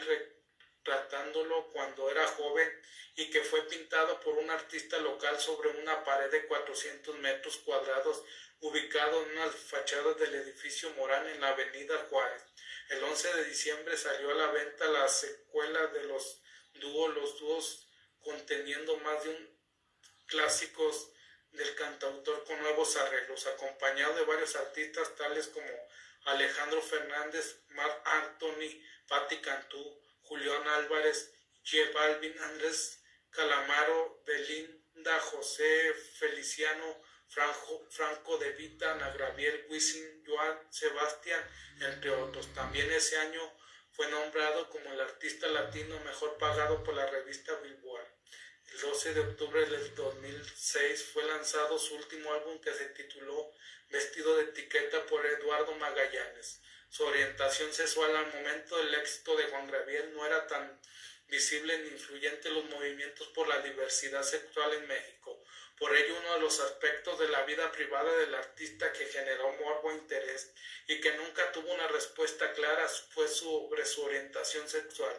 retratándolo 0.86 1.66
cuando 1.72 2.10
era 2.10 2.26
joven 2.28 2.70
y 3.16 3.30
que 3.30 3.42
fue 3.42 3.62
pintado 3.62 4.20
por 4.20 4.34
un 4.34 4.50
artista 4.50 4.98
local 4.98 5.38
sobre 5.40 5.70
una 5.70 6.04
pared 6.04 6.30
de 6.30 6.46
400 6.46 7.18
metros 7.18 7.56
cuadrados 7.58 8.22
ubicado 8.60 9.22
en 9.22 9.32
una 9.32 9.48
fachada 9.50 10.14
del 10.14 10.34
edificio 10.34 10.90
Morán 10.90 11.26
en 11.26 11.40
la 11.40 11.48
avenida 11.48 11.98
Juárez. 12.08 12.42
El 12.88 13.02
11 13.02 13.34
de 13.34 13.44
diciembre 13.44 13.96
salió 13.96 14.30
a 14.30 14.34
la 14.34 14.50
venta 14.52 14.86
la 14.86 15.08
secuela 15.08 15.86
de 15.88 16.04
los 16.04 16.40
dúos, 16.74 17.14
los 17.14 17.38
dúos 17.38 17.88
conteniendo 18.20 18.96
más 18.98 19.24
de 19.24 19.30
un 19.30 19.56
clásicos 20.26 21.10
del 21.52 21.74
cantautor 21.74 22.44
con 22.44 22.60
nuevos 22.60 22.96
arreglos, 22.96 23.46
acompañado 23.46 24.14
de 24.14 24.24
varios 24.24 24.56
artistas 24.56 25.14
tales 25.16 25.48
como 25.48 25.70
Alejandro 26.26 26.82
Fernández, 26.82 27.60
Marc 27.68 28.00
Anthony, 28.04 28.82
Patti 29.08 29.36
Cantú, 29.38 30.05
Julián 30.26 30.66
Álvarez, 30.68 31.32
J 31.64 31.90
Balvin, 31.94 32.36
Andrés 32.40 33.00
Calamaro, 33.30 34.22
Belinda, 34.26 35.20
José 35.20 35.94
Feliciano, 36.18 37.00
Franco, 37.28 38.38
de 38.38 38.52
Vita, 38.52 38.94
Nagraviel, 38.94 39.66
Wisin, 39.68 40.24
Joan, 40.26 40.58
Sebastián, 40.70 41.42
entre 41.80 42.10
otros. 42.10 42.52
También 42.54 42.90
ese 42.90 43.18
año 43.18 43.40
fue 43.92 44.08
nombrado 44.10 44.68
como 44.70 44.92
el 44.92 45.00
artista 45.00 45.46
latino 45.48 45.98
mejor 46.00 46.38
pagado 46.38 46.82
por 46.82 46.94
la 46.94 47.06
revista 47.06 47.54
Billboard. 47.56 48.06
El 48.72 48.80
12 48.80 49.14
de 49.14 49.20
octubre 49.20 49.64
del 49.66 49.94
2006 49.94 51.04
fue 51.12 51.24
lanzado 51.24 51.78
su 51.78 51.94
último 51.94 52.32
álbum 52.32 52.60
que 52.60 52.74
se 52.74 52.86
tituló 52.86 53.52
Vestido 53.90 54.36
de 54.36 54.44
etiqueta 54.44 55.06
por 55.06 55.24
Eduardo 55.24 55.72
Magallanes. 55.76 56.60
Su 56.88 57.04
orientación 57.04 57.72
sexual 57.72 58.16
al 58.16 58.32
momento 58.32 58.76
del 58.78 58.94
éxito 58.94 59.36
de 59.36 59.44
Juan 59.44 59.70
Gabriel 59.70 60.14
no 60.14 60.24
era 60.24 60.46
tan 60.46 60.80
visible 61.28 61.78
ni 61.78 61.88
influyente 61.88 62.48
en 62.48 62.54
los 62.54 62.64
movimientos 62.66 63.26
por 63.28 63.48
la 63.48 63.58
diversidad 63.60 64.22
sexual 64.22 64.72
en 64.74 64.86
México. 64.86 65.42
Por 65.78 65.94
ello, 65.94 66.16
uno 66.20 66.34
de 66.34 66.40
los 66.40 66.58
aspectos 66.60 67.18
de 67.18 67.28
la 67.28 67.42
vida 67.42 67.70
privada 67.70 68.10
del 68.16 68.34
artista 68.34 68.92
que 68.92 69.06
generó 69.06 69.52
morbo 69.52 69.90
e 69.90 69.96
interés 69.96 70.52
y 70.86 71.00
que 71.00 71.12
nunca 71.12 71.52
tuvo 71.52 71.70
una 71.74 71.86
respuesta 71.88 72.52
clara 72.54 72.88
fue 72.88 73.28
sobre 73.28 73.84
su 73.84 74.02
orientación 74.02 74.66
sexual. 74.68 75.14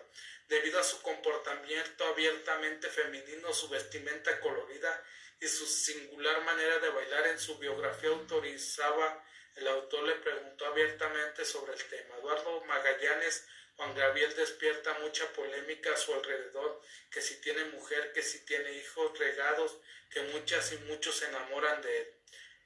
Debido 0.47 0.79
a 0.79 0.83
su 0.83 1.01
comportamiento 1.01 2.05
abiertamente 2.05 2.89
femenino, 2.89 3.53
su 3.53 3.69
vestimenta 3.69 4.39
colorida 4.39 5.03
y 5.39 5.47
su 5.47 5.67
singular 5.67 6.41
manera 6.43 6.79
de 6.79 6.89
bailar 6.89 7.27
en 7.27 7.39
su 7.39 7.59
biografía 7.59 8.09
autorizaba, 8.09 9.23
el 9.57 9.67
autor 9.67 10.03
le 10.03 10.15
preguntó 10.15 10.65
abiertamente 10.65 11.45
sobre 11.45 11.73
el 11.73 11.83
tema. 11.85 12.15
Eduardo 12.17 12.61
Magallanes 12.65 13.45
Juan 13.77 13.93
Gabriel 13.93 14.35
despierta 14.35 14.97
mucha 14.99 15.31
polémica 15.33 15.93
a 15.93 15.97
su 15.97 16.11
alrededor, 16.11 16.81
que 17.11 17.21
si 17.21 17.39
tiene 17.41 17.63
mujer, 17.65 18.11
que 18.11 18.23
si 18.23 18.43
tiene 18.43 18.73
hijos 18.73 19.17
regados, 19.19 19.77
que 20.09 20.21
muchas 20.23 20.71
y 20.71 20.77
muchos 20.79 21.17
se 21.17 21.27
enamoran 21.27 21.79
de 21.83 21.99
él. 21.99 22.13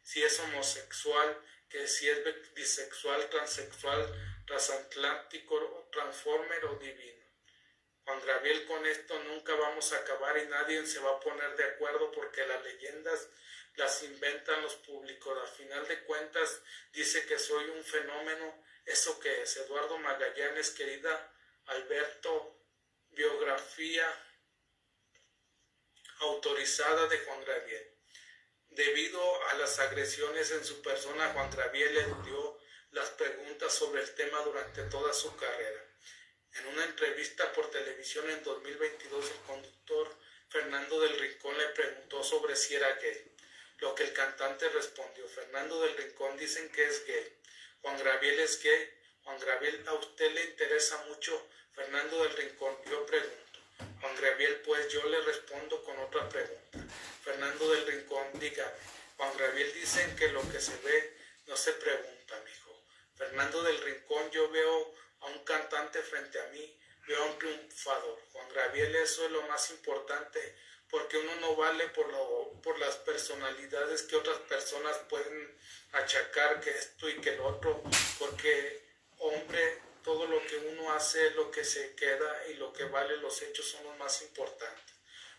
Si 0.03 0.23
es 0.23 0.39
homosexual, 0.39 1.37
que 1.69 1.85
si 1.87 2.09
es 2.09 2.19
bisexual, 2.53 3.29
transexual, 3.29 4.07
transatlántico, 4.47 5.89
transformer 5.91 6.65
o 6.65 6.75
divino. 6.75 7.25
Juan 8.05 8.25
Gabriel 8.25 8.65
con 8.65 8.85
esto 8.85 9.21
nunca 9.25 9.53
vamos 9.55 9.91
a 9.91 9.97
acabar 9.97 10.37
y 10.37 10.47
nadie 10.47 10.85
se 10.85 10.99
va 10.99 11.11
a 11.11 11.19
poner 11.19 11.55
de 11.57 11.65
acuerdo 11.65 12.09
porque 12.11 12.47
las 12.47 12.63
leyendas 12.63 13.29
las 13.75 14.03
inventan 14.03 14.61
los 14.61 14.75
públicos. 14.75 15.37
A 15.43 15.47
final 15.47 15.87
de 15.87 16.03
cuentas 16.03 16.61
dice 16.91 17.25
que 17.25 17.39
soy 17.39 17.65
un 17.69 17.83
fenómeno 17.83 18.61
¿Eso 18.85 19.19
que 19.19 19.41
es? 19.41 19.57
Eduardo 19.57 19.97
Magallanes, 19.99 20.71
querida 20.71 21.33
Alberto, 21.65 22.65
biografía 23.11 24.07
autorizada 26.19 27.07
de 27.07 27.19
Juan 27.19 27.41
Graviel. 27.45 27.87
Debido 28.69 29.47
a 29.47 29.53
las 29.55 29.79
agresiones 29.79 30.51
en 30.51 30.65
su 30.65 30.81
persona, 30.81 31.31
Juan 31.33 31.51
Graviel 31.51 31.97
eludió 31.97 32.59
las 32.91 33.09
preguntas 33.11 33.73
sobre 33.73 34.01
el 34.01 34.15
tema 34.15 34.39
durante 34.41 34.83
toda 34.83 35.13
su 35.13 35.35
carrera. 35.35 35.85
En 36.53 36.67
una 36.67 36.85
entrevista 36.85 37.51
por 37.53 37.69
televisión 37.69 38.29
en 38.29 38.43
2022, 38.43 39.31
el 39.31 39.39
conductor 39.47 40.17
Fernando 40.49 40.99
del 40.99 41.17
Rincón 41.17 41.57
le 41.57 41.67
preguntó 41.69 42.23
sobre 42.23 42.55
si 42.55 42.75
era 42.75 42.93
gay, 42.95 43.30
lo 43.81 43.95
que 43.95 44.03
el 44.03 44.13
cantante 44.13 44.69
respondió, 44.69 45.27
Fernando 45.27 45.81
del 45.81 45.97
Rincón 45.97 46.37
dicen 46.37 46.69
que 46.69 46.85
es 46.85 47.05
gay. 47.05 47.37
Juan 47.81 47.97
Graviel 47.97 48.39
es 48.39 48.61
gay. 48.61 48.93
Juan 49.23 49.39
Graviel, 49.39 49.83
¿a 49.87 49.93
usted 49.93 50.31
le 50.31 50.43
interesa 50.45 50.97
mucho 51.07 51.47
Fernando 51.73 52.23
del 52.23 52.31
Rincón? 52.33 52.77
Yo 52.89 53.05
pregunto. 53.07 53.59
Juan 53.99 54.15
Graviel, 54.17 54.61
pues 54.61 54.87
yo 54.89 55.03
le 55.09 55.19
respondo 55.21 55.83
con 55.83 55.97
otra 55.99 56.29
pregunta. 56.29 56.79
Fernando 57.23 57.71
del 57.71 57.87
Rincón, 57.87 58.27
dígame. 58.39 58.71
Juan 59.17 59.35
Graviel 59.35 59.73
dicen 59.73 60.15
que 60.15 60.27
lo 60.29 60.41
que 60.51 60.61
se 60.61 60.77
ve 60.77 61.17
no 61.47 61.57
se 61.57 61.73
pregunta, 61.73 62.39
mijo. 62.45 62.83
Fernando 63.17 63.63
del 63.63 63.81
Rincón, 63.81 64.29
yo 64.29 64.49
veo 64.51 64.93
a 65.21 65.25
un 65.25 65.43
cantante 65.43 66.03
frente 66.03 66.39
a 66.39 66.45
mí, 66.47 66.79
veo 67.07 67.23
a 67.23 67.25
un 67.25 67.39
triunfador. 67.39 68.19
Juan 68.31 68.49
Graviel, 68.49 68.95
eso 68.95 69.25
es 69.25 69.31
lo 69.31 69.41
más 69.43 69.71
importante, 69.71 70.55
porque 70.91 71.17
uno 71.17 71.35
no 71.37 71.55
vale 71.55 71.87
por, 71.87 72.07
lo, 72.09 72.51
por 72.61 72.77
las 72.77 72.97
personalidades 72.97 74.03
que 74.03 74.17
otras 74.17 74.37
personas 74.39 74.97
pueden 75.09 75.57
achacar 75.93 76.59
que 76.59 76.69
esto 76.69 77.09
y 77.09 77.19
que 77.21 77.31
el 77.31 77.39
otro, 77.39 77.81
porque 78.19 78.83
hombre, 79.19 79.81
todo 80.03 80.27
lo 80.27 80.45
que 80.47 80.57
uno 80.57 80.91
hace 80.91 81.27
es 81.27 81.35
lo 81.35 81.49
que 81.49 81.63
se 81.63 81.95
queda 81.95 82.47
y 82.47 82.55
lo 82.55 82.73
que 82.73 82.85
vale 82.85 83.17
los 83.17 83.41
hechos 83.41 83.65
son 83.65 83.83
los 83.85 83.97
más 83.97 84.21
importantes. 84.21 84.95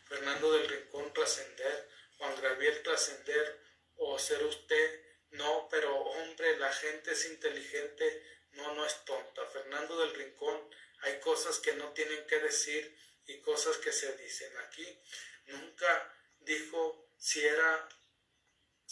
Fernando 0.08 0.52
del 0.52 0.68
Rincón 0.68 1.12
trascender, 1.12 1.88
Juan 2.18 2.40
Gabriel 2.40 2.82
trascender 2.82 3.60
o 3.96 4.18
ser 4.18 4.42
usted, 4.44 5.02
no, 5.30 5.68
pero 5.70 5.94
hombre, 5.96 6.56
la 6.58 6.72
gente 6.72 7.12
es 7.12 7.26
inteligente, 7.26 8.22
no, 8.52 8.74
no 8.74 8.86
es 8.86 9.04
tonta. 9.04 9.46
Fernando 9.46 9.98
del 9.98 10.14
Rincón, 10.14 10.70
hay 11.00 11.18
cosas 11.20 11.58
que 11.58 11.72
no 11.74 11.92
tienen 11.92 12.26
que 12.26 12.38
decir 12.38 12.96
y 13.26 13.40
cosas 13.40 13.76
que 13.78 13.92
se 13.92 14.16
dicen 14.16 14.56
aquí. 14.58 14.98
Nunca 15.46 16.14
dijo 16.40 17.08
si 17.18 17.44
era 17.44 17.88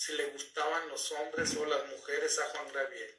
si 0.01 0.12
le 0.14 0.24
gustaban 0.26 0.89
los 0.89 1.12
hombres 1.12 1.55
o 1.57 1.66
las 1.66 1.87
mujeres 1.89 2.39
a 2.39 2.47
Juan 2.47 2.72
Gabriel, 2.72 3.14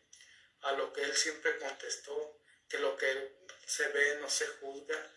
a 0.61 0.71
lo 0.71 0.91
que 0.91 1.03
él 1.03 1.15
siempre 1.15 1.59
contestó, 1.59 2.39
que 2.67 2.79
lo 2.79 2.97
que 2.97 3.35
se 3.67 3.87
ve 3.89 4.17
no 4.19 4.27
se 4.27 4.47
juzga. 4.47 5.13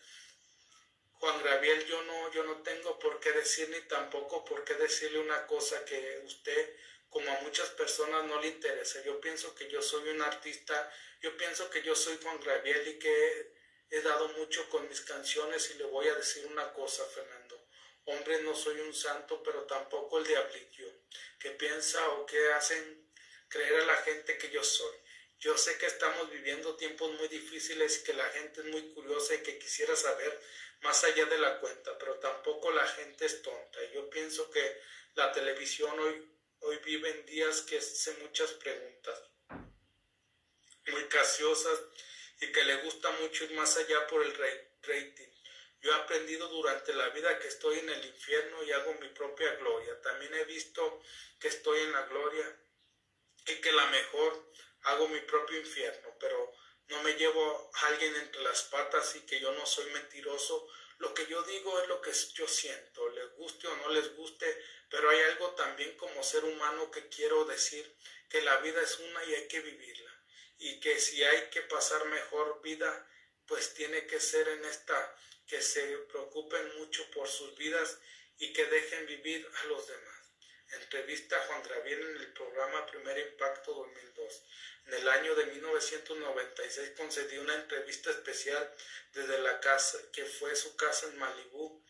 Juan 1.13 1.41
Gabriel, 1.41 1.85
yo 1.87 2.03
no, 2.03 2.31
yo 2.33 2.43
no 2.43 2.61
tengo 2.61 2.99
por 2.99 3.19
qué 3.19 3.31
decir 3.31 3.67
ni 3.69 3.81
tampoco 3.87 4.45
por 4.45 4.63
qué 4.63 4.75
decirle 4.75 5.17
una 5.17 5.47
cosa 5.47 5.83
que 5.85 6.21
usted, 6.23 6.75
como 7.09 7.31
a 7.31 7.41
muchas 7.41 7.69
personas, 7.69 8.25
no 8.25 8.39
le 8.41 8.49
interesa. 8.49 9.01
Yo 9.03 9.19
pienso 9.19 9.55
que 9.55 9.67
yo 9.67 9.81
soy 9.81 10.09
un 10.09 10.21
artista, 10.21 10.93
yo 11.21 11.35
pienso 11.35 11.67
que 11.71 11.81
yo 11.81 11.95
soy 11.95 12.19
Juan 12.21 12.39
Gabriel 12.41 12.87
y 12.89 12.99
que 12.99 13.54
he 13.89 14.01
dado 14.01 14.27
mucho 14.29 14.67
con 14.69 14.87
mis 14.87 15.01
canciones 15.01 15.71
y 15.71 15.75
le 15.75 15.85
voy 15.85 16.07
a 16.07 16.15
decir 16.15 16.45
una 16.47 16.71
cosa, 16.73 17.05
Fernando. 17.05 17.67
Hombre, 18.05 18.41
no 18.43 18.55
soy 18.55 18.79
un 18.81 18.93
santo, 18.93 19.41
pero 19.43 19.63
tampoco 19.63 20.19
el 20.19 20.27
diablillo, 20.27 20.87
que 21.39 21.51
piensa 21.51 22.07
o 22.09 22.25
que 22.25 22.53
hacen 22.53 23.11
creer 23.47 23.81
a 23.81 23.85
la 23.85 23.97
gente 23.97 24.37
que 24.37 24.49
yo 24.49 24.63
soy. 24.63 24.95
Yo 25.39 25.57
sé 25.57 25.77
que 25.77 25.85
estamos 25.85 26.29
viviendo 26.29 26.75
tiempos 26.75 27.11
muy 27.13 27.27
difíciles 27.27 27.99
y 27.99 28.03
que 28.03 28.13
la 28.13 28.29
gente 28.29 28.61
es 28.61 28.67
muy 28.67 28.93
curiosa 28.93 29.35
y 29.35 29.43
que 29.43 29.59
quisiera 29.59 29.95
saber 29.95 30.41
más 30.81 31.03
allá 31.03 31.25
de 31.25 31.37
la 31.39 31.59
cuenta, 31.59 31.97
pero 31.97 32.15
tampoco 32.19 32.71
la 32.71 32.87
gente 32.87 33.25
es 33.25 33.41
tonta. 33.41 33.79
Yo 33.93 34.09
pienso 34.09 34.49
que 34.51 34.81
la 35.15 35.31
televisión 35.31 35.99
hoy, 35.99 36.31
hoy 36.59 36.77
vive 36.85 37.09
en 37.09 37.25
días 37.25 37.61
que 37.61 37.77
hace 37.77 38.13
muchas 38.21 38.51
preguntas 38.51 39.19
muy 40.87 41.03
casiosas 41.05 41.79
y 42.41 42.51
que 42.51 42.63
le 42.63 42.77
gusta 42.77 43.11
mucho 43.11 43.45
ir 43.45 43.53
más 43.53 43.77
allá 43.77 44.07
por 44.07 44.23
el 44.23 44.33
rating. 44.81 45.27
Yo 45.81 45.91
he 45.91 45.95
aprendido 45.95 46.47
durante 46.47 46.93
la 46.93 47.09
vida 47.09 47.37
que 47.39 47.47
estoy 47.47 47.79
en 47.79 47.89
el 47.89 48.05
infierno 48.05 48.63
y 48.63 48.71
hago 48.71 48.93
mi 48.95 49.09
propia 49.09 49.53
gloria. 49.55 50.01
También 50.01 50.33
he 50.33 50.43
visto 50.45 51.01
que 51.39 51.47
estoy 51.47 51.79
en 51.81 51.91
la 51.91 52.01
gloria 52.03 52.59
y 53.47 53.55
que 53.61 53.71
la 53.71 53.85
mejor 53.87 54.51
hago 54.83 55.07
mi 55.07 55.19
propio 55.21 55.59
infierno, 55.59 56.15
pero 56.19 56.53
no 56.87 57.01
me 57.03 57.13
llevo 57.13 57.71
a 57.73 57.87
alguien 57.87 58.15
entre 58.15 58.41
las 58.43 58.63
patas 58.63 59.15
y 59.15 59.21
que 59.21 59.39
yo 59.39 59.51
no 59.51 59.65
soy 59.65 59.85
mentiroso. 59.91 60.67
Lo 60.97 61.13
que 61.13 61.27
yo 61.27 61.43
digo 61.43 61.79
es 61.81 61.87
lo 61.87 62.01
que 62.01 62.11
yo 62.33 62.47
siento, 62.47 63.09
les 63.09 63.35
guste 63.35 63.67
o 63.67 63.75
no 63.77 63.89
les 63.89 64.15
guste, 64.15 64.63
pero 64.89 65.09
hay 65.09 65.19
algo 65.21 65.51
también 65.51 65.97
como 65.97 66.23
ser 66.23 66.45
humano 66.45 66.89
que 66.89 67.09
quiero 67.09 67.43
decir, 67.45 67.95
que 68.29 68.41
la 68.41 68.57
vida 68.57 68.81
es 68.81 68.99
una 68.99 69.23
y 69.25 69.35
hay 69.35 69.47
que 69.47 69.59
vivirla, 69.59 70.14
y 70.57 70.79
que 70.79 70.99
si 70.99 71.23
hay 71.23 71.49
que 71.49 71.61
pasar 71.61 72.05
mejor 72.05 72.61
vida, 72.61 73.07
pues 73.47 73.73
tiene 73.73 74.07
que 74.07 74.19
ser 74.19 74.47
en 74.47 74.65
esta 74.65 75.15
que 75.47 75.61
se 75.61 75.97
preocupen 76.09 76.77
mucho 76.77 77.09
por 77.11 77.27
sus 77.27 77.55
vidas 77.55 77.99
y 78.37 78.51
que 78.53 78.65
dejen 78.65 79.05
vivir 79.05 79.47
a 79.63 79.65
los 79.67 79.87
demás. 79.87 80.15
Entrevista 80.71 81.37
a 81.37 81.45
Juan 81.47 81.63
Graviel 81.63 82.01
en 82.01 82.17
el 82.17 82.33
programa 82.33 82.85
Primer 82.87 83.17
Impacto 83.19 83.73
2002. 83.73 84.43
En 84.87 84.93
el 84.95 85.09
año 85.09 85.35
de 85.35 85.45
1996 85.45 86.91
concedió 86.97 87.41
una 87.41 87.55
entrevista 87.55 88.09
especial 88.09 88.75
desde 89.13 89.39
la 89.39 89.59
casa, 89.59 89.99
que 90.11 90.25
fue 90.25 90.55
su 90.55 90.75
casa 90.75 91.07
en 91.07 91.17
Malibú. 91.17 91.83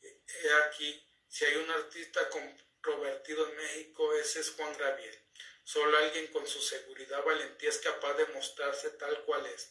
He 0.00 0.52
aquí, 0.64 1.04
si 1.28 1.44
hay 1.44 1.56
un 1.56 1.70
artista 1.70 2.28
controvertido 2.28 3.48
en 3.48 3.56
México, 3.56 4.14
ese 4.14 4.40
es 4.40 4.50
Juan 4.50 4.76
Graviel. 4.78 5.18
Solo 5.72 5.96
alguien 5.98 6.26
con 6.32 6.44
su 6.48 6.60
seguridad, 6.60 7.22
valentía 7.22 7.68
es 7.68 7.78
capaz 7.78 8.14
de 8.14 8.26
mostrarse 8.34 8.90
tal 8.90 9.22
cual 9.22 9.46
es 9.46 9.70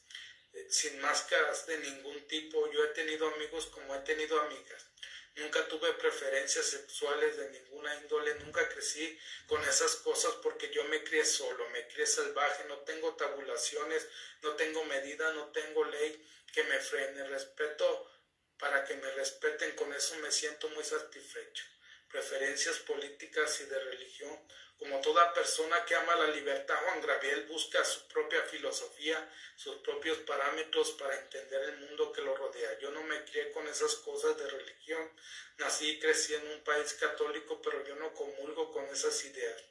sin 0.69 0.97
máscaras 1.01 1.65
de 1.67 1.77
ningún 1.77 2.25
tipo. 2.25 2.71
Yo 2.71 2.85
he 2.85 2.87
tenido 2.93 3.27
amigos 3.27 3.65
como 3.65 3.93
he 3.93 3.99
tenido 3.99 4.39
amigas. 4.39 4.87
Nunca 5.35 5.67
tuve 5.67 5.91
preferencias 5.95 6.67
sexuales 6.67 7.35
de 7.35 7.51
ninguna 7.51 7.93
índole, 7.95 8.33
nunca 8.35 8.69
crecí 8.69 9.19
con 9.47 9.61
esas 9.65 9.97
cosas 9.97 10.35
porque 10.41 10.69
yo 10.69 10.85
me 10.85 11.03
crié 11.03 11.25
solo, 11.25 11.69
me 11.71 11.85
crié 11.89 12.07
salvaje, 12.07 12.63
no 12.69 12.77
tengo 12.79 13.17
tabulaciones, 13.17 14.07
no 14.41 14.55
tengo 14.55 14.85
medida, 14.85 15.33
no 15.33 15.51
tengo 15.51 15.83
ley 15.83 16.25
que 16.53 16.63
me 16.63 16.79
frene. 16.79 17.27
Respeto 17.27 18.09
para 18.57 18.85
que 18.85 18.95
me 18.95 19.11
respeten, 19.11 19.75
con 19.75 19.93
eso 19.93 20.15
me 20.19 20.31
siento 20.31 20.69
muy 20.69 20.85
satisfecho. 20.85 21.65
Preferencias 22.09 22.79
políticas 22.79 23.61
y 23.61 23.65
de 23.65 23.79
religión. 23.79 24.39
Como 24.77 25.01
toda 25.01 25.33
persona 25.33 25.83
que 25.83 25.93
ama 25.93 26.15
la 26.15 26.27
libertad, 26.27 26.75
Juan 26.85 27.01
Gabriel 27.01 27.47
busca 27.47 27.83
su 27.83 28.07
propia 28.07 28.41
filosofía, 28.43 29.29
sus 29.57 29.75
propios 29.77 30.19
parámetros 30.19 30.91
para 30.91 31.19
entender 31.19 31.61
el 31.63 31.77
mundo 31.79 32.13
que 32.13 32.21
lo 32.21 32.33
rodea. 32.33 32.79
Yo 32.79 32.89
no 32.91 33.03
me 33.03 33.25
crié 33.25 33.51
con 33.51 33.67
esas 33.67 33.95
cosas 33.95 34.37
de 34.37 34.47
religión. 34.47 35.11
Nací 35.57 35.89
y 35.89 35.99
crecí 35.99 36.33
en 36.33 36.47
un 36.47 36.63
país 36.63 36.93
católico, 36.93 37.61
pero 37.61 37.85
yo 37.85 37.95
no 37.95 38.13
comulgo 38.13 38.71
con 38.71 38.85
esas 38.87 39.25
ideas. 39.25 39.61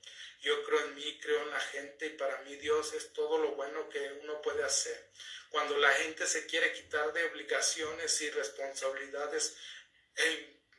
Yo 0.42 0.62
creo 0.64 0.80
en 0.80 0.94
mí, 0.94 1.18
creo 1.20 1.42
en 1.42 1.50
la 1.50 1.60
gente 1.60 2.06
y 2.06 2.10
para 2.10 2.42
mí 2.42 2.56
Dios 2.56 2.92
es 2.92 3.12
todo 3.14 3.38
lo 3.38 3.52
bueno 3.52 3.88
que 3.88 4.12
uno 4.22 4.42
puede 4.42 4.62
hacer. 4.62 5.10
Cuando 5.48 5.78
la 5.78 5.90
gente 5.94 6.26
se 6.26 6.46
quiere 6.46 6.72
quitar 6.74 7.12
de 7.14 7.24
obligaciones 7.24 8.20
y 8.20 8.30
responsabilidades, 8.30 9.56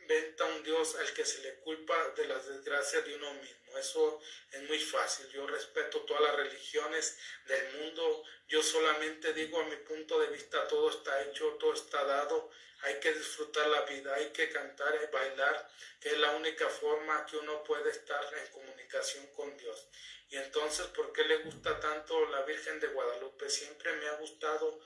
inventa 0.09 0.45
un 0.45 0.63
Dios 0.63 0.95
al 0.95 1.13
que 1.13 1.23
se 1.23 1.41
le 1.43 1.55
culpa 1.59 1.95
de 2.17 2.25
las 2.25 2.47
desgracias 2.47 3.05
de 3.05 3.15
uno 3.15 3.31
mismo. 3.35 3.77
Eso 3.77 4.19
es 4.51 4.61
muy 4.63 4.79
fácil. 4.79 5.29
Yo 5.29 5.45
respeto 5.45 6.01
todas 6.01 6.23
las 6.23 6.35
religiones 6.35 7.17
del 7.45 7.73
mundo. 7.77 8.23
Yo 8.47 8.63
solamente 8.63 9.33
digo 9.33 9.61
a 9.61 9.65
mi 9.65 9.75
punto 9.77 10.19
de 10.19 10.27
vista, 10.27 10.67
todo 10.67 10.89
está 10.89 11.21
hecho, 11.23 11.49
todo 11.59 11.73
está 11.73 12.03
dado. 12.05 12.49
Hay 12.81 12.99
que 12.99 13.13
disfrutar 13.13 13.67
la 13.67 13.81
vida, 13.81 14.15
hay 14.15 14.29
que 14.29 14.49
cantar 14.49 14.97
y 15.03 15.11
bailar, 15.11 15.69
que 15.99 16.09
es 16.09 16.17
la 16.17 16.31
única 16.31 16.67
forma 16.69 17.25
que 17.25 17.37
uno 17.37 17.61
puede 17.63 17.91
estar 17.91 18.33
en 18.33 18.47
comunicación 18.51 19.27
con 19.35 19.55
Dios. 19.57 19.89
Y 20.29 20.37
entonces, 20.37 20.87
¿por 20.87 21.11
qué 21.11 21.23
le 21.25 21.37
gusta 21.37 21.79
tanto 21.79 22.25
la 22.29 22.41
Virgen 22.43 22.79
de 22.79 22.87
Guadalupe? 22.87 23.49
Siempre 23.49 23.93
me 23.93 24.07
ha 24.07 24.13
gustado 24.13 24.79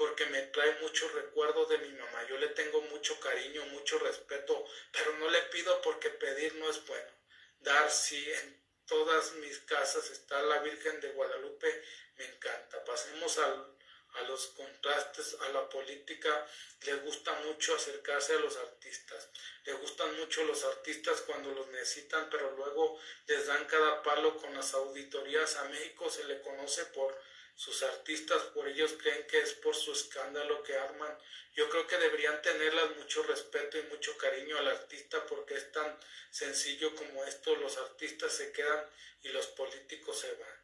porque 0.00 0.24
me 0.24 0.40
trae 0.46 0.80
muchos 0.80 1.12
recuerdos 1.12 1.68
de 1.68 1.76
mi 1.76 1.90
mamá. 1.90 2.26
Yo 2.26 2.38
le 2.38 2.48
tengo 2.48 2.80
mucho 2.80 3.20
cariño, 3.20 3.66
mucho 3.66 3.98
respeto, 3.98 4.64
pero 4.90 5.12
no 5.18 5.28
le 5.28 5.42
pido 5.42 5.78
porque 5.82 6.08
pedir 6.08 6.54
no 6.54 6.70
es 6.70 6.86
bueno. 6.86 7.12
Dar 7.58 7.90
sí, 7.90 8.26
en 8.32 8.64
todas 8.86 9.34
mis 9.34 9.58
casas 9.58 10.08
está 10.08 10.40
la 10.40 10.60
Virgen 10.60 11.02
de 11.02 11.10
Guadalupe, 11.10 11.84
me 12.16 12.24
encanta. 12.24 12.82
Pasemos 12.82 13.36
al 13.36 13.76
a 14.14 14.22
los 14.22 14.48
contrastes, 14.48 15.36
a 15.40 15.50
la 15.50 15.68
política, 15.68 16.46
le 16.82 16.94
gusta 16.96 17.32
mucho 17.44 17.76
acercarse 17.76 18.34
a 18.34 18.40
los 18.40 18.56
artistas. 18.56 19.28
Le 19.64 19.74
gustan 19.74 20.16
mucho 20.18 20.42
los 20.44 20.64
artistas 20.64 21.20
cuando 21.22 21.52
los 21.52 21.68
necesitan, 21.68 22.28
pero 22.30 22.50
luego 22.56 22.98
les 23.26 23.46
dan 23.46 23.66
cada 23.66 24.02
palo 24.02 24.36
con 24.38 24.54
las 24.54 24.74
auditorías. 24.74 25.56
A 25.56 25.64
México 25.64 26.10
se 26.10 26.24
le 26.24 26.40
conoce 26.40 26.86
por 26.86 27.16
sus 27.60 27.82
artistas, 27.82 28.40
por 28.54 28.66
ellos 28.66 28.94
creen 28.98 29.26
que 29.26 29.36
es 29.36 29.52
por 29.52 29.76
su 29.76 29.92
escándalo 29.92 30.62
que 30.62 30.78
arman. 30.78 31.14
Yo 31.52 31.68
creo 31.68 31.86
que 31.86 31.98
deberían 31.98 32.40
tenerlas 32.40 32.96
mucho 32.96 33.22
respeto 33.24 33.76
y 33.76 33.82
mucho 33.82 34.16
cariño 34.16 34.56
al 34.56 34.68
artista 34.68 35.26
porque 35.26 35.56
es 35.56 35.70
tan 35.70 36.00
sencillo 36.30 36.94
como 36.94 37.22
esto, 37.26 37.54
los 37.56 37.76
artistas 37.76 38.32
se 38.32 38.50
quedan 38.52 38.88
y 39.24 39.28
los 39.28 39.46
políticos 39.48 40.20
se 40.20 40.32
van. 40.32 40.58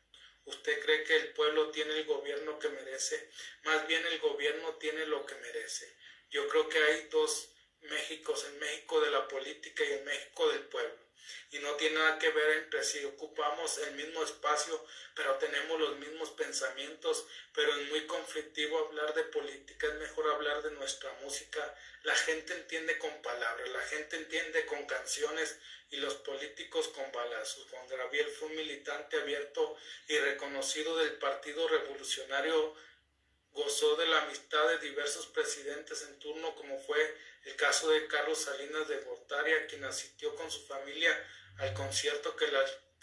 ¿Usted 0.47 0.81
cree 0.83 1.05
que 1.05 1.17
el 1.17 1.35
pueblo 1.35 1.71
tiene 1.71 1.99
el 1.99 2.07
gobierno 2.07 2.59
que 2.59 2.71
merece? 2.71 3.31
Más 3.65 3.87
bien 3.87 4.07
el 4.07 4.19
gobierno 4.19 4.77
tiene 4.77 5.05
lo 5.05 5.27
que 5.27 5.35
merece. 5.35 5.95
Yo 6.31 6.49
creo 6.49 6.67
que 6.67 6.83
hay 6.83 7.09
dos 7.11 7.51
Méxicos, 7.83 8.45
el 8.45 8.55
México 8.55 9.03
de 9.03 9.11
la 9.11 9.29
política 9.29 9.85
y 9.85 9.93
el 9.93 10.05
México 10.05 10.49
del 10.49 10.63
pueblo. 10.63 11.06
Y 11.51 11.59
no 11.59 11.75
tiene 11.75 11.97
nada 11.97 12.19
que 12.19 12.31
ver 12.31 12.59
entre 12.59 12.83
si 12.85 13.05
ocupamos 13.05 13.79
el 13.79 13.95
mismo 13.95 14.23
espacio, 14.23 14.85
pero 15.15 15.37
tenemos 15.37 15.81
los 15.81 15.97
mismos 15.99 16.31
pensamientos, 16.31 17.27
pero 17.55 17.75
es 17.75 17.89
muy 17.89 18.07
conflictivo 18.07 18.79
hablar 18.87 19.15
de 19.15 19.25
política, 19.25 19.87
es 19.87 19.95
mejor 19.95 20.31
hablar 20.33 20.63
de 20.63 20.73
nuestra 20.73 21.13
música. 21.23 21.75
La 22.03 22.15
gente 22.15 22.55
entiende 22.55 22.99
con 22.99 23.23
palabras, 23.23 23.69
la 23.69 23.83
gente 23.83 24.17
entiende 24.17 24.67
con 24.67 24.87
canciones, 24.87 25.59
y 25.91 25.97
los 25.97 26.15
políticos 26.17 26.89
con 26.89 27.11
balazos. 27.13 27.67
Juan 27.71 27.87
Gabriel 27.89 28.29
fue 28.29 28.49
un 28.49 28.57
militante 28.57 29.19
abierto 29.19 29.77
y 30.09 30.19
reconocido 30.19 30.97
del 30.97 31.15
Partido 31.19 31.69
Revolucionario, 31.69 32.75
gozó 33.53 33.97
de 33.97 34.07
la 34.07 34.23
amistad 34.23 34.69
de 34.69 34.79
diversos 34.79 35.27
presidentes 35.29 36.03
en 36.03 36.19
turno, 36.19 36.55
como 36.57 36.79
fue 36.79 37.17
el 37.47 37.57
caso 37.57 37.91
de 37.91 38.07
Carlos 38.07 38.43
Salinas 38.43 38.89
de 38.89 38.99
Gortari, 38.99 39.53
quien 39.69 39.85
asistió 39.85 40.35
con 40.35 40.51
su 40.51 40.67
familia 40.67 41.13
al 41.59 41.73
concierto 41.75 42.37
que, 42.37 42.47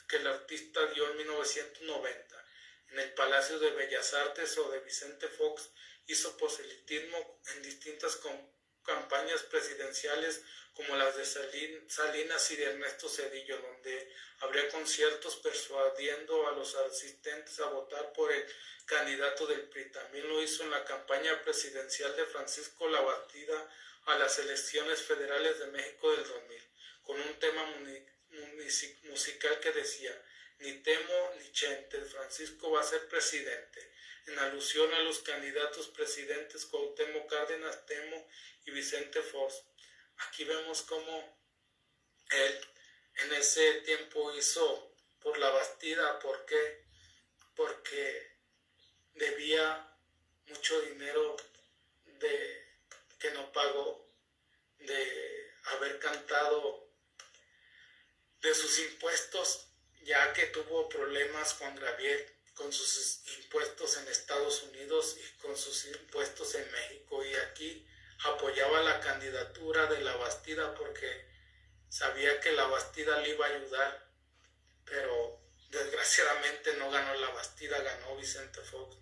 que 0.07 0.17
el 0.17 0.27
artista 0.27 0.85
dio 0.87 1.09
en 1.09 1.17
1990 1.17 2.33
en 2.93 2.99
el 2.99 3.13
Palacio 3.13 3.57
de 3.57 3.71
Bellas 3.71 4.13
Artes 4.13 4.55
o 4.59 4.69
de 4.69 4.79
Vicente 4.81 5.27
Fox 5.27 5.71
hizo 6.05 6.37
proselitismo 6.37 7.41
en 7.55 7.63
distintas 7.63 8.19
campañas 8.83 9.41
presidenciales 9.43 10.43
como 10.73 10.95
las 10.95 11.15
de 11.15 11.25
Salinas 11.25 12.51
y 12.51 12.55
de 12.55 12.65
Ernesto 12.65 13.09
Cedillo, 13.09 13.57
donde 13.57 14.13
habría 14.39 14.69
conciertos 14.69 15.37
persuadiendo 15.37 16.47
a 16.47 16.51
los 16.51 16.75
asistentes 16.75 17.59
a 17.59 17.67
votar 17.67 18.13
por 18.13 18.31
el 18.31 18.45
candidato 18.85 19.47
del 19.47 19.69
PRI. 19.69 19.91
También 19.91 20.27
lo 20.27 20.41
hizo 20.41 20.63
en 20.63 20.71
la 20.71 20.83
campaña 20.85 21.41
presidencial 21.41 22.15
de 22.15 22.25
Francisco 22.25 22.87
Labastida 22.87 23.69
a 24.05 24.17
las 24.17 24.39
elecciones 24.39 25.01
federales 25.01 25.59
de 25.59 25.67
México 25.67 26.11
del 26.11 26.27
2000, 26.27 26.69
con 27.03 27.19
un 27.19 27.39
tema 27.39 27.65
musical 29.03 29.59
que 29.59 29.71
decía, 29.71 30.21
ni 30.59 30.73
temo 30.81 31.31
ni 31.37 31.51
chente, 31.51 32.01
Francisco 32.05 32.71
va 32.71 32.81
a 32.81 32.85
ser 32.85 33.07
presidente, 33.07 33.91
en 34.27 34.39
alusión 34.39 34.93
a 34.93 34.99
los 34.99 35.19
candidatos 35.19 35.89
presidentes 35.89 36.65
Cuauhtémoc 36.65 37.29
Cárdenas 37.29 37.85
Temo 37.85 38.27
y 38.65 38.71
Vicente 38.71 39.21
Fox. 39.21 39.63
Aquí 40.17 40.45
vemos 40.45 40.83
cómo 40.83 41.37
él 42.29 42.67
en 43.15 43.33
ese 43.33 43.81
tiempo 43.81 44.33
hizo 44.33 44.95
por 45.19 45.37
la 45.37 45.49
Bastida, 45.49 46.19
¿por 46.19 46.45
qué? 46.45 46.85
Porque 47.55 48.37
debía 49.13 49.89
mucho 50.47 50.81
dinero 50.81 51.35
de 52.05 52.62
que 53.24 53.32
no 53.32 53.53
pagó, 53.53 54.05
de 54.80 55.53
haber 55.76 55.97
cantado 55.99 56.89
de 58.41 58.53
sus 58.53 58.80
impuestos, 58.80 59.69
ya 60.01 60.34
que 60.34 60.47
tuvo 60.47 60.89
problemas 60.89 61.53
Juan 61.53 61.74
Gabriel 61.78 62.36
con 62.53 62.74
sus 62.74 63.21
impuestos 63.38 63.95
en 63.95 64.09
Estados 64.09 64.63
Unidos 64.63 65.15
y 65.17 65.41
con 65.41 65.55
sus 65.55 65.86
impuestos 65.86 66.53
en 66.55 66.69
México 66.69 67.24
y 67.24 67.34
aquí 67.36 67.88
apoyaba 68.26 68.82
la 68.82 68.99
candidatura 68.99 69.86
de 69.86 70.01
la 70.01 70.17
Bastida 70.17 70.76
porque 70.76 71.26
sabía 71.88 72.41
que 72.41 72.51
la 72.51 72.65
Bastida 72.65 73.21
le 73.21 73.30
iba 73.30 73.45
a 73.45 73.55
ayudar, 73.55 74.11
pero 74.84 75.39
desgraciadamente 75.69 76.74
no 76.74 76.91
ganó 76.91 77.15
la 77.15 77.30
Bastida, 77.30 77.82
ganó 77.82 78.17
Vicente 78.17 78.59
Fox. 78.59 78.97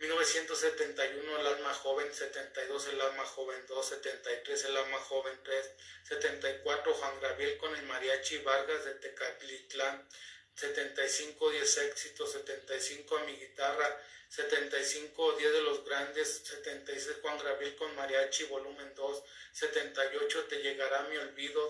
1971 0.00 1.40
el 1.40 1.46
alma 1.46 1.74
joven, 1.74 2.12
72 2.12 2.86
el 2.88 3.00
alma 3.02 3.24
joven 3.26 3.66
2, 3.68 3.86
73 3.86 4.64
el 4.64 4.76
alma 4.78 4.96
joven 4.96 5.38
3, 5.44 5.70
74 6.08 6.94
Juan 6.94 7.20
Gabriel 7.20 7.58
con 7.58 7.76
el 7.76 7.84
mariachi 7.84 8.38
Vargas 8.38 8.86
de 8.86 8.94
Tecalitlán, 8.94 10.08
75 10.54 11.50
10 11.50 11.76
éxitos, 11.78 12.32
75 12.32 13.18
a 13.18 13.24
mi 13.24 13.36
guitarra, 13.36 14.02
75 14.30 15.32
10 15.32 15.52
de 15.52 15.62
los 15.62 15.84
grandes, 15.84 16.44
76 16.44 17.18
Juan 17.20 17.38
Gabriel 17.38 17.76
con 17.76 17.94
mariachi 17.94 18.44
volumen 18.44 18.94
2, 18.94 19.22
78 19.52 20.44
te 20.44 20.62
llegará 20.62 21.02
mi 21.02 21.18
olvido, 21.18 21.68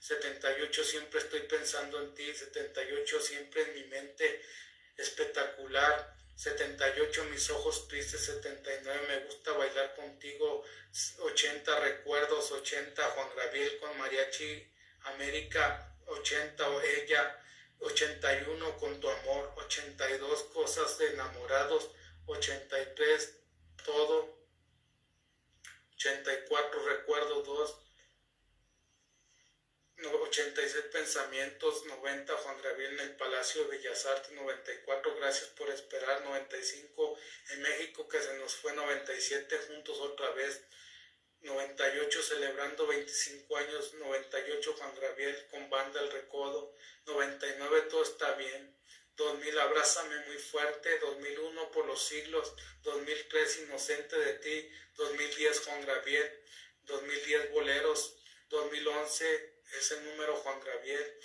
78 0.00 0.82
siempre 0.82 1.20
estoy 1.20 1.40
pensando 1.42 2.00
en 2.00 2.12
ti, 2.14 2.34
78 2.34 3.20
siempre 3.20 3.62
en 3.62 3.74
mi 3.74 3.84
mente 3.84 4.44
espectacular, 4.96 6.17
78 6.38 7.24
mis 7.32 7.50
ojos 7.50 7.88
tristes, 7.88 8.24
79 8.26 9.08
me 9.08 9.18
gusta 9.24 9.50
bailar 9.54 9.96
contigo, 9.96 10.62
80 11.18 11.80
recuerdos, 11.80 12.52
80 12.52 13.02
Juan 13.02 13.28
Gabriel 13.34 13.76
con 13.80 13.98
mariachi 13.98 14.72
América, 15.02 15.96
80 16.06 16.68
o 16.70 16.80
ella, 16.80 17.42
81 17.80 18.76
con 18.76 19.00
tu 19.00 19.10
amor, 19.10 19.52
82 19.56 20.42
cosas 20.54 20.96
de 20.98 21.08
enamorados, 21.08 21.90
83 22.26 23.34
todo, 23.84 24.38
84 25.94 26.86
recuerdo 26.86 27.42
2, 27.42 27.76
86 30.06 30.84
pensamientos, 30.92 31.84
90 31.86 32.36
Juan 32.36 32.62
Gabriel 32.62 32.92
en 32.92 33.00
el 33.00 33.16
Palacio 33.16 33.64
de 33.64 33.76
Bellas 33.76 34.06
Artes, 34.06 34.30
94 34.30 35.16
gracias 35.16 35.48
por 35.50 35.68
esperar, 35.70 36.22
95 36.22 37.18
en 37.50 37.62
México 37.62 38.08
que 38.08 38.22
se 38.22 38.34
nos 38.38 38.54
fue, 38.54 38.72
97 38.74 39.58
juntos 39.66 39.98
otra 39.98 40.30
vez, 40.30 40.62
98 41.40 42.22
celebrando 42.22 42.86
25 42.86 43.56
años, 43.56 43.94
98 43.94 44.74
Juan 44.78 44.94
Gabriel 45.00 45.46
con 45.50 45.68
banda 45.68 46.00
El 46.00 46.12
Recodo, 46.12 46.74
99 47.06 47.82
todo 47.90 48.04
está 48.04 48.32
bien, 48.34 48.78
2000 49.16 49.58
abrázame 49.58 50.26
muy 50.26 50.38
fuerte, 50.38 50.96
2001 51.00 51.70
por 51.72 51.86
los 51.86 52.06
siglos, 52.06 52.54
2003 52.82 53.58
inocente 53.62 54.16
de 54.16 54.34
ti, 54.34 54.70
2010 54.94 55.60
Juan 55.60 55.84
Gabriel, 55.86 56.44
2010 56.84 57.50
boleros, 57.50 58.16
2011 58.48 59.57
es 59.72 59.90
el 59.92 60.04
número 60.04 60.36
Juan 60.36 60.60
Gabriel. 60.60 61.20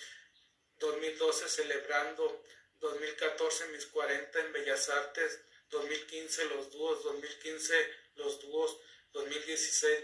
2012 0.80 1.50
celebrando, 1.50 2.44
2014 2.80 3.68
mis 3.68 3.86
40 3.86 4.40
en 4.40 4.54
Bellas 4.54 4.90
Artes, 4.90 5.40
2015 5.70 6.46
los 6.46 6.72
dúos, 6.72 7.04
2015 7.04 7.90
los 8.16 8.42
dúos, 8.42 8.78
2016 9.14 10.04